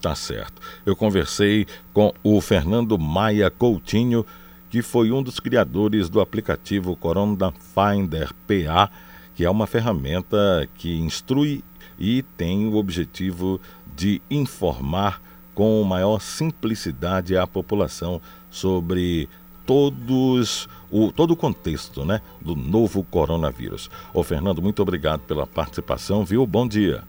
Tá 0.00 0.14
certo. 0.14 0.62
Eu 0.86 0.96
conversei 0.96 1.66
com 1.92 2.12
o 2.22 2.40
Fernando 2.40 2.98
Maia 2.98 3.50
Coutinho, 3.50 4.24
que 4.70 4.80
foi 4.80 5.12
um 5.12 5.22
dos 5.22 5.38
criadores 5.38 6.08
do 6.08 6.20
aplicativo 6.20 6.96
Corona 6.96 7.52
Finder 7.52 8.32
PA, 8.46 8.90
que 9.34 9.44
é 9.44 9.50
uma 9.50 9.66
ferramenta 9.66 10.68
que 10.74 10.98
instrui 10.98 11.62
e 11.98 12.22
tem 12.22 12.66
o 12.66 12.76
objetivo 12.76 13.60
de 13.94 14.22
informar 14.30 15.20
com 15.54 15.82
maior 15.84 16.20
simplicidade 16.20 17.36
a 17.36 17.46
população 17.46 18.22
sobre 18.50 19.28
todos 19.66 20.68
o, 20.90 21.12
todo 21.12 21.32
o 21.32 21.36
contexto 21.36 22.04
né, 22.04 22.22
do 22.40 22.56
novo 22.56 23.04
coronavírus. 23.04 23.90
Ô 24.14 24.22
Fernando, 24.22 24.62
muito 24.62 24.80
obrigado 24.80 25.20
pela 25.20 25.46
participação, 25.46 26.24
viu? 26.24 26.46
Bom 26.46 26.66
dia. 26.66 27.02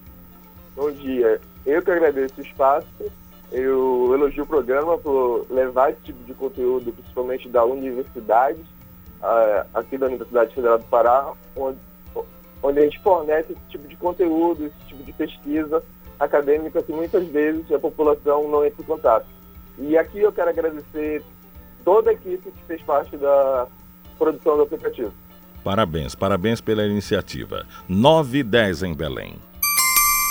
Bom 0.75 0.91
dia. 0.91 1.39
Eu 1.66 1.82
que 1.82 1.91
agradeço 1.91 2.34
o 2.38 2.41
espaço. 2.41 2.88
Eu 3.51 4.12
elogio 4.14 4.43
o 4.43 4.47
programa 4.47 4.97
por 4.97 5.45
levar 5.49 5.91
esse 5.91 6.01
tipo 6.01 6.24
de 6.24 6.34
conteúdo, 6.34 6.93
principalmente 6.93 7.49
da 7.49 7.66
universidade, 7.66 8.62
uh, 9.22 9.68
aqui 9.74 9.97
da 9.97 10.05
Universidade 10.05 10.55
Federal 10.55 10.78
do 10.78 10.86
Pará, 10.86 11.34
onde, 11.55 11.78
onde 12.64 12.80
a 12.80 12.84
gente 12.84 12.99
fornece 13.01 13.51
esse 13.51 13.62
tipo 13.68 13.88
de 13.88 13.95
conteúdo, 13.97 14.66
esse 14.66 14.88
tipo 14.88 15.03
de 15.03 15.12
pesquisa 15.12 15.84
acadêmica 16.18 16.82
que 16.82 16.93
muitas 16.93 17.28
vezes 17.28 17.70
a 17.72 17.80
população 17.80 18.47
não 18.47 18.66
entra 18.66 18.82
em 18.82 18.86
contato. 18.86 19.26
E 19.78 19.97
aqui 19.97 20.20
eu 20.20 20.32
quero 20.32 20.49
agradecer 20.49 21.24
toda 21.84 22.12
a 22.12 22.14
equipe 22.14 22.51
que 22.51 22.64
fez 22.66 22.82
parte 22.84 23.18
da 23.18 23.68
produção 24.18 24.55
do 24.55 24.64
aplicativo. 24.64 25.12
Parabéns, 25.64 26.16
parabéns 26.16 26.62
pela 26.62 26.86
iniciativa. 26.86 27.66
9 27.89 28.39
e 28.39 28.43
10 28.43 28.84
em 28.84 28.93
Belém. 28.93 29.36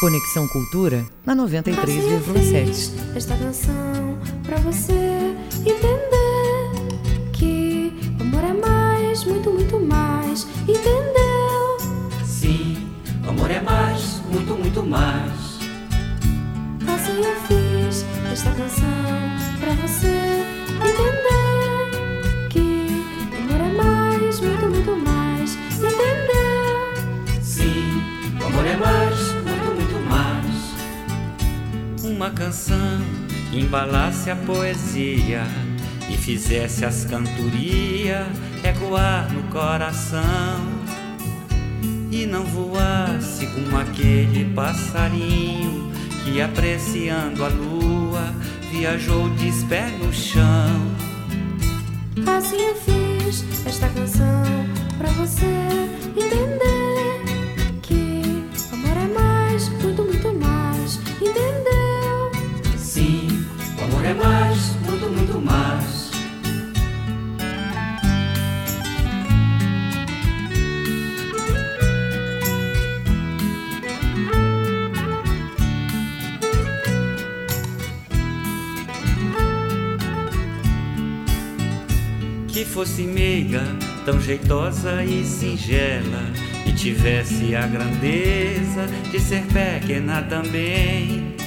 Conexão 0.00 0.48
Cultura 0.48 1.04
na 1.26 1.36
93,7. 1.36 2.90
Esta 3.14 3.36
canção 3.36 4.18
pra 4.42 4.56
você 4.56 5.36
entender 5.60 7.30
que 7.34 7.92
o 8.18 8.22
amor 8.22 8.42
é 8.42 8.54
mais, 8.54 9.24
muito, 9.24 9.50
muito 9.50 9.78
mais. 9.78 10.46
Entendeu? 10.62 11.76
Sim, 12.24 12.88
o 13.26 13.28
amor 13.28 13.50
é 13.50 13.60
mais, 13.60 14.22
muito, 14.32 14.54
muito 14.54 14.82
mais. 14.82 15.58
Assim 16.88 17.22
eu 17.22 17.36
fiz 17.46 18.06
esta 18.32 18.50
canção 18.52 18.88
pra 19.60 19.74
você 19.86 20.06
entender. 20.08 21.20
Uma 32.20 32.30
canção 32.32 33.00
embalasse 33.50 34.30
a 34.30 34.36
poesia 34.36 35.42
e 36.06 36.18
fizesse 36.18 36.84
as 36.84 37.06
cantorias 37.06 38.26
ecoar 38.62 39.32
no 39.32 39.42
coração 39.44 40.20
e 42.10 42.26
não 42.26 42.44
voasse 42.44 43.46
como 43.46 43.74
aquele 43.78 44.52
passarinho 44.54 45.90
que 46.22 46.42
apreciando 46.42 47.42
a 47.42 47.48
lua 47.48 48.34
viajou 48.70 49.30
de 49.36 49.50
pés 49.64 49.98
no 49.98 50.12
chão. 50.12 50.92
Assim 52.36 52.60
eu 52.60 52.74
fiz 52.74 53.46
esta 53.64 53.88
canção 53.88 54.44
pra 54.98 55.08
você 55.12 55.46
entender 56.14 56.69
é 64.10 64.14
mais, 64.14 64.74
muito, 64.84 65.08
muito 65.08 65.40
mais. 65.40 66.10
Que 82.48 82.64
fosse 82.64 83.02
meiga, 83.02 83.62
tão 84.04 84.20
jeitosa 84.20 85.04
e 85.04 85.24
singela, 85.24 86.02
e 86.66 86.72
tivesse 86.72 87.54
a 87.54 87.66
grandeza 87.66 88.88
de 89.10 89.20
ser 89.20 89.44
pequena 89.46 90.22
também 90.22 91.39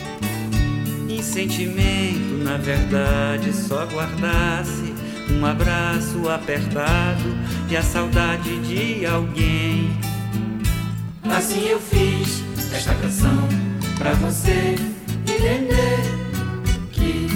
Sentimento, 1.34 2.44
na 2.44 2.58
verdade, 2.58 3.52
só 3.52 3.88
guardasse 3.88 4.94
um 5.32 5.44
abraço 5.44 6.30
apertado 6.30 7.24
e 7.68 7.76
a 7.76 7.82
saudade 7.82 8.56
de 8.60 9.04
alguém. 9.04 9.90
Assim 11.24 11.70
eu 11.70 11.80
fiz 11.80 12.44
esta 12.72 12.94
canção 12.94 13.50
pra 13.98 14.14
você 14.14 14.76
entender 15.28 16.04
que 16.92 17.28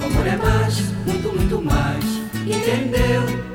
o 0.00 0.06
amor 0.06 0.26
é 0.26 0.36
mais, 0.36 0.80
muito, 1.06 1.28
muito 1.32 1.62
mais. 1.62 2.04
Entendeu? 2.44 3.53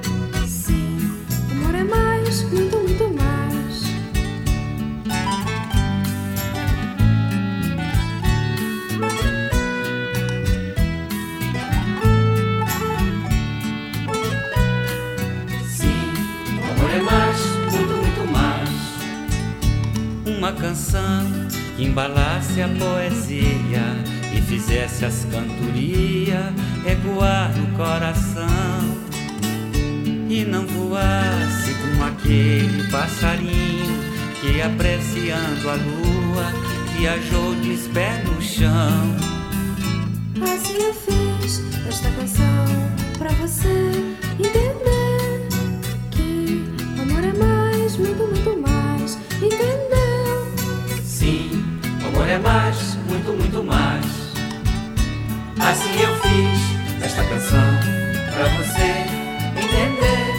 Uma 20.50 20.60
canção 20.60 21.28
que 21.78 21.84
embalasse 21.84 22.60
a 22.60 22.68
poesia 22.70 23.84
e 24.36 24.42
fizesse 24.42 25.06
as 25.06 25.24
cantorias 25.26 26.52
ecoar 26.88 27.56
no 27.56 27.78
coração 27.78 28.48
e 30.28 30.44
não 30.46 30.66
voasse 30.66 31.72
com 31.76 32.04
aquele 32.04 32.90
passarinho 32.90 34.00
que 34.42 34.60
apreciando 34.60 35.70
a 35.70 35.76
lua 35.76 36.52
viajou 36.98 37.54
de 37.62 37.78
pé 37.90 38.24
no 38.24 38.42
chão. 38.42 39.16
Assim 40.42 40.82
eu 40.82 40.94
fiz 40.96 41.62
esta 41.88 42.10
canção 42.10 42.66
pra 43.20 43.30
você 43.34 43.92
entender 44.40 45.48
que 46.10 46.66
amor 47.00 47.24
é 47.24 47.34
mais, 47.34 47.96
muito 47.98 48.24
mais. 48.24 48.39
Amor 52.30 52.36
é 52.36 52.38
mais, 52.38 52.96
muito, 53.10 53.32
muito 53.32 53.64
mais. 53.64 54.06
Assim 55.60 56.00
eu 56.00 56.16
fiz 56.20 57.04
esta 57.04 57.24
canção 57.24 57.60
pra 58.32 58.48
você 58.50 58.90
entender 59.58 60.34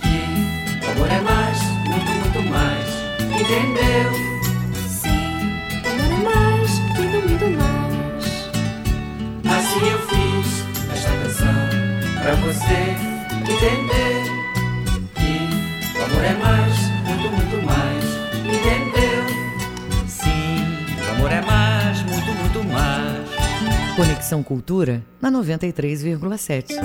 que 0.00 0.86
o 0.86 0.90
amor 0.92 1.10
é 1.10 1.20
mais, 1.20 1.60
muito, 1.88 2.10
muito 2.12 2.42
mais. 2.50 2.88
Entendeu? 3.20 4.12
Sim, 4.86 5.42
o 5.82 5.88
amor 5.90 6.12
é 6.12 6.22
mais, 6.22 6.70
muito, 6.96 7.28
muito 7.28 7.46
mais. 7.58 8.24
Assim 9.58 9.88
eu 9.90 9.98
fiz 10.06 10.64
esta 10.92 11.10
canção 11.10 11.60
pra 12.22 12.34
você 12.36 12.80
entender 13.40 14.22
que 15.16 15.98
o 15.98 16.04
amor 16.04 16.24
é 16.24 16.34
mais, 16.34 16.76
muito, 17.06 17.28
muito 17.32 17.66
mais. 17.66 18.04
Entendeu? 18.44 18.91
Amor 21.22 21.34
é 21.34 21.40
mais, 21.40 22.02
muito, 22.02 22.32
muito 22.34 22.64
mais. 22.64 23.94
Conexão 23.94 24.42
Cultura 24.42 25.04
na 25.20 25.30
93,7. 25.30 26.80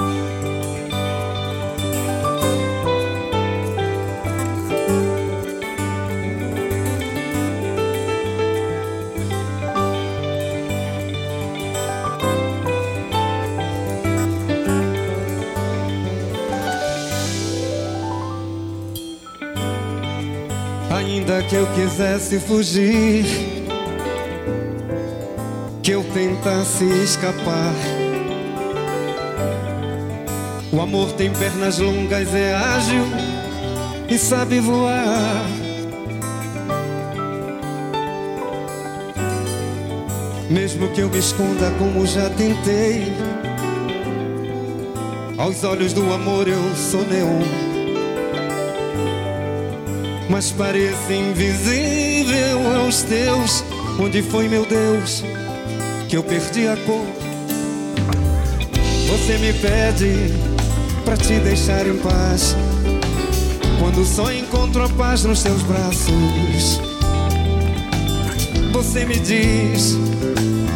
Ainda 20.91 21.41
que 21.41 21.55
eu 21.55 21.65
quisesse 21.73 22.39
fugir, 22.39 23.47
que 26.08 26.20
eu 26.20 26.28
tentasse 26.28 26.86
escapar. 27.04 27.74
O 30.72 30.82
amor 30.82 31.12
tem 31.14 31.32
pernas 31.32 31.80
longas, 31.80 32.34
é 32.34 32.56
ágil 32.56 33.04
e 34.10 34.18
sabe 34.18 34.60
voar. 34.60 35.46
Mesmo 40.50 40.88
que 40.90 41.02
eu 41.02 41.10
me 41.10 41.20
esconda 41.20 41.72
como 41.78 42.06
já 42.06 42.30
tentei, 42.30 43.14
aos 45.38 45.64
olhos 45.64 45.94
do 45.94 46.14
amor 46.14 46.48
eu 46.48 46.76
sou 46.76 47.06
neon 47.06 47.68
mas 50.30 50.52
parece 50.52 51.14
invisível 51.14 52.76
aos 52.76 53.02
teus. 53.04 53.64
Onde 54.00 54.22
foi, 54.22 54.48
meu 54.48 54.66
Deus, 54.66 55.24
que 56.08 56.16
eu 56.16 56.24
perdi 56.24 56.68
a 56.68 56.78
cor? 56.78 57.06
Você 59.10 59.38
me 59.40 59.52
pede 59.54 60.34
pra 61.04 61.18
te 61.18 61.40
deixar 61.40 61.86
em 61.86 61.98
paz. 61.98 62.56
Quando 63.80 64.06
só 64.06 64.32
encontro 64.32 64.84
a 64.84 64.90
paz 64.90 65.24
nos 65.26 65.40
seus 65.40 65.62
braços, 65.64 66.80
você 68.72 69.06
me 69.06 69.20
diz 69.20 69.98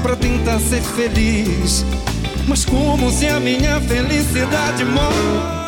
pra 0.04 0.16
tentar 0.16 0.60
ser 0.60 0.82
feliz. 0.82 1.86
Mas 2.48 2.66
como 2.66 3.10
se 3.12 3.28
a 3.28 3.40
minha 3.40 3.80
felicidade 3.82 4.84
mora 4.84 5.61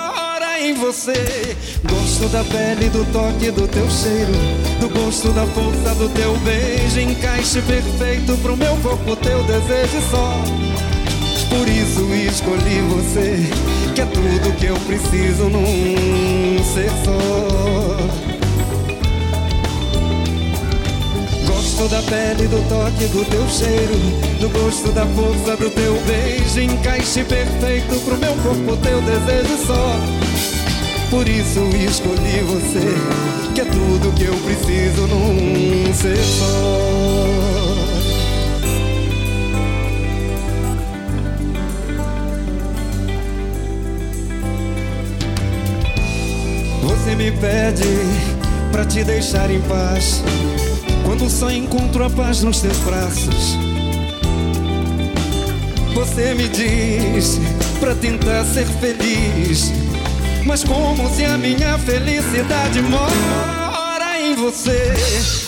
você. 0.76 1.56
Gosto 1.90 2.30
da 2.30 2.44
pele, 2.44 2.90
do 2.90 3.06
toque 3.12 3.52
do 3.52 3.68
teu 3.68 3.90
cheiro, 3.90 4.32
do 4.80 4.90
gosto 4.90 5.30
da 5.30 5.46
força 5.48 5.96
do 5.96 6.10
teu 6.10 6.36
beijo, 6.38 7.00
encaixe 7.00 7.62
perfeito 7.62 8.38
pro 8.42 8.58
meu 8.58 8.76
corpo, 8.78 9.16
teu 9.18 9.44
desejo 9.44 10.02
só. 10.10 10.34
Por 11.50 11.68
isso 11.68 12.14
escolhi 12.14 12.82
você, 12.90 13.46
que 13.94 14.02
é 14.02 14.06
tudo 14.06 14.58
que 14.58 14.66
eu 14.66 14.76
preciso 14.88 15.50
num 15.50 16.64
ser 16.64 16.90
só. 17.06 18.24
Gosto 21.48 21.88
da 21.90 22.02
pele, 22.04 22.48
do 22.48 22.68
toque 22.70 23.06
do 23.08 23.26
teu 23.26 23.48
cheiro, 23.50 23.96
do 24.40 24.50
gosto 24.50 24.92
da 24.94 25.06
força 25.08 25.58
do 25.58 25.70
teu 25.70 26.02
beijo, 26.08 26.60
encaixe 26.60 27.24
perfeito 27.24 28.00
pro 28.06 28.18
meu 28.18 28.34
corpo, 28.36 28.78
teu 28.78 29.02
desejo 29.02 29.66
só. 29.68 30.23
Por 31.14 31.30
isso 31.30 31.60
escolhi 31.76 32.42
você, 32.42 32.98
que 33.54 33.62
é 33.62 33.66
tudo 33.66 34.12
que 34.16 34.24
eu 34.24 34.34
preciso 34.34 35.06
num 35.06 35.94
ser 35.94 36.18
só. 36.18 37.04
Você 46.82 47.16
me 47.16 47.32
pede 47.34 47.84
pra 48.72 48.84
te 48.84 49.04
deixar 49.04 49.52
em 49.52 49.62
paz, 49.62 50.24
quando 51.06 51.30
só 51.30 51.52
encontro 51.52 52.06
a 52.06 52.10
paz 52.10 52.42
nos 52.42 52.60
teus 52.60 52.78
braços. 52.80 53.56
Você 55.94 56.34
me 56.34 56.50
diz 56.50 57.40
pra 57.80 57.94
tentar 57.94 58.44
ser 58.46 58.66
feliz. 58.66 59.72
Mas 60.46 60.64
como 60.64 61.10
se 61.10 61.24
a 61.24 61.38
minha 61.38 61.78
felicidade 61.78 62.82
mora 62.82 64.20
em 64.20 64.36
você? 64.36 64.94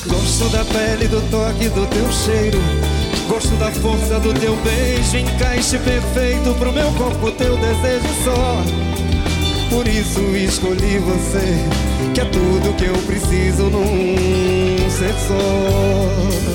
Gosto 0.07 0.49
da 0.49 0.63
pele, 0.65 1.07
do 1.07 1.21
toque, 1.29 1.69
do 1.69 1.85
teu 1.87 2.11
cheiro. 2.11 2.59
Gosto 3.27 3.55
da 3.57 3.71
força 3.71 4.19
do 4.19 4.31
teu 4.35 4.55
beijo 4.57 5.17
Encaixe 5.17 5.79
perfeito 5.79 6.53
pro 6.59 6.71
meu 6.71 6.91
corpo, 6.93 7.31
teu 7.31 7.57
desejo 7.57 8.07
só. 8.23 8.63
Por 9.69 9.87
isso 9.87 10.19
escolhi 10.35 10.99
você 10.99 11.57
Que 12.13 12.21
é 12.21 12.25
tudo 12.25 12.75
que 12.77 12.85
eu 12.85 12.93
preciso 13.07 13.63
num 13.63 14.89
ser 14.89 15.13
só. 15.27 16.45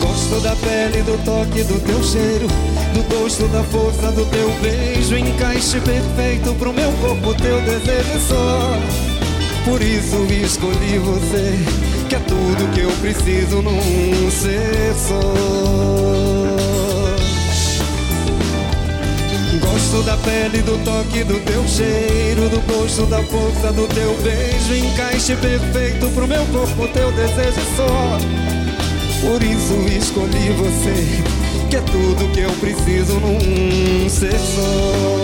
Gosto 0.00 0.40
da 0.40 0.56
pele, 0.56 1.02
do 1.02 1.24
toque, 1.24 1.62
do 1.62 1.80
teu 1.86 2.02
cheiro 2.02 2.71
Do 2.94 3.02
gosto, 3.04 3.48
da 3.48 3.62
força 3.64 4.12
do 4.12 4.26
teu 4.26 4.50
beijo 4.60 5.16
Encaixe 5.16 5.80
perfeito 5.80 6.54
pro 6.54 6.72
meu 6.72 6.92
corpo, 6.92 7.34
teu 7.34 7.60
desejo 7.62 8.20
só 8.28 8.78
Por 9.64 9.80
isso 9.80 10.16
escolhi 10.44 10.98
você 10.98 11.58
Que 12.08 12.16
é 12.16 12.18
tudo 12.20 12.72
que 12.74 12.80
eu 12.80 12.90
preciso 13.00 13.62
num 13.62 14.30
ser 14.30 14.94
só 14.94 16.22
Gosto 19.60 20.02
da 20.04 20.16
pele, 20.18 20.62
do 20.62 20.82
toque, 20.84 21.24
do 21.24 21.38
teu 21.40 21.66
cheiro, 21.68 22.48
do 22.48 22.60
gosto, 22.72 23.04
da 23.06 23.22
força 23.22 23.72
do 23.72 23.86
teu 23.88 24.16
beijo. 24.22 24.74
Encaixe 24.74 25.36
perfeito 25.36 26.08
pro 26.14 26.26
meu 26.26 26.44
corpo, 26.46 26.88
teu 26.88 27.12
desejo 27.12 27.60
só. 27.76 28.18
Por 29.20 29.42
isso 29.42 29.74
escolhi 29.96 30.50
você, 30.56 31.41
que 31.72 31.76
é 31.76 31.80
tudo 31.80 32.30
que 32.34 32.40
eu 32.40 32.52
preciso 32.56 33.18
num 33.18 34.06
ser 34.06 34.38
só. 34.38 35.22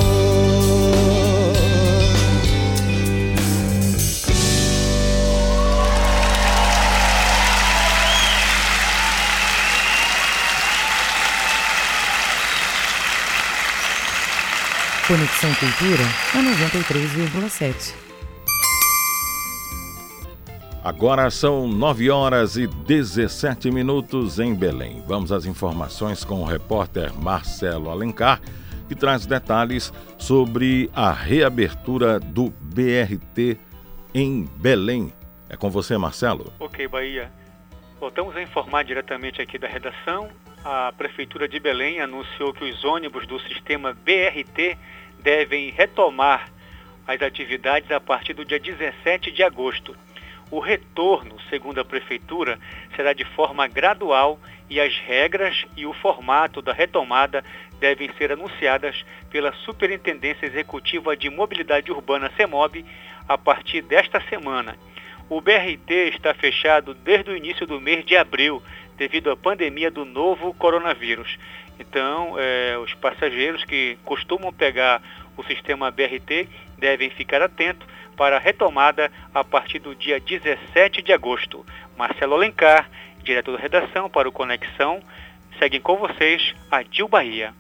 Conexão 15.07 15.55
Cultura 15.55 16.05
a 16.33 16.39
93,7. 16.39 18.08
Agora 20.89 21.31
são 21.31 21.69
9 21.69 22.09
horas 22.09 22.57
e 22.57 22.67
17 22.67 23.71
minutos 23.71 24.39
em 24.39 24.55
Belém. 24.55 25.03
Vamos 25.07 25.31
às 25.31 25.45
informações 25.45 26.25
com 26.25 26.41
o 26.41 26.47
repórter 26.47 27.13
Marcelo 27.13 27.91
Alencar, 27.91 28.41
que 28.89 28.95
traz 28.95 29.27
detalhes 29.27 29.93
sobre 30.17 30.91
a 30.95 31.13
reabertura 31.13 32.19
do 32.19 32.49
BRT 32.59 33.59
em 34.15 34.49
Belém. 34.57 35.13
É 35.51 35.59
com 35.59 35.69
você, 35.69 35.99
Marcelo. 35.99 36.51
Ok, 36.59 36.89
Bahia. 36.89 37.31
Voltamos 38.01 38.35
a 38.35 38.41
informar 38.41 38.83
diretamente 38.83 39.43
aqui 39.43 39.59
da 39.59 39.69
redação. 39.69 40.31
A 40.65 40.91
Prefeitura 40.97 41.47
de 41.47 41.61
Belém 41.61 42.01
anunciou 42.01 42.55
que 42.55 42.65
os 42.65 42.83
ônibus 42.83 43.27
do 43.27 43.39
sistema 43.41 43.93
BRT 43.93 44.79
devem 45.23 45.69
retomar 45.69 46.51
as 47.07 47.21
atividades 47.21 47.91
a 47.91 48.01
partir 48.01 48.33
do 48.33 48.43
dia 48.43 48.59
17 48.59 49.31
de 49.31 49.43
agosto. 49.43 49.95
O 50.51 50.61
retorno, 50.61 51.37
segundo 51.51 51.79
a 51.81 51.85
Prefeitura, 51.85 52.59
será 52.97 53.13
de 53.13 53.25
forma 53.25 53.67
gradual 53.67 54.39
e 54.71 54.81
as 54.81 54.97
regras 54.97 55.67
e 55.77 55.85
o 55.85 55.93
formato 55.93 56.63
da 56.63 56.73
retomada 56.73 57.45
devem 57.79 58.11
ser 58.17 58.33
anunciadas 58.33 59.05
pela 59.31 59.53
Superintendência 59.53 60.47
Executiva 60.47 61.15
de 61.15 61.29
Mobilidade 61.29 61.93
Urbana, 61.93 62.33
CEMOB, 62.37 62.85
a 63.29 63.37
partir 63.37 63.83
desta 63.83 64.21
semana. 64.23 64.77
O 65.29 65.43
BRT 65.43 65.91
está 66.15 66.33
fechado 66.33 66.95
desde 66.95 67.31
o 67.31 67.37
início 67.37 67.67
do 67.67 67.79
mês 67.79 68.05
de 68.07 68.17
abril, 68.17 68.63
devido 68.97 69.31
à 69.31 69.37
pandemia 69.37 69.91
do 69.91 70.07
novo 70.07 70.55
coronavírus. 70.55 71.39
Então, 71.79 72.35
é, 72.39 72.77
os 72.79 72.95
passageiros 72.95 73.65
que 73.65 73.99
costumam 74.05 74.53
pegar 74.53 75.03
o 75.37 75.45
sistema 75.45 75.91
BRT 75.91 76.49
devem 76.79 77.11
ficar 77.11 77.43
atentos 77.43 77.87
para 78.19 78.37
a 78.37 78.41
retomada 78.41 79.11
a 79.33 79.45
partir 79.45 79.79
do 79.79 79.95
dia 79.95 80.21
17 80.21 81.01
de 81.01 81.13
agosto. 81.13 81.65
Marcelo 81.97 82.35
Alencar, 82.35 82.91
diretor 83.23 83.53
da 83.53 83.63
redação 83.63 84.11
para 84.11 84.29
o 84.29 84.33
Conexão, 84.33 85.01
seguem 85.59 85.81
com 85.81 85.97
vocês 85.97 86.55
a 86.71 86.83
Dil 86.83 87.09
Bahia. 87.09 87.55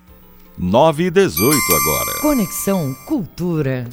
9 0.58 1.04
e 1.04 1.10
18 1.10 1.56
agora. 1.70 2.20
Conexão 2.20 2.92
Cultura. 3.06 3.84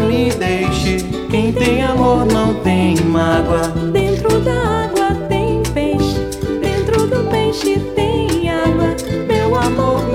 Me 0.00 0.30
deixe. 0.30 0.98
Quem 1.30 1.52
tem 1.52 1.82
amor 1.82 2.24
não 2.26 2.54
tem 2.62 2.96
mágoa. 2.96 3.68
Dentro 3.92 4.40
da 4.40 4.84
água 4.84 5.14
tem 5.28 5.62
peixe, 5.74 6.18
dentro 6.60 7.06
do 7.06 7.28
peixe 7.30 7.78
tem 7.94 8.48
água. 8.50 8.94
Meu 9.26 9.54
amor 9.56 10.07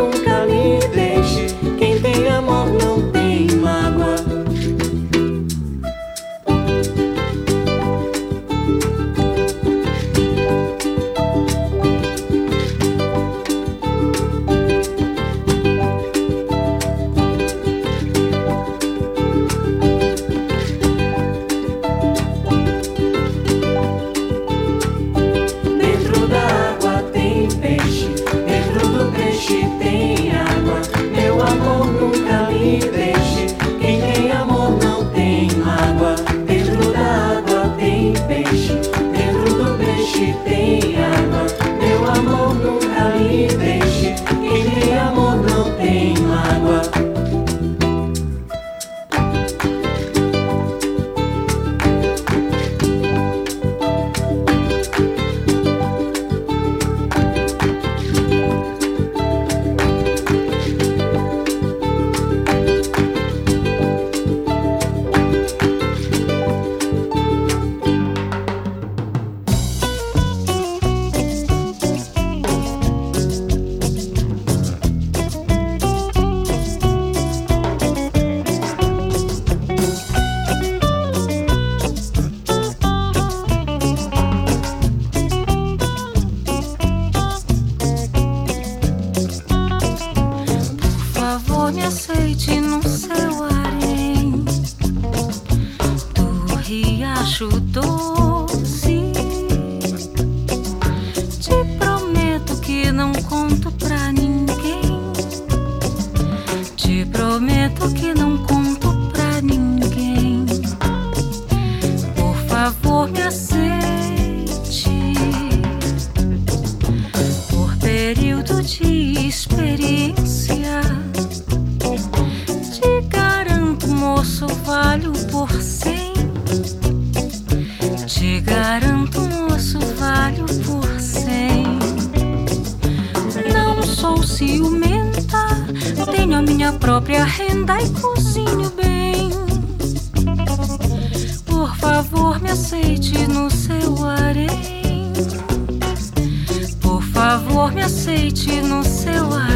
seu 148.83 149.31
harém. 149.31 149.52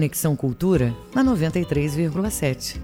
Conexão 0.00 0.34
Cultura 0.34 0.96
na 1.14 1.22
93,7. 1.22 2.80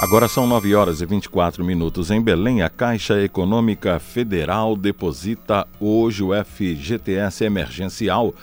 Agora 0.00 0.26
são 0.26 0.46
9 0.46 0.74
horas 0.74 1.02
e 1.02 1.04
24 1.04 1.62
minutos 1.62 2.10
em 2.10 2.18
Belém. 2.18 2.62
A 2.62 2.70
Caixa 2.70 3.22
Econômica 3.22 3.98
Federal 3.98 4.74
deposita 4.74 5.68
hoje 5.78 6.22
o 6.22 6.30
FGTS 6.32 7.44
emergencial 7.44 8.34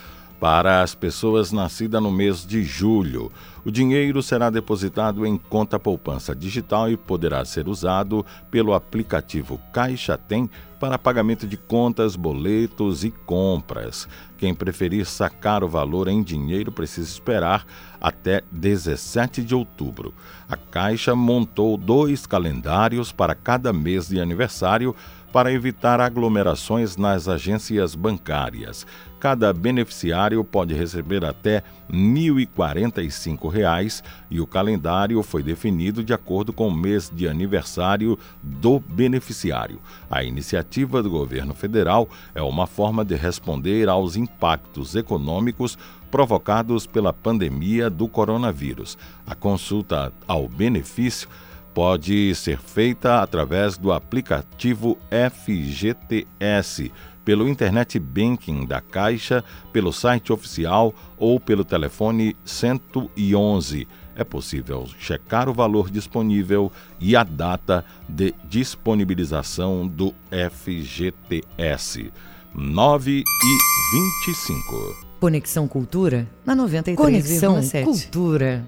para 0.41 0.81
as 0.81 0.95
pessoas 0.95 1.51
nascidas 1.51 2.01
no 2.01 2.09
mês 2.09 2.43
de 2.43 2.63
julho. 2.63 3.31
O 3.63 3.69
dinheiro 3.69 4.23
será 4.23 4.49
depositado 4.49 5.23
em 5.23 5.38
conta 5.38 5.80
poupança 5.80 6.35
digital 6.35 6.89
e 6.89 6.97
poderá 6.97 7.45
ser 7.45 7.68
usado 7.68 8.26
pelo 8.49 8.73
aplicativo 8.73 9.61
Caixa 9.72 10.18
Tem 10.18 10.49
para 10.80 10.97
pagamento 10.97 11.45
de 11.45 11.57
contas, 11.57 12.15
boletos 12.15 13.03
e 13.03 13.11
compras. 13.11 14.07
Quem 14.35 14.51
preferir 14.55 15.05
sacar 15.05 15.63
o 15.63 15.69
valor 15.69 16.07
em 16.07 16.23
dinheiro 16.23 16.72
precisa 16.72 17.07
esperar 17.07 17.63
até 18.01 18.41
17 18.51 19.43
de 19.43 19.53
outubro. 19.53 20.11
A 20.49 20.57
Caixa 20.57 21.13
montou 21.13 21.77
dois 21.77 22.26
calendários 22.26 23.11
para 23.11 23.35
cada 23.35 23.72
mês 23.72 24.07
de 24.07 24.19
aniversário 24.19 24.95
para 25.31 25.53
evitar 25.53 26.01
aglomerações 26.01 26.97
nas 26.97 27.27
agências 27.27 27.93
bancárias. 27.93 28.88
Cada 29.22 29.53
beneficiário 29.53 30.43
pode 30.43 30.73
receber 30.73 31.23
até 31.23 31.64
R$ 31.88 31.95
1.045 31.95 34.03
e 34.31 34.41
o 34.41 34.48
calendário 34.48 35.22
foi 35.22 35.43
definido 35.43 36.03
de 36.03 36.11
acordo 36.11 36.52
com 36.52 36.69
o 36.69 36.76
mês 36.76 37.11
de 37.14 37.27
aniversário 37.27 38.18
do 38.41 38.80
beneficiário. 38.80 39.80
A 40.10 40.23
iniciativa 40.23 41.03
do 41.03 41.11
governo 41.11 41.53
federal 41.53 42.10
é 42.34 42.41
uma 42.41 42.65
forma 42.65 43.06
de 43.06 43.14
responder 43.14 43.88
aos 43.88 44.15
impactos 44.15 44.95
econômicos 44.95 45.77
provocados 46.10 46.88
pela 46.88 47.14
pandemia 47.14 47.91
do 47.91 48.07
coronavírus. 48.07 48.98
A 49.27 49.35
consulta 49.35 50.11
ao 50.27 50.49
benefício 50.49 51.30
pode 51.76 52.34
ser 52.35 52.57
feita 52.57 53.22
através 53.22 53.77
do 53.77 53.91
aplicativo 53.91 54.98
FGTS, 55.10 56.91
pelo 57.23 57.48
internet 57.48 57.99
banking 57.99 58.65
da 58.65 58.81
Caixa, 58.81 59.43
pelo 59.72 59.91
site 59.91 60.34
oficial 60.34 60.93
ou 61.18 61.39
pelo 61.39 61.64
telefone 61.64 62.35
111. 62.43 63.88
É 64.15 64.23
possível 64.23 64.88
checar 64.99 65.48
o 65.48 65.53
valor 65.53 65.89
disponível 65.89 66.72
e 66.99 67.15
a 67.15 67.23
data 67.23 67.85
de 68.07 68.34
disponibilização 68.48 69.88
do 69.88 70.14
FGTS. 70.30 72.11
9 72.53 73.19
e 73.19 74.26
25. 74.26 75.11
Conexão 75.19 75.68
Cultura 75.68 76.27
na 76.45 76.56
93,7. 76.56 76.95
Conexão 76.95 77.61
Cultura. 77.84 78.65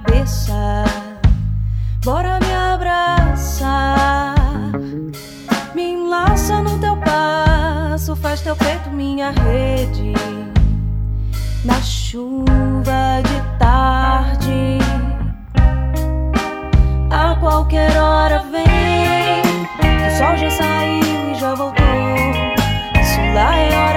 Cabeça. 0.00 0.84
Bora 2.04 2.38
me 2.40 2.52
abraçar, 2.54 4.34
me 5.74 5.92
enlaça 5.92 6.62
no 6.62 6.78
teu 6.78 6.96
passo, 6.96 8.16
faz 8.16 8.40
teu 8.40 8.56
peito 8.56 8.90
minha 8.90 9.30
rede. 9.30 10.14
Na 11.64 11.80
chuva 11.82 13.20
de 13.22 13.58
tarde, 13.58 14.78
a 17.10 17.34
qualquer 17.38 17.94
hora 17.98 18.42
vem. 18.50 19.42
O 19.82 20.10
sol 20.16 20.36
já 20.36 20.50
saiu 20.50 21.32
e 21.32 21.34
já 21.34 21.54
voltou. 21.54 21.84
Isso 22.98 23.20
lá 23.34 23.56
é 23.56 23.76
hora 23.76 23.89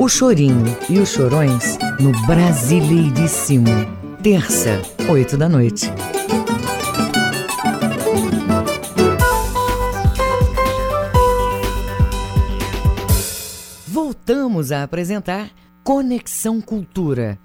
O 0.00 0.08
Chorinho 0.08 0.64
e 0.88 0.98
os 0.98 1.10
Chorões 1.10 1.76
no 2.00 2.10
Brasileiríssimo. 2.26 3.66
Terça, 4.22 4.80
8 5.06 5.36
da 5.36 5.46
noite. 5.46 5.92
Voltamos 13.86 14.72
a 14.72 14.84
apresentar 14.84 15.50
Conexão 15.84 16.62
Cultura. 16.62 17.38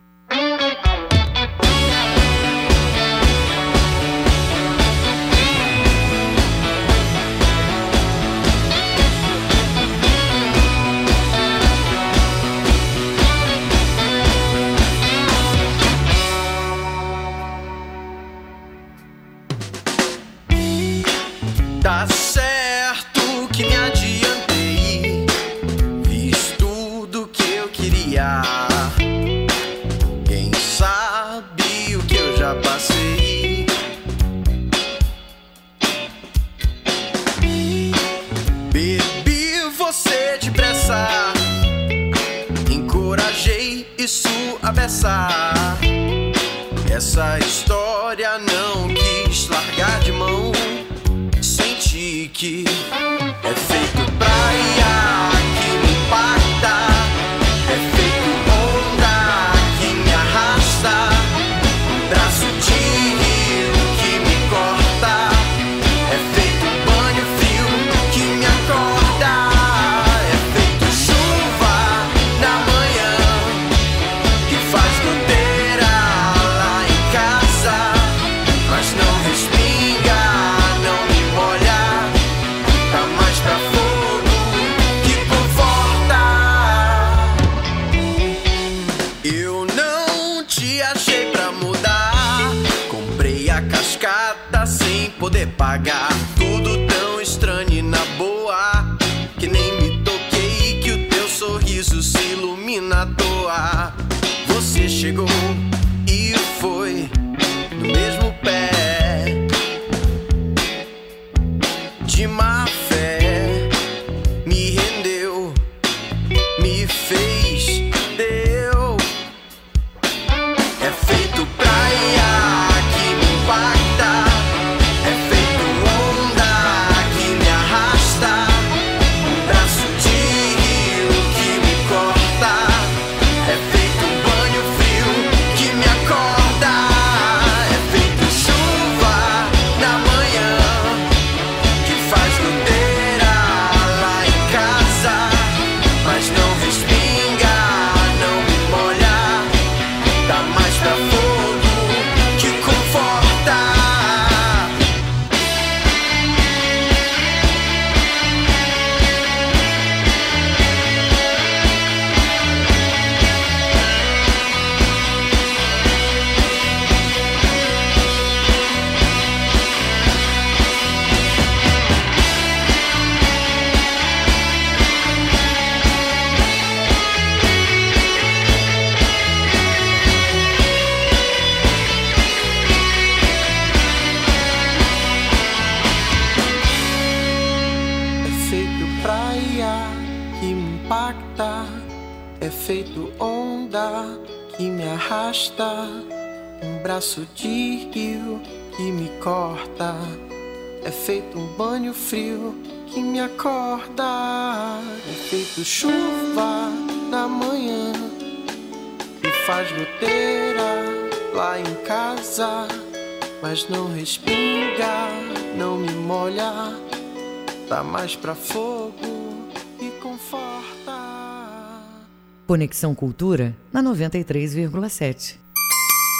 Conexão 222.65 222.95
Cultura 222.95 223.55
na 223.71 223.83
93,7. 223.83 225.35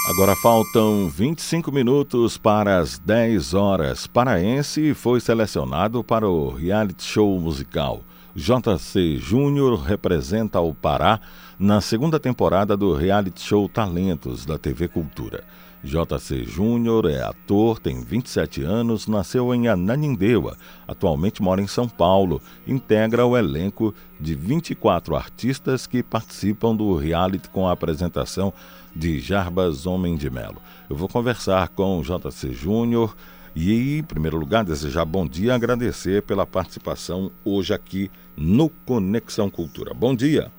Agora 0.08 0.36
faltam 0.36 1.10
25 1.10 1.72
minutos 1.72 2.38
para 2.38 2.78
as 2.78 3.00
10 3.00 3.56
horas. 3.56 4.06
Paraense 4.06 4.94
foi 4.94 5.20
selecionado 5.20 6.04
para 6.04 6.30
o 6.30 6.52
reality 6.52 7.04
show 7.04 7.40
musical. 7.40 8.04
JC 8.36 9.18
Júnior 9.18 9.82
representa 9.82 10.60
o 10.60 10.72
Pará 10.72 11.20
na 11.58 11.82
segunda 11.82 12.20
temporada 12.20 12.78
do 12.78 12.94
reality 12.94 13.42
show 13.42 13.68
Talentos 13.68 14.46
da 14.46 14.60
TV 14.60 14.88
Cultura. 14.88 15.44
JC 15.86 16.44
Júnior 16.44 17.07
é 17.07 17.22
ator, 17.22 17.80
tem 17.80 18.02
27 18.02 18.64
anos, 18.64 19.07
nasceu 19.07 19.53
em 19.53 19.68
Ananindeua, 19.68 20.57
atualmente 20.88 21.44
mora 21.44 21.62
em 21.62 21.68
São 21.68 21.88
Paulo, 21.88 22.41
integra 22.68 23.24
o 23.24 23.38
elenco 23.38 23.94
de 24.20 24.34
24 24.34 25.16
artistas 25.16 25.86
que 25.86 26.02
participam 26.02 26.76
do 26.76 26.95
reality 26.95 27.49
com 27.49 27.68
a 27.68 27.72
apresentação 27.72 28.52
de 28.95 29.20
Jarbas 29.20 29.86
Homem 29.86 30.18
de 30.18 30.30
Melo. 30.30 30.57
Eu 30.90 30.95
vou 30.95 31.07
conversar 31.07 31.70
com 31.70 32.02
JC 32.02 32.52
Júnior 32.52 33.16
e, 33.56 33.99
em 33.99 34.03
primeiro 34.03 34.38
lugar, 34.38 34.66
desejar 34.66 35.06
bom 35.06 35.28
dia 35.28 35.49
e 35.49 35.52
agradecer 35.52 36.24
pela 36.24 36.48
participação 36.48 37.32
hoje 37.44 37.74
aqui 37.74 38.10
no 38.36 38.70
Conexão 38.70 39.52
Cultura. 39.52 39.94
Bom 39.94 40.16
dia. 40.16 40.52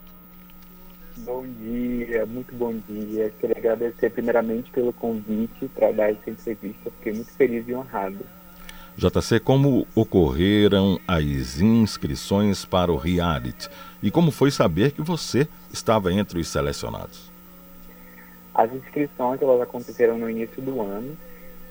Bom 1.19 1.47
dia, 1.47 2.27
muito 2.27 2.55
bom 2.55 2.75
dia. 2.87 3.33
Queria 3.41 3.57
agradecer 3.57 4.11
primeiramente 4.11 4.71
pelo 4.71 4.93
convite 4.93 5.67
para 5.75 5.91
dar 5.91 6.11
essa 6.11 6.29
entrevista. 6.29 6.91
Fiquei 6.99 7.15
muito 7.15 7.33
feliz 7.33 7.67
e 7.67 7.75
honrado. 7.75 8.19
JC, 8.99 9.41
como 9.41 9.87
ocorreram 9.95 11.01
as 11.09 11.61
inscrições 11.61 12.67
para 12.67 12.93
o 12.93 12.97
reality? 12.97 13.69
E 14.03 14.11
como 14.11 14.31
foi 14.31 14.51
saber 14.51 14.93
que 14.93 15.01
você 15.01 15.49
estava 15.73 16.13
entre 16.13 16.39
os 16.39 16.49
selecionados? 16.49 17.31
As 18.55 18.73
inscrições 18.75 19.41
elas 19.41 19.61
aconteceram 19.63 20.19
no 20.19 20.29
início 20.29 20.61
do 20.61 20.83
ano 20.83 21.17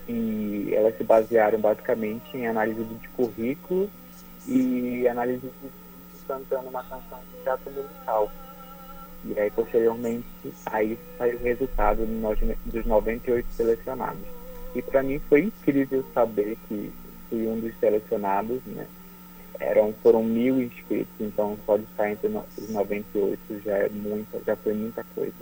e 0.08 0.72
elas 0.74 0.98
se 0.98 1.04
basearam 1.04 1.60
basicamente 1.60 2.36
em 2.36 2.48
análise 2.48 2.84
de 2.84 3.08
currículo 3.10 3.90
e 4.48 5.08
análise 5.08 5.42
de 5.42 5.70
cantando 6.28 6.68
uma 6.70 6.84
canção 6.84 7.20
de 7.32 7.44
teatro 7.44 7.72
musical. 7.72 8.32
E 9.28 9.40
aí, 9.40 9.50
posteriormente, 9.50 10.26
aí 10.66 10.98
saiu 11.18 11.40
o 11.40 11.44
resultado 11.44 12.06
dos 12.66 12.86
98 12.86 13.48
selecionados. 13.52 14.22
E 14.76 14.82
para 14.82 15.02
mim 15.02 15.20
foi 15.28 15.46
incrível 15.46 16.06
saber 16.14 16.58
que 16.68 16.92
fui 17.30 17.48
um 17.48 17.60
dos 17.60 17.74
selecionados, 17.80 18.60
né? 18.68 18.86
Eram, 19.60 19.94
foram 20.04 20.22
mil 20.22 20.62
inscritos, 20.62 21.14
então 21.20 21.58
só 21.66 21.78
de 21.78 21.84
estar 21.84 22.12
entre 22.12 22.28
os 22.28 22.70
98 22.70 23.40
já 23.64 23.78
é 23.78 23.90
muita, 23.90 24.42
já 24.46 24.56
foi 24.58 24.74
muita 24.74 25.04
coisa. 25.16 25.34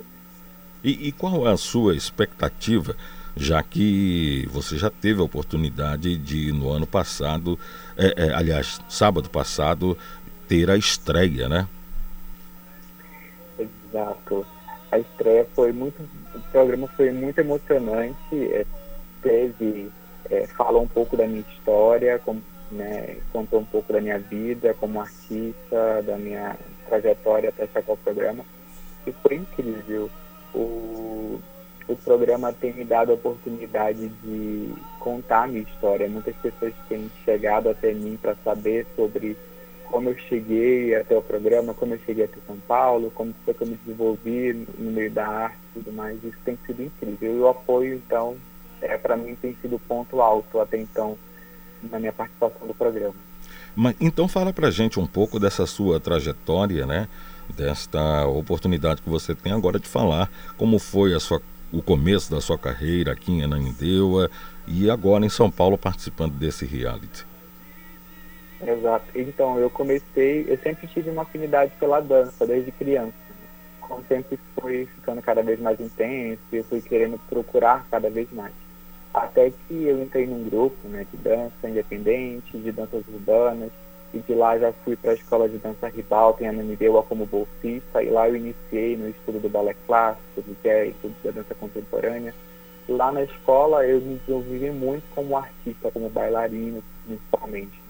E, 0.83 1.07
e 1.07 1.11
qual 1.11 1.47
é 1.47 1.51
a 1.51 1.57
sua 1.57 1.95
expectativa, 1.95 2.95
já 3.35 3.63
que 3.63 4.47
você 4.51 4.77
já 4.77 4.89
teve 4.89 5.19
a 5.19 5.23
oportunidade 5.23 6.15
de, 6.15 6.51
no 6.51 6.69
ano 6.69 6.85
passado, 6.85 7.57
é, 7.97 8.27
é, 8.27 8.33
aliás, 8.33 8.79
sábado 8.87 9.29
passado, 9.29 9.97
ter 10.47 10.69
a 10.69 10.77
estreia, 10.77 11.49
né? 11.49 11.67
Exato. 13.93 14.45
A 14.91 14.97
estreia 14.97 15.45
foi 15.53 15.71
muito. 15.71 16.01
O 16.33 16.39
programa 16.51 16.87
foi 16.87 17.11
muito 17.11 17.39
emocionante. 17.39 18.51
É, 18.51 18.65
teve. 19.21 19.91
É, 20.29 20.47
falou 20.47 20.81
um 20.81 20.87
pouco 20.87 21.15
da 21.15 21.27
minha 21.27 21.41
história, 21.41 22.19
né, 22.71 23.17
contou 23.31 23.59
um 23.59 23.65
pouco 23.65 23.91
da 23.91 23.99
minha 23.99 24.17
vida 24.17 24.73
como 24.79 25.01
artista, 25.01 26.01
da 26.01 26.17
minha 26.17 26.55
trajetória 26.87 27.49
até 27.49 27.67
chegar 27.67 27.91
ao 27.91 27.97
programa. 27.97 28.43
E 29.05 29.11
foi 29.11 29.35
incrível. 29.35 30.09
O, 30.55 31.39
o 31.87 31.95
programa 32.05 32.53
tem 32.53 32.73
me 32.73 32.85
dado 32.85 33.11
a 33.11 33.15
oportunidade 33.15 34.07
de 34.07 34.73
contar 34.99 35.43
a 35.43 35.47
minha 35.47 35.63
história. 35.63 36.07
Muitas 36.07 36.35
pessoas 36.37 36.73
têm 36.87 37.11
chegado 37.25 37.69
até 37.69 37.93
mim 37.93 38.17
para 38.19 38.35
saber 38.45 38.87
sobre 38.95 39.35
como 39.89 40.09
eu 40.09 40.17
cheguei 40.17 40.95
até 40.95 41.15
o 41.15 41.21
programa, 41.21 41.73
como 41.73 41.93
eu 41.93 41.99
cheguei 42.05 42.25
até 42.25 42.37
São 42.47 42.57
Paulo, 42.67 43.11
como 43.11 43.33
foi 43.45 43.53
que 43.53 43.61
eu 43.61 43.67
me 43.67 43.75
desenvolvi 43.75 44.53
no 44.77 44.91
meio 44.91 45.11
da 45.11 45.27
arte 45.27 45.57
e 45.71 45.79
tudo 45.79 45.93
mais. 45.93 46.23
Isso 46.23 46.37
tem 46.43 46.57
sido 46.65 46.83
incrível. 46.83 47.35
E 47.35 47.39
o 47.39 47.47
apoio, 47.47 47.95
então, 47.95 48.35
é, 48.81 48.97
para 48.97 49.15
mim 49.15 49.35
tem 49.35 49.55
sido 49.61 49.79
ponto 49.79 50.21
alto 50.21 50.59
até 50.59 50.77
então 50.77 51.17
na 51.91 51.99
minha 51.99 52.13
participação 52.13 52.67
do 52.67 52.73
programa. 52.73 53.15
Mas, 53.75 53.95
então 53.99 54.27
fala 54.27 54.53
pra 54.53 54.71
gente 54.71 54.99
um 54.99 55.07
pouco 55.07 55.39
dessa 55.39 55.65
sua 55.65 55.99
trajetória, 55.99 56.85
né? 56.85 57.07
Desta 57.55 58.25
oportunidade 58.27 59.01
que 59.01 59.09
você 59.09 59.35
tem 59.35 59.51
agora 59.51 59.79
de 59.79 59.87
falar 59.87 60.29
como 60.57 60.79
foi 60.79 61.13
a 61.13 61.19
sua, 61.19 61.41
o 61.71 61.81
começo 61.81 62.31
da 62.31 62.39
sua 62.39 62.57
carreira 62.57 63.11
aqui 63.11 63.31
em 63.31 63.43
Ananindeua 63.43 64.29
e 64.67 64.89
agora 64.89 65.25
em 65.25 65.29
São 65.29 65.51
Paulo 65.51 65.77
participando 65.77 66.33
desse 66.33 66.65
reality. 66.65 67.25
Exato. 68.65 69.05
Então, 69.15 69.59
eu 69.59 69.69
comecei, 69.69 70.45
eu 70.47 70.57
sempre 70.57 70.87
tive 70.87 71.09
uma 71.09 71.23
afinidade 71.23 71.73
pela 71.79 71.99
dança, 71.99 72.45
desde 72.45 72.71
criança. 72.71 73.13
Com 73.81 73.95
o 73.95 74.03
tempo 74.03 74.37
foi 74.59 74.85
ficando 74.95 75.21
cada 75.21 75.43
vez 75.43 75.59
mais 75.59 75.79
intenso, 75.79 76.41
eu 76.51 76.63
fui 76.63 76.81
querendo 76.81 77.19
procurar 77.29 77.85
cada 77.91 78.09
vez 78.09 78.31
mais. 78.31 78.53
Até 79.13 79.51
que 79.51 79.83
eu 79.83 80.01
entrei 80.01 80.25
num 80.25 80.49
grupo 80.49 80.87
né, 80.87 81.05
de 81.11 81.17
dança 81.17 81.69
independente, 81.69 82.57
de 82.57 82.71
danças 82.71 83.03
urbanas, 83.07 83.69
e 84.13 84.19
de 84.19 84.33
lá 84.33 84.57
já 84.57 84.71
fui 84.71 84.95
para 84.95 85.11
a 85.11 85.15
escola 85.15 85.49
de 85.49 85.57
dança 85.57 85.87
Ribalta 85.87 86.43
em 86.43 86.47
Ananindeua 86.47 87.03
como 87.03 87.25
bolsista, 87.25 88.01
e 88.01 88.09
lá 88.09 88.29
eu 88.29 88.35
iniciei 88.35 88.95
no 88.95 89.09
estudo 89.09 89.39
do 89.39 89.49
balé 89.49 89.75
clássico, 89.85 90.41
do 90.41 90.55
jazz, 90.63 90.93
da 91.23 91.31
dança 91.31 91.55
contemporânea. 91.55 92.33
Lá 92.87 93.11
na 93.11 93.23
escola 93.23 93.85
eu 93.85 93.99
me 94.01 94.15
desenvolvi 94.15 94.69
muito 94.71 95.03
como 95.15 95.37
artista, 95.37 95.91
como 95.91 96.09
bailarino, 96.09 96.83
principalmente 97.05 97.82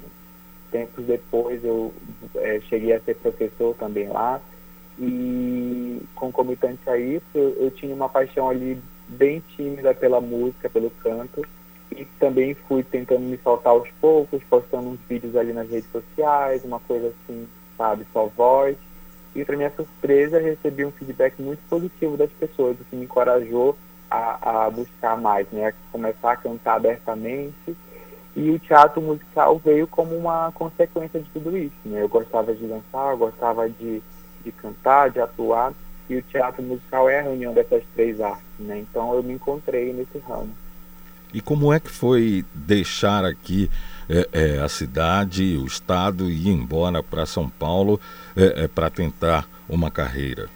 tempos 0.74 1.06
depois 1.06 1.64
eu 1.64 1.94
é, 2.36 2.60
cheguei 2.62 2.94
a 2.94 3.00
ser 3.00 3.16
professor 3.16 3.76
também 3.76 4.10
lá. 4.10 4.42
E 5.00 6.02
concomitante 6.16 6.90
a 6.90 6.98
isso 6.98 7.26
eu, 7.34 7.56
eu, 7.60 7.72
tinha 7.72 7.94
uma 7.96 8.10
paixão 8.10 8.50
ali 8.50 8.78
bem 9.08 9.42
tímida 9.56 9.94
pela 9.94 10.20
música, 10.20 10.70
pelo 10.70 10.90
canto. 10.90 11.46
E 11.92 12.06
também 12.20 12.56
fui 12.56 12.84
tentando 12.84 13.22
me 13.22 13.38
soltar 13.38 13.72
aos 13.72 13.88
poucos, 14.02 14.42
postando 14.50 14.90
uns 14.90 15.00
vídeos 15.08 15.36
ali 15.36 15.54
nas 15.54 15.70
redes 15.70 15.90
sociais, 15.92 16.66
uma 16.66 16.80
coisa 16.80 17.08
assim, 17.10 17.48
sabe, 17.78 18.06
só 18.12 18.26
voz. 18.26 18.76
E 19.36 19.46
para 19.46 19.56
minha 19.56 19.72
surpresa 19.76 20.40
recebi 20.40 20.84
um 20.84 20.92
feedback 20.92 21.40
muito 21.40 21.60
positivo 21.70 22.18
das 22.18 22.32
pessoas, 22.32 22.80
o 22.80 22.84
que 22.86 22.96
me 22.96 23.06
encorajou 23.06 23.78
a, 24.10 24.66
a 24.66 24.70
buscar 24.70 25.20
mais, 25.20 25.48
né, 25.52 25.68
a 25.68 25.74
começar 25.92 26.32
a 26.32 26.38
cantar 26.38 26.76
abertamente 26.76 27.76
e 28.36 28.50
o 28.50 28.60
teatro 28.60 29.02
musical 29.02 29.60
veio 29.64 29.88
como 29.88 30.16
uma 30.16 30.52
consequência 30.54 31.20
de 31.20 31.30
tudo 31.30 31.56
isso. 31.58 31.76
Né? 31.86 32.02
Eu 32.02 32.10
gostava 32.10 32.54
de 32.54 32.66
dançar, 32.66 33.12
eu 33.12 33.18
gostava 33.18 33.70
de, 33.70 34.02
de 34.44 34.52
cantar, 34.52 35.12
de 35.12 35.20
atuar, 35.20 35.74
e 36.10 36.18
o 36.18 36.22
teatro 36.24 36.64
musical 36.64 37.10
é 37.10 37.20
a 37.20 37.24
reunião 37.24 37.54
dessas 37.54 37.84
três 37.94 38.20
artes. 38.20 38.44
Né? 38.60 38.80
Então 38.80 39.14
eu 39.14 39.24
me 39.24 39.34
encontrei 39.34 39.94
nesse 39.94 40.18
ramo. 40.20 40.50
E 41.34 41.42
como 41.42 41.74
é 41.74 41.80
que 41.80 41.90
foi 41.90 42.46
deixar 42.54 43.26
aqui 43.26 43.70
é, 44.08 44.28
é, 44.32 44.60
a 44.60 44.70
cidade, 44.70 45.58
o 45.58 45.66
estado 45.66 46.30
e 46.30 46.48
ir 46.48 46.52
embora 46.52 47.02
para 47.02 47.26
São 47.26 47.50
Paulo 47.50 48.00
é, 48.36 48.68
para 48.68 48.90
tentar 48.90 49.48
uma 49.68 49.90
carreira? 49.90 50.48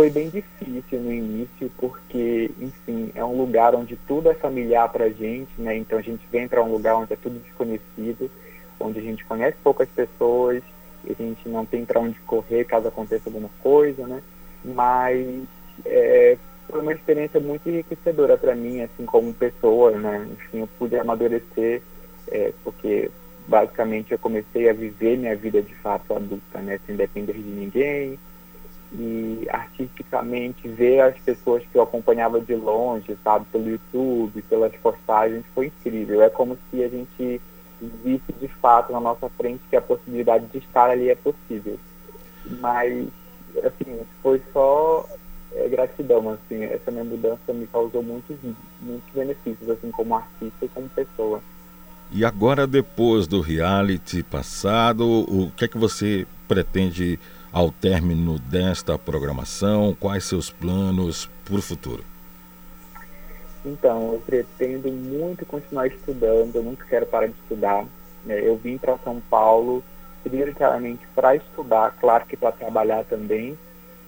Foi 0.00 0.08
bem 0.08 0.30
difícil 0.30 0.98
no 0.98 1.12
início, 1.12 1.70
porque, 1.76 2.50
enfim, 2.58 3.12
é 3.14 3.22
um 3.22 3.36
lugar 3.36 3.74
onde 3.74 3.98
tudo 4.08 4.30
é 4.30 4.34
familiar 4.34 4.88
para 4.88 5.10
gente, 5.10 5.50
né? 5.58 5.76
Então 5.76 5.98
a 5.98 6.00
gente 6.00 6.26
vem 6.32 6.48
para 6.48 6.62
um 6.62 6.72
lugar 6.72 6.96
onde 6.96 7.12
é 7.12 7.16
tudo 7.16 7.38
desconhecido, 7.38 8.30
onde 8.80 8.98
a 8.98 9.02
gente 9.02 9.22
conhece 9.26 9.58
poucas 9.62 9.90
pessoas, 9.90 10.62
a 11.06 11.12
gente 11.12 11.46
não 11.50 11.66
tem 11.66 11.84
para 11.84 12.00
onde 12.00 12.18
correr 12.20 12.64
caso 12.64 12.88
aconteça 12.88 13.28
alguma 13.28 13.50
coisa, 13.62 14.06
né? 14.06 14.22
Mas 14.64 15.44
é, 15.84 16.38
foi 16.70 16.80
uma 16.80 16.94
experiência 16.94 17.38
muito 17.38 17.68
enriquecedora 17.68 18.38
para 18.38 18.54
mim, 18.54 18.80
assim, 18.80 19.04
como 19.04 19.34
pessoa, 19.34 19.90
né? 19.90 20.26
Enfim, 20.32 20.60
eu 20.60 20.68
pude 20.78 20.96
amadurecer, 20.96 21.82
é, 22.28 22.54
porque 22.64 23.10
basicamente 23.46 24.12
eu 24.12 24.18
comecei 24.18 24.70
a 24.70 24.72
viver 24.72 25.18
minha 25.18 25.36
vida 25.36 25.60
de 25.60 25.74
fato 25.74 26.14
adulta, 26.14 26.58
né, 26.60 26.80
sem 26.86 26.96
depender 26.96 27.34
de 27.34 27.50
ninguém. 27.50 28.18
E 28.92 29.46
artisticamente 29.50 30.66
ver 30.66 31.00
as 31.00 31.18
pessoas 31.18 31.62
que 31.70 31.78
eu 31.78 31.82
acompanhava 31.82 32.40
de 32.40 32.54
longe, 32.56 33.16
sabe, 33.22 33.46
pelo 33.52 33.70
YouTube, 33.70 34.42
pelas 34.42 34.74
postagens, 34.76 35.44
foi 35.54 35.66
incrível. 35.66 36.22
É 36.22 36.28
como 36.28 36.58
se 36.70 36.82
a 36.82 36.88
gente 36.88 37.40
visse 38.04 38.32
de 38.40 38.48
fato 38.48 38.92
na 38.92 39.00
nossa 39.00 39.28
frente 39.30 39.62
que 39.70 39.76
a 39.76 39.80
possibilidade 39.80 40.46
de 40.46 40.58
estar 40.58 40.90
ali 40.90 41.08
é 41.08 41.14
possível. 41.14 41.78
Mas, 42.60 43.06
assim, 43.62 44.00
foi 44.22 44.42
só 44.52 45.06
é, 45.52 45.68
gratidão, 45.68 46.30
assim, 46.30 46.64
essa 46.64 46.90
minha 46.90 47.04
mudança 47.04 47.52
me 47.52 47.66
causou 47.66 48.02
muitos, 48.02 48.36
muitos 48.80 49.08
benefícios, 49.14 49.68
assim, 49.68 49.90
como 49.90 50.14
artista 50.14 50.64
e 50.64 50.68
como 50.68 50.88
pessoa. 50.88 51.40
E 52.12 52.24
agora, 52.24 52.66
depois 52.66 53.26
do 53.26 53.40
reality 53.40 54.22
passado, 54.22 55.06
o 55.06 55.50
que 55.56 55.64
é 55.64 55.68
que 55.68 55.78
você 55.78 56.26
pretende 56.48 57.18
ao 57.52 57.70
término 57.70 58.38
desta 58.38 58.98
programação? 58.98 59.96
Quais 59.98 60.24
seus 60.24 60.50
planos 60.50 61.28
para 61.44 61.56
o 61.56 61.62
futuro? 61.62 62.04
Então, 63.64 64.14
eu 64.14 64.22
pretendo 64.24 64.90
muito 64.90 65.44
continuar 65.44 65.86
estudando, 65.86 66.56
eu 66.56 66.62
nunca 66.62 66.84
quero 66.86 67.06
parar 67.06 67.26
de 67.26 67.34
estudar. 67.34 67.84
Né? 68.24 68.40
Eu 68.42 68.56
vim 68.56 68.78
para 68.78 68.98
São 68.98 69.20
Paulo 69.28 69.82
prioritariamente 70.22 71.06
para 71.14 71.36
estudar, 71.36 71.96
claro 71.98 72.26
que 72.26 72.36
para 72.36 72.52
trabalhar 72.52 73.04
também, 73.04 73.58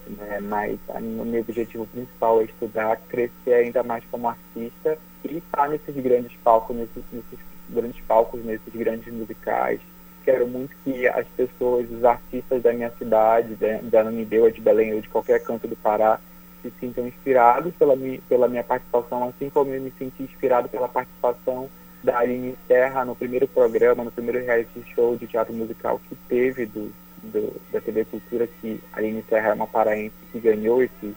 né? 0.06 0.40
mas 0.40 0.78
o 0.98 1.24
meu 1.24 1.40
objetivo 1.40 1.86
principal 1.86 2.40
é 2.40 2.44
estudar, 2.44 2.96
crescer 3.08 3.54
ainda 3.54 3.82
mais 3.82 4.04
como 4.10 4.28
artista 4.28 4.98
e 5.24 5.38
estar 5.38 5.68
nesses 5.68 5.94
grandes 5.96 6.36
palcos, 6.42 6.76
nesses, 6.76 7.04
nesses 7.12 7.38
grandes 7.68 8.00
palcos, 8.06 8.44
nesses 8.44 8.74
grandes 8.74 9.12
musicais. 9.12 9.80
Quero 10.24 10.46
muito 10.46 10.74
que 10.84 11.06
as 11.08 11.26
pessoas, 11.36 11.90
os 11.90 12.04
artistas 12.04 12.62
da 12.62 12.72
minha 12.72 12.90
cidade, 12.90 13.56
da, 13.82 14.00
Ananideu, 14.00 14.50
de 14.50 14.60
Belém 14.60 14.94
ou 14.94 15.00
de 15.00 15.08
qualquer 15.08 15.42
canto 15.42 15.66
do 15.66 15.76
Pará, 15.76 16.20
se 16.62 16.72
sintam 16.78 17.06
inspirados 17.06 17.74
pela 17.74 17.96
minha, 17.96 18.20
pela 18.28 18.48
minha 18.48 18.62
participação, 18.62 19.28
assim 19.28 19.50
como 19.50 19.74
eu 19.74 19.80
me 19.80 19.92
senti 19.98 20.22
inspirado 20.22 20.68
pela 20.68 20.88
participação 20.88 21.68
da 22.02 22.18
Aline 22.18 22.56
Serra 22.66 23.04
no 23.04 23.14
primeiro 23.14 23.46
programa, 23.48 24.04
no 24.04 24.10
primeiro 24.10 24.44
reality 24.44 24.84
show 24.94 25.16
de 25.16 25.26
teatro 25.26 25.52
musical 25.52 26.00
que 26.08 26.16
teve 26.28 26.66
do, 26.66 26.92
do 27.22 27.60
da 27.72 27.80
TV 27.80 28.04
Cultura, 28.04 28.48
que 28.60 28.80
a 28.92 28.98
Aline 28.98 29.24
Serra 29.28 29.50
é 29.50 29.54
uma 29.54 29.66
paraense 29.66 30.14
que 30.30 30.38
ganhou 30.38 30.82
esse, 30.82 31.14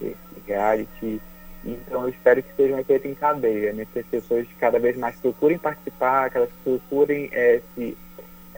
esse 0.00 0.16
reality. 0.46 1.20
Então 1.64 2.02
eu 2.02 2.08
espero 2.08 2.42
que 2.42 2.54
seja 2.54 2.74
um 2.74 2.78
efeito 2.78 3.08
em 3.08 3.14
cadeia, 3.14 3.72
né? 3.72 3.86
que 3.92 3.98
as 3.98 4.06
pessoas 4.06 4.46
cada 4.58 4.78
vez 4.78 4.96
mais 4.96 5.16
procurem 5.16 5.58
participar, 5.58 6.30
que 6.30 6.36
elas 6.36 6.50
procurem 6.62 7.28
é, 7.32 7.60
se 7.74 7.96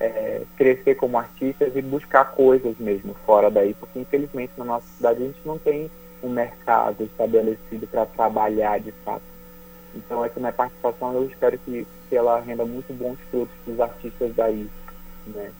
é, 0.00 0.42
crescer 0.56 0.94
como 0.94 1.18
artistas 1.18 1.74
e 1.74 1.82
buscar 1.82 2.24
coisas 2.32 2.76
mesmo 2.78 3.14
fora 3.26 3.50
daí, 3.50 3.74
porque 3.74 3.98
infelizmente 3.98 4.52
na 4.56 4.64
nossa 4.64 4.86
cidade 4.96 5.22
a 5.22 5.26
gente 5.26 5.40
não 5.44 5.58
tem 5.58 5.90
um 6.22 6.28
mercado 6.28 7.02
estabelecido 7.04 7.86
para 7.86 8.06
trabalhar 8.06 8.78
de 8.80 8.92
fato. 9.04 9.22
Então 9.94 10.24
essa 10.24 10.38
minha 10.38 10.52
participação 10.52 11.12
eu 11.14 11.24
espero 11.26 11.58
que, 11.58 11.86
que 12.08 12.16
ela 12.16 12.40
renda 12.40 12.64
muito 12.64 12.92
bons 12.92 13.18
frutos 13.30 13.54
para 13.64 13.74
os 13.74 13.80
artistas 13.80 14.32
daí. 14.36 14.68
Né? 15.26 15.50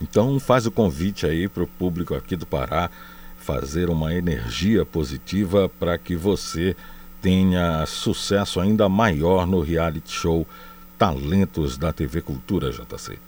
Então 0.00 0.38
faz 0.38 0.66
o 0.66 0.70
convite 0.70 1.26
aí 1.26 1.48
para 1.48 1.62
o 1.62 1.66
público 1.66 2.14
aqui 2.14 2.36
do 2.36 2.46
Pará 2.46 2.90
fazer 3.38 3.88
uma 3.88 4.14
energia 4.14 4.84
positiva 4.84 5.70
para 5.78 5.96
que 5.98 6.16
você 6.16 6.76
tenha 7.20 7.84
sucesso 7.86 8.60
ainda 8.60 8.88
maior 8.88 9.46
no 9.46 9.60
reality 9.60 10.12
show 10.12 10.46
Talentos 10.98 11.76
da 11.76 11.92
TV 11.92 12.20
Cultura, 12.20 12.70
JC. 12.70 13.18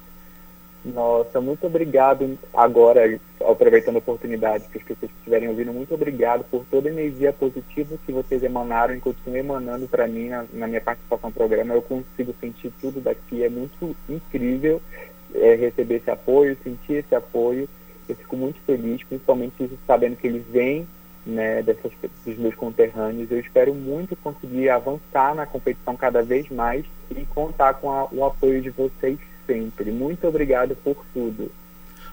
Nossa, 0.94 1.40
muito 1.40 1.66
obrigado 1.66 2.38
agora, 2.54 3.18
aproveitando 3.40 3.96
a 3.96 3.98
oportunidade 3.98 4.68
que 4.70 4.78
as 4.78 4.84
pessoas 4.84 5.10
que 5.10 5.18
estiverem 5.18 5.48
ouvindo, 5.48 5.72
muito 5.72 5.92
obrigado 5.92 6.44
por 6.48 6.64
toda 6.70 6.88
a 6.88 6.92
energia 6.92 7.32
positiva 7.32 7.98
que 8.06 8.12
vocês 8.12 8.40
emanaram 8.44 8.94
e 8.94 9.00
continuam 9.00 9.36
emanando 9.36 9.88
para 9.88 10.06
mim 10.06 10.28
na, 10.28 10.44
na, 10.52 10.68
minha 10.68 10.80
participação 10.80 11.30
no 11.30 11.34
programa. 11.34 11.74
Eu 11.74 11.82
consigo 11.82 12.32
sentir 12.40 12.72
tudo 12.80 13.00
daqui, 13.00 13.42
é 13.42 13.48
muito 13.48 13.96
incrível 14.08 14.80
é, 15.34 15.56
receber 15.56 15.96
esse 15.96 16.10
apoio, 16.10 16.56
sentir 16.62 16.98
esse 16.98 17.16
apoio. 17.16 17.68
Eu 18.08 18.14
fico 18.14 18.36
muito 18.36 18.60
feliz, 18.60 19.02
principalmente 19.02 19.68
sabendo 19.88 20.14
que 20.14 20.28
ele 20.28 20.38
vem 20.38 20.86
né, 21.26 21.62
dessas, 21.64 21.90
dos 22.24 22.38
meus 22.38 22.54
conterrâneos. 22.54 23.28
Eu 23.28 23.40
espero 23.40 23.74
muito 23.74 24.14
conseguir 24.14 24.68
avançar 24.68 25.34
na 25.34 25.46
competição 25.46 25.96
cada 25.96 26.22
vez 26.22 26.48
mais 26.48 26.84
e 27.10 27.26
contar 27.26 27.74
com 27.74 27.90
a, 27.90 28.06
o 28.12 28.24
apoio 28.24 28.62
de 28.62 28.70
vocês 28.70 29.18
sempre. 29.46 29.90
Muito 29.90 30.26
obrigado 30.26 30.76
por 30.76 30.96
tudo. 31.12 31.50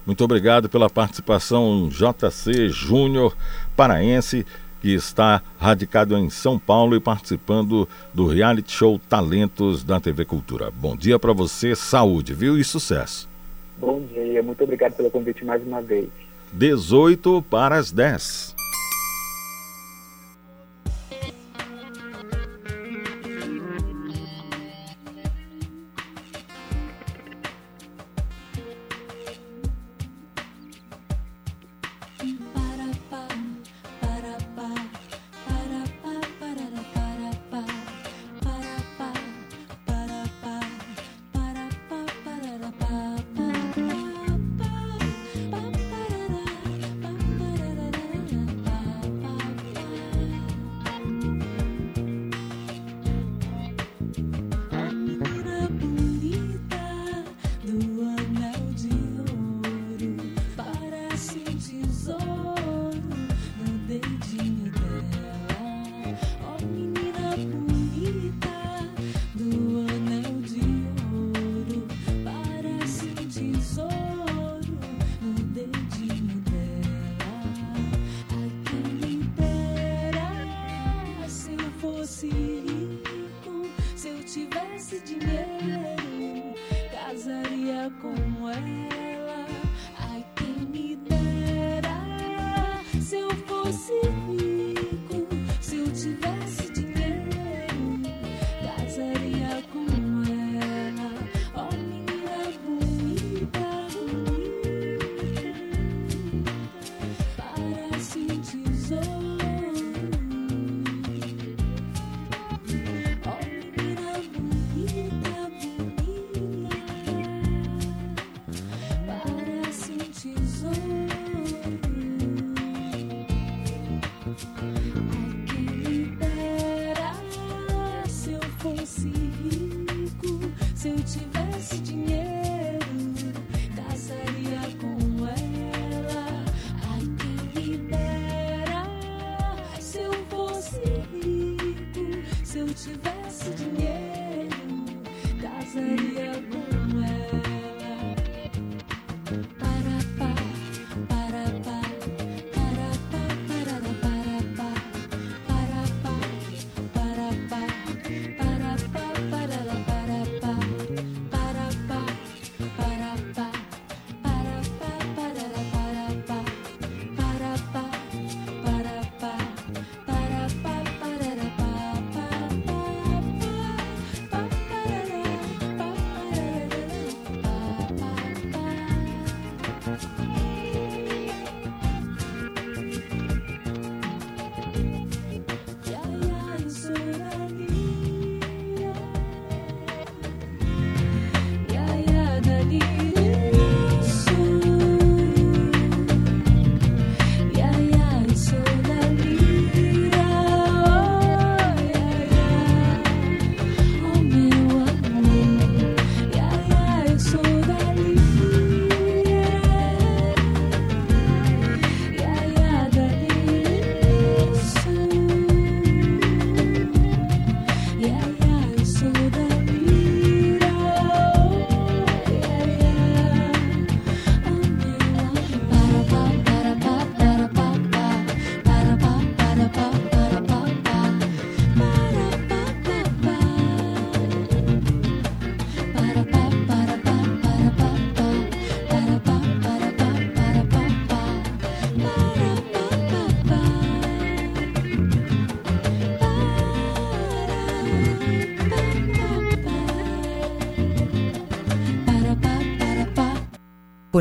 Muito 0.06 0.24
obrigado 0.24 0.68
pela 0.68 0.90
participação, 0.90 1.90
JC 1.90 2.68
Júnior, 2.70 3.36
paraense, 3.76 4.46
que 4.82 4.94
está 4.94 5.42
radicado 5.58 6.18
em 6.18 6.30
São 6.30 6.60
Paulo 6.60 6.94
e 6.94 7.00
participando 7.00 7.88
do 8.14 8.28
reality 8.28 8.74
show 8.74 9.00
Talentos 9.08 9.82
da 9.82 10.02
TV 10.02 10.26
Cultura. 10.26 10.70
Bom 10.72 10.98
dia 10.98 11.18
para 11.18 11.32
você, 11.32 11.74
saúde, 11.74 12.34
viu? 12.34 12.58
E 12.58 12.66
sucesso. 12.66 13.30
Bom 13.78 14.02
dia, 14.14 14.44
muito 14.44 14.62
obrigado 14.62 14.94
pelo 14.94 15.10
convite 15.10 15.46
mais 15.46 15.66
uma 15.66 15.82
vez. 15.82 16.10
18 16.52 17.42
para 17.50 17.78
as 17.78 17.92
10. 17.92 18.53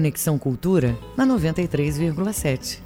Conexão 0.03 0.37
Cultura 0.37 0.99
na 1.17 1.25
93,7. 1.25 2.83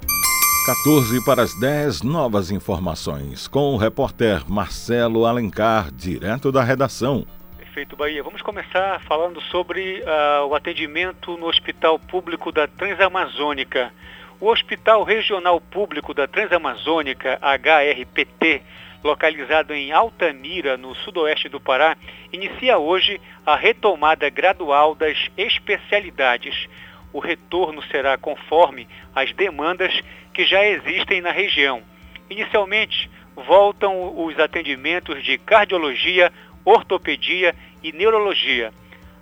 14 0.67 1.25
para 1.25 1.41
as 1.41 1.59
10, 1.59 2.03
novas 2.03 2.51
informações 2.51 3.47
com 3.47 3.73
o 3.73 3.75
repórter 3.75 4.47
Marcelo 4.47 5.25
Alencar, 5.25 5.91
direto 5.91 6.51
da 6.51 6.63
redação. 6.63 7.25
Perfeito, 7.57 7.95
Bahia. 7.95 8.21
Vamos 8.21 8.43
começar 8.43 9.01
falando 9.07 9.41
sobre 9.41 9.99
uh, 10.01 10.45
o 10.45 10.53
atendimento 10.53 11.35
no 11.37 11.47
Hospital 11.47 11.97
Público 11.97 12.51
da 12.51 12.67
Transamazônica. 12.67 13.91
O 14.39 14.49
Hospital 14.49 15.01
Regional 15.01 15.59
Público 15.59 16.13
da 16.13 16.27
Transamazônica, 16.27 17.39
HRPT, 17.41 18.61
localizado 19.03 19.73
em 19.73 19.91
Altamira, 19.91 20.77
no 20.77 20.93
sudoeste 20.97 21.49
do 21.49 21.59
Pará, 21.59 21.97
inicia 22.31 22.77
hoje 22.77 23.19
a 23.43 23.55
retomada 23.55 24.29
gradual 24.29 24.93
das 24.93 25.17
especialidades. 25.35 26.67
O 27.13 27.19
retorno 27.19 27.81
será 27.83 28.17
conforme 28.17 28.87
as 29.15 29.31
demandas 29.33 30.01
que 30.33 30.45
já 30.45 30.65
existem 30.65 31.21
na 31.21 31.31
região. 31.31 31.81
Inicialmente, 32.29 33.09
voltam 33.35 34.25
os 34.25 34.37
atendimentos 34.39 35.23
de 35.23 35.37
cardiologia, 35.37 36.31
ortopedia 36.65 37.55
e 37.83 37.91
neurologia. 37.91 38.73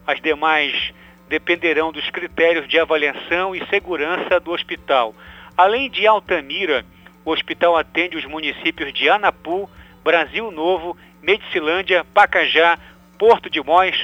As 0.08 0.22
demais 0.22 0.94
dependerão 1.28 1.92
dos 1.92 2.10
critérios 2.10 2.68
de 2.68 2.80
avaliação 2.80 3.56
e 3.56 3.66
segurança 3.68 4.40
do 4.40 4.52
hospital. 4.52 5.14
Além 5.58 5.90
de 5.90 6.06
Altamira, 6.06 6.86
o 7.24 7.32
hospital 7.32 7.76
atende 7.76 8.18
os 8.18 8.26
municípios 8.26 8.94
de 8.94 9.10
Anapu, 9.10 9.70
Brasil 10.04 10.52
Novo, 10.52 10.96
Medicilândia, 11.22 12.06
Pacajá, 12.14 12.78
Porto 13.18 13.50
de 13.50 13.62
Mós, 13.64 13.96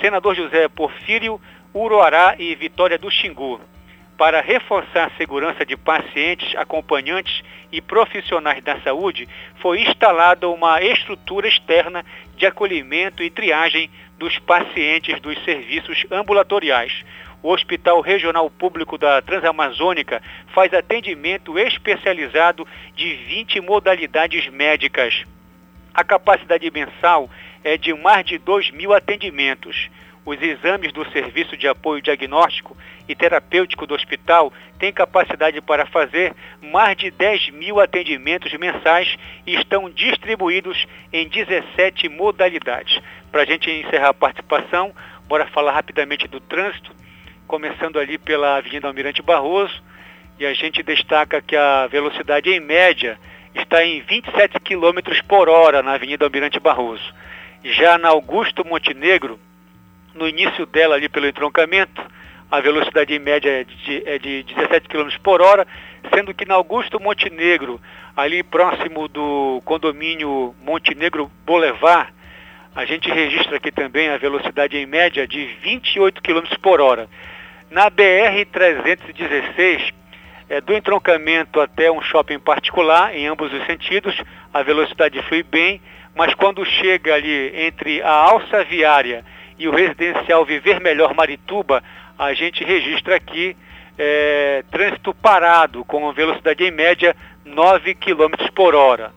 Senador 0.00 0.34
José 0.34 0.68
Porfírio, 0.68 1.40
Uruará 1.74 2.36
e 2.38 2.54
Vitória 2.54 2.96
do 2.96 3.10
Xingu 3.10 3.60
para 4.16 4.40
reforçar 4.40 5.06
a 5.06 5.16
segurança 5.16 5.66
de 5.66 5.76
pacientes, 5.76 6.54
acompanhantes 6.56 7.42
e 7.72 7.80
profissionais 7.80 8.62
da 8.62 8.80
saúde, 8.80 9.28
foi 9.56 9.82
instalada 9.82 10.48
uma 10.48 10.80
estrutura 10.80 11.48
externa 11.48 12.04
de 12.36 12.46
acolhimento 12.46 13.22
e 13.22 13.30
triagem 13.30 13.90
dos 14.16 14.38
pacientes 14.38 15.20
dos 15.20 15.42
serviços 15.44 16.06
ambulatoriais. 16.10 17.04
O 17.42 17.50
Hospital 17.50 18.00
Regional 18.00 18.48
Público 18.48 18.96
da 18.96 19.20
Transamazônica 19.20 20.22
faz 20.54 20.72
atendimento 20.72 21.58
especializado 21.58 22.66
de 22.94 23.14
20 23.16 23.60
modalidades 23.60 24.48
médicas. 24.48 25.24
A 25.92 26.02
capacidade 26.04 26.70
mensal 26.70 27.28
é 27.62 27.76
de 27.76 27.92
mais 27.92 28.24
de 28.24 28.38
2 28.38 28.70
mil 28.70 28.94
atendimentos. 28.94 29.90
Os 30.26 30.40
exames 30.40 30.90
do 30.90 31.04
Serviço 31.10 31.54
de 31.54 31.68
Apoio 31.68 32.00
Diagnóstico 32.00 32.74
e 33.06 33.14
Terapêutico 33.14 33.86
do 33.86 33.94
hospital 33.94 34.50
têm 34.78 34.90
capacidade 34.90 35.60
para 35.60 35.84
fazer 35.84 36.34
mais 36.62 36.96
de 36.96 37.10
10 37.10 37.50
mil 37.50 37.78
atendimentos 37.78 38.50
mensais 38.54 39.16
e 39.46 39.54
estão 39.54 39.90
distribuídos 39.90 40.86
em 41.12 41.28
17 41.28 42.08
modalidades. 42.08 42.98
Para 43.30 43.42
a 43.42 43.44
gente 43.44 43.70
encerrar 43.70 44.08
a 44.08 44.14
participação, 44.14 44.94
bora 45.28 45.46
falar 45.48 45.72
rapidamente 45.72 46.26
do 46.26 46.40
trânsito, 46.40 46.90
começando 47.46 47.98
ali 47.98 48.16
pela 48.16 48.56
Avenida 48.56 48.88
Almirante 48.88 49.20
Barroso, 49.20 49.82
e 50.38 50.46
a 50.46 50.54
gente 50.54 50.82
destaca 50.82 51.42
que 51.42 51.54
a 51.54 51.86
velocidade 51.86 52.48
em 52.48 52.60
média 52.60 53.18
está 53.54 53.84
em 53.84 54.00
27 54.00 54.58
km 54.60 55.22
por 55.28 55.50
hora 55.50 55.82
na 55.82 55.92
Avenida 55.92 56.24
Almirante 56.24 56.58
Barroso. 56.58 57.14
Já 57.62 57.98
na 57.98 58.08
Augusto 58.08 58.66
Montenegro, 58.66 59.38
no 60.14 60.28
início 60.28 60.64
dela 60.66 60.94
ali 60.94 61.08
pelo 61.08 61.26
entroncamento, 61.26 62.00
a 62.50 62.60
velocidade 62.60 63.18
média 63.18 63.50
é 63.50 63.64
de, 63.64 64.02
é 64.06 64.18
de 64.18 64.42
17 64.44 64.88
km 64.88 65.08
por 65.22 65.42
hora, 65.42 65.66
sendo 66.14 66.32
que 66.32 66.44
na 66.44 66.54
Augusto 66.54 67.00
Montenegro, 67.00 67.80
ali 68.16 68.42
próximo 68.42 69.08
do 69.08 69.60
condomínio 69.64 70.54
Montenegro 70.62 71.30
Boulevard, 71.44 72.12
a 72.74 72.84
gente 72.84 73.10
registra 73.10 73.56
aqui 73.56 73.72
também 73.72 74.08
a 74.08 74.18
velocidade 74.18 74.76
em 74.76 74.86
média 74.86 75.26
de 75.26 75.46
28 75.62 76.22
km 76.22 76.44
por 76.62 76.80
hora. 76.80 77.08
Na 77.70 77.90
BR-316, 77.90 79.92
é, 80.48 80.60
do 80.60 80.74
entroncamento 80.74 81.60
até 81.60 81.90
um 81.90 82.02
shopping 82.02 82.38
particular, 82.38 83.16
em 83.16 83.26
ambos 83.26 83.52
os 83.52 83.66
sentidos, 83.66 84.14
a 84.52 84.62
velocidade 84.62 85.20
flui 85.22 85.42
bem, 85.42 85.80
mas 86.14 86.34
quando 86.34 86.64
chega 86.64 87.14
ali 87.14 87.66
entre 87.66 88.00
a 88.02 88.12
alça 88.12 88.62
viária 88.62 89.24
e 89.58 89.68
o 89.68 89.74
residencial 89.74 90.44
Viver 90.44 90.80
Melhor 90.80 91.14
Marituba, 91.14 91.82
a 92.18 92.32
gente 92.32 92.64
registra 92.64 93.16
aqui 93.16 93.56
é, 93.98 94.64
trânsito 94.70 95.14
parado 95.14 95.84
com 95.84 96.12
velocidade 96.12 96.64
em 96.64 96.70
média 96.70 97.16
9 97.44 97.94
km 97.94 98.48
por 98.54 98.74
hora. 98.74 99.12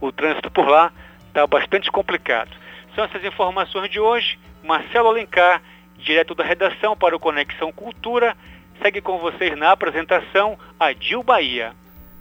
O 0.00 0.12
trânsito 0.12 0.50
por 0.50 0.68
lá 0.68 0.92
está 1.28 1.46
bastante 1.46 1.90
complicado. 1.90 2.50
São 2.94 3.04
essas 3.04 3.24
informações 3.24 3.90
de 3.90 4.00
hoje. 4.00 4.38
Marcelo 4.62 5.08
Alencar, 5.08 5.62
direto 5.98 6.34
da 6.34 6.44
redação 6.44 6.96
para 6.96 7.16
o 7.16 7.20
Conexão 7.20 7.72
Cultura, 7.72 8.36
segue 8.82 9.00
com 9.00 9.18
vocês 9.18 9.56
na 9.56 9.72
apresentação 9.72 10.58
a 10.78 10.92
Dil 10.92 11.22
Bahia. 11.22 11.72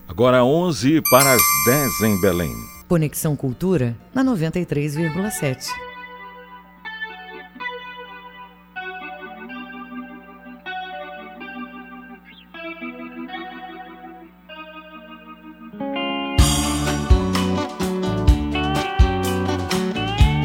Agora 0.07 0.43
11 0.43 1.01
para 1.09 1.33
as 1.33 1.41
10 1.65 2.01
em 2.01 2.21
Belém. 2.21 2.53
Conexão 2.87 3.35
Cultura 3.35 3.95
na 4.13 4.23
93,7. 4.23 5.88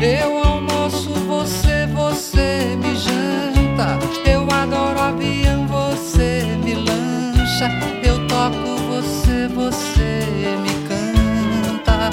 Eu 0.05 0.37
almoço 0.37 1.09
você, 1.27 1.87
você 1.87 2.77
me 2.77 2.95
janta. 2.95 3.99
Eu 4.29 4.47
adoro 4.53 5.01
avião, 5.01 5.67
você 5.67 6.43
me 6.63 6.75
lancha. 6.75 7.71
Eu 8.03 8.27
toco 8.29 8.77
você, 8.87 9.49
você 9.49 10.27
me 10.61 10.75
canta. 10.87 12.11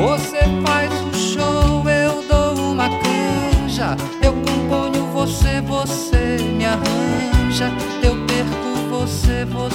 Você 0.00 0.38
faz 0.64 0.92
um 1.02 1.12
show, 1.12 1.90
eu 1.90 2.22
dou 2.28 2.70
uma 2.70 2.88
canja. 2.88 3.96
Eu 4.22 4.32
componho 4.34 5.06
você, 5.06 5.60
você 5.60 6.36
me 6.56 6.64
arranja. 6.64 7.68
Eu 8.00 8.14
perco 8.26 8.78
você, 8.90 9.44
você 9.44 9.67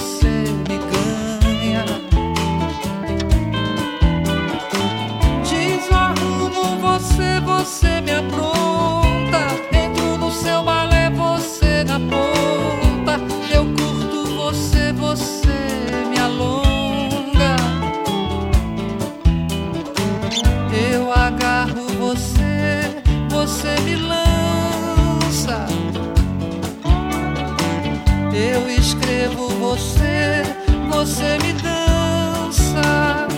Eu 28.34 28.68
escrevo 28.68 29.48
você, 29.48 30.42
você 30.90 31.38
me 31.38 31.52
dança. 31.52 33.28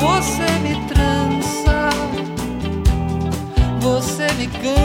Você 0.00 0.50
me 0.62 0.86
trança, 0.88 1.90
você 3.80 4.32
me 4.32 4.46
cansa 4.46 4.79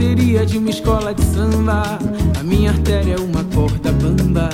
bateria 0.00 0.46
de 0.46 0.56
uma 0.56 0.70
escola 0.70 1.12
de 1.12 1.22
samba. 1.22 1.98
A 2.38 2.42
minha 2.42 2.70
artéria 2.70 3.16
é 3.16 3.20
uma 3.20 3.44
corda 3.44 3.92
bamba. 3.92 4.48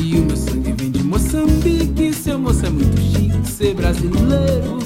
E 0.00 0.18
o 0.18 0.24
meu 0.24 0.36
sangue 0.36 0.72
vem 0.72 0.90
de 0.90 1.02
Moçambique. 1.02 2.14
Seu 2.14 2.38
moço 2.38 2.64
é 2.64 2.70
muito 2.70 2.98
chique 2.98 3.46
ser 3.46 3.74
brasileiro. 3.74 4.78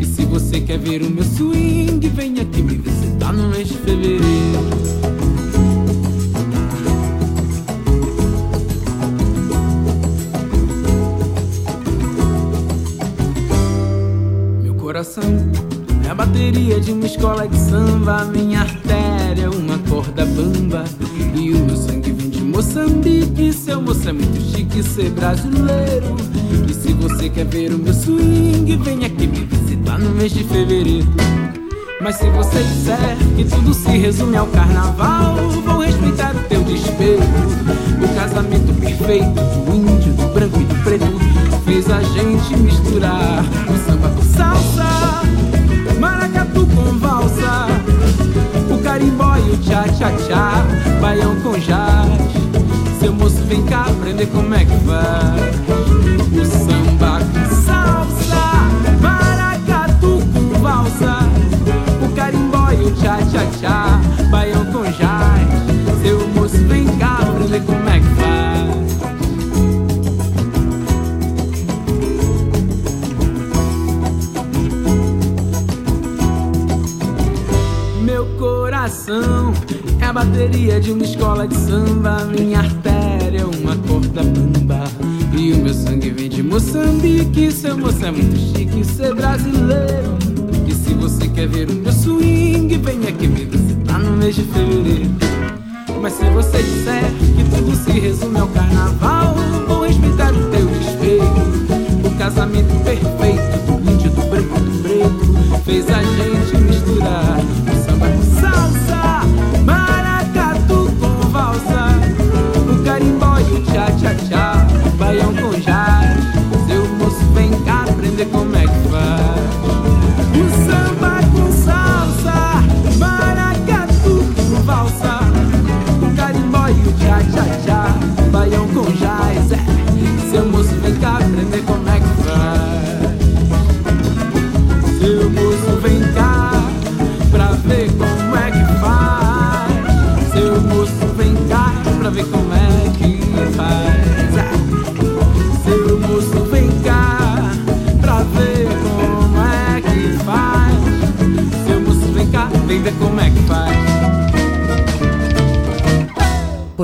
E 0.00 0.06
se 0.06 0.24
você 0.24 0.62
quer 0.62 0.78
ver 0.78 1.02
o 1.02 1.10
meu 1.10 1.22
swing, 1.22 2.08
vem 2.08 2.40
aqui 2.40 2.62
me 2.62 2.76
visitar 2.76 3.30
no 3.34 3.48
mês 3.48 3.68
de 3.68 3.74
fevereiro. 3.74 4.78
Coração 14.78 15.22
é 16.06 16.08
a 16.10 16.14
bateria 16.14 16.80
de 16.80 16.92
uma 16.92 17.04
escola 17.04 17.46
de 17.46 17.58
samba. 17.58 18.24
Minha 18.24 18.62
bamba. 20.38 20.84
E 21.34 21.52
o 21.52 21.64
meu 21.64 21.76
sangue 21.76 22.12
vem 22.12 22.30
de 22.30 22.42
Moçambique. 22.42 23.52
Seu 23.52 23.82
moço 23.82 24.08
é 24.08 24.12
muito 24.12 24.40
chique 24.40 24.82
ser 24.82 25.10
brasileiro. 25.10 26.16
E 26.68 26.72
se 26.72 26.92
você 26.92 27.28
quer 27.28 27.46
ver 27.46 27.72
o 27.72 27.78
meu 27.78 27.92
swing, 27.92 28.76
vem 28.76 29.04
aqui 29.04 29.26
me 29.26 29.44
visitar 29.44 29.98
no 29.98 30.10
mês 30.10 30.32
de 30.32 30.44
fevereiro. 30.44 31.08
Mas 32.00 32.14
se 32.16 32.30
você 32.30 32.62
disser 32.62 33.16
que 33.36 33.44
tudo 33.44 33.74
se 33.74 33.90
resume 33.90 34.36
ao 34.36 34.46
carnaval, 34.46 35.36
vou 35.64 35.80
respeitar 35.80 36.34
o 36.36 36.48
teu 36.48 36.62
despeito. 36.62 37.22
O 38.00 38.14
casamento 38.14 38.72
perfeito 38.80 39.40
do 39.66 39.74
índio, 39.74 40.12
do 40.12 40.32
branco 40.32 40.60
e 40.60 40.64
do 40.64 40.74
preto 40.84 41.18
fez 41.64 41.90
a 41.90 42.00
gente 42.00 42.56
misturar 42.56 43.44
o 43.68 43.90
samba 43.90 44.08
com 44.10 44.22
salsa, 44.22 45.22
maracatu 45.98 46.66
com 46.66 46.98
valsa, 46.98 47.66
o 48.70 48.78
carimbó 48.82 49.36
e 49.36 49.50
o 49.50 49.56
tchá-tchá-tchá, 49.58 50.64
baião 51.00 51.34
com 51.40 51.52
jazz. 51.58 52.08
Seu 53.00 53.12
moço, 53.12 53.42
vem 53.46 53.64
cá 53.66 53.86
aprender 53.86 54.26
como 54.26 54.54
é 54.54 54.64
que 54.64 54.76
faz 54.86 55.58
o 56.32 56.44
samba 56.44 57.20
com 57.20 57.54
salsa, 57.64 58.44
maracatu 59.00 60.22
com 60.32 60.60
valsa, 60.60 61.18
o 62.04 62.14
carimbó 62.14 62.70
e 62.72 62.84
o 62.84 62.90
tchá-tchá-tchá, 62.92 64.00
baião 64.30 64.64
com 64.66 64.82
jazz. 64.84 65.07
Coração 79.08 79.54
é 80.00 80.04
a 80.04 80.12
bateria 80.12 80.80
de 80.80 80.92
uma 80.92 81.02
escola 81.02 81.48
de 81.48 81.56
samba. 81.56 82.24
Minha 82.26 82.58
artéria 82.58 83.40
é 83.40 83.44
uma 83.44 83.74
corda 83.76 84.22
bamba. 84.22 84.84
E 85.32 85.52
o 85.52 85.56
meu 85.56 85.74
sangue 85.74 86.10
vem 86.10 86.28
de 86.28 86.42
Moçambique. 86.42 87.50
Seu 87.50 87.76
moço 87.76 88.04
é 88.04 88.10
muito 88.10 88.36
chique 88.36 88.84
ser 88.84 89.14
brasileiro. 89.14 90.18
E 90.66 90.74
se 90.74 90.94
você 90.94 91.26
quer 91.28 91.48
ver 91.48 91.70
o 91.70 91.74
meu 91.74 91.92
swing, 91.92 92.76
vem 92.76 93.06
aqui 93.08 93.26
me 93.26 93.44
visitar 93.46 93.98
no 93.98 94.16
mês 94.16 94.34
de 94.34 94.42
fevereiro. 94.42 95.10
Mas 96.00 96.12
se 96.12 96.24
você 96.30 96.62
disser 96.62 97.04
que 97.36 97.56
tudo 97.56 97.74
se 97.74 97.98
resume 97.98 98.38
ao 98.38 98.48
carnaval, 98.48 99.34
vou 99.66 99.86
respeitar 99.86 100.32
o 100.32 100.50
teu 100.50 100.66
despeito. 100.66 102.06
O 102.06 102.18
casamento 102.18 102.84
perfeito 102.84 103.17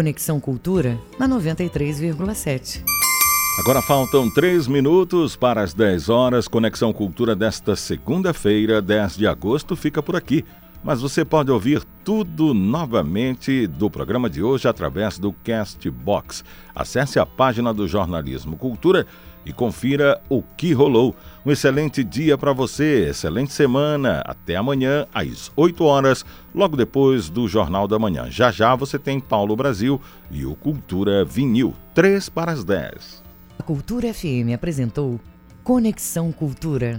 Conexão 0.05 0.39
Cultura 0.39 1.01
na 1.19 1.27
93,7. 1.27 2.83
Agora 3.59 3.81
faltam 3.81 4.29
três 4.29 4.67
minutos 4.67 5.35
para 5.35 5.63
as 5.63 5.73
10 5.73 6.11
horas. 6.11 6.47
Conexão 6.47 6.93
Cultura 6.93 7.35
desta 7.35 7.75
segunda-feira, 7.75 8.83
10 8.83 9.17
de 9.17 9.27
agosto, 9.27 9.75
fica 9.75 10.03
por 10.03 10.15
aqui. 10.15 10.45
Mas 10.83 11.01
você 11.01 11.25
pode 11.25 11.51
ouvir 11.51 11.83
tudo 12.05 12.53
novamente 12.53 13.67
do 13.67 13.89
programa 13.89 14.29
de 14.29 14.43
hoje 14.43 14.69
através 14.69 15.19
do 15.19 15.33
Castbox. 15.43 16.45
Acesse 16.75 17.19
a 17.19 17.25
página 17.25 17.73
do 17.73 17.89
Jornalismo 17.89 18.59
Cultura 18.59 19.07
e 19.45 19.53
confira 19.53 20.21
o 20.29 20.43
que 20.43 20.73
rolou. 20.73 21.15
Um 21.45 21.51
excelente 21.51 22.03
dia 22.03 22.39
para 22.39 22.53
você, 22.53 23.09
excelente 23.11 23.53
semana. 23.53 24.23
Até 24.25 24.57
amanhã, 24.57 25.07
às 25.13 25.51
8 25.55 25.85
horas, 25.85 26.25
logo 26.55 26.77
depois 26.77 27.29
do 27.29 27.47
Jornal 27.47 27.87
da 27.87 27.99
Manhã. 27.99 28.31
Já 28.31 28.51
já 28.51 28.75
você 28.75 28.99
tem 28.99 29.21
Paulo 29.21 29.55
Brasil 29.55 30.01
e 30.31 30.47
o 30.47 30.55
Cultura 30.55 31.25
Vinil, 31.25 31.75
3 31.95 32.29
para 32.29 32.53
as 32.53 32.65
10. 32.65 33.23
A 33.59 33.63
Cultura 33.63 34.13
FM 34.13 34.55
apresentou 34.55 35.21
Conexão 35.63 36.31
Cultura. 36.31 36.93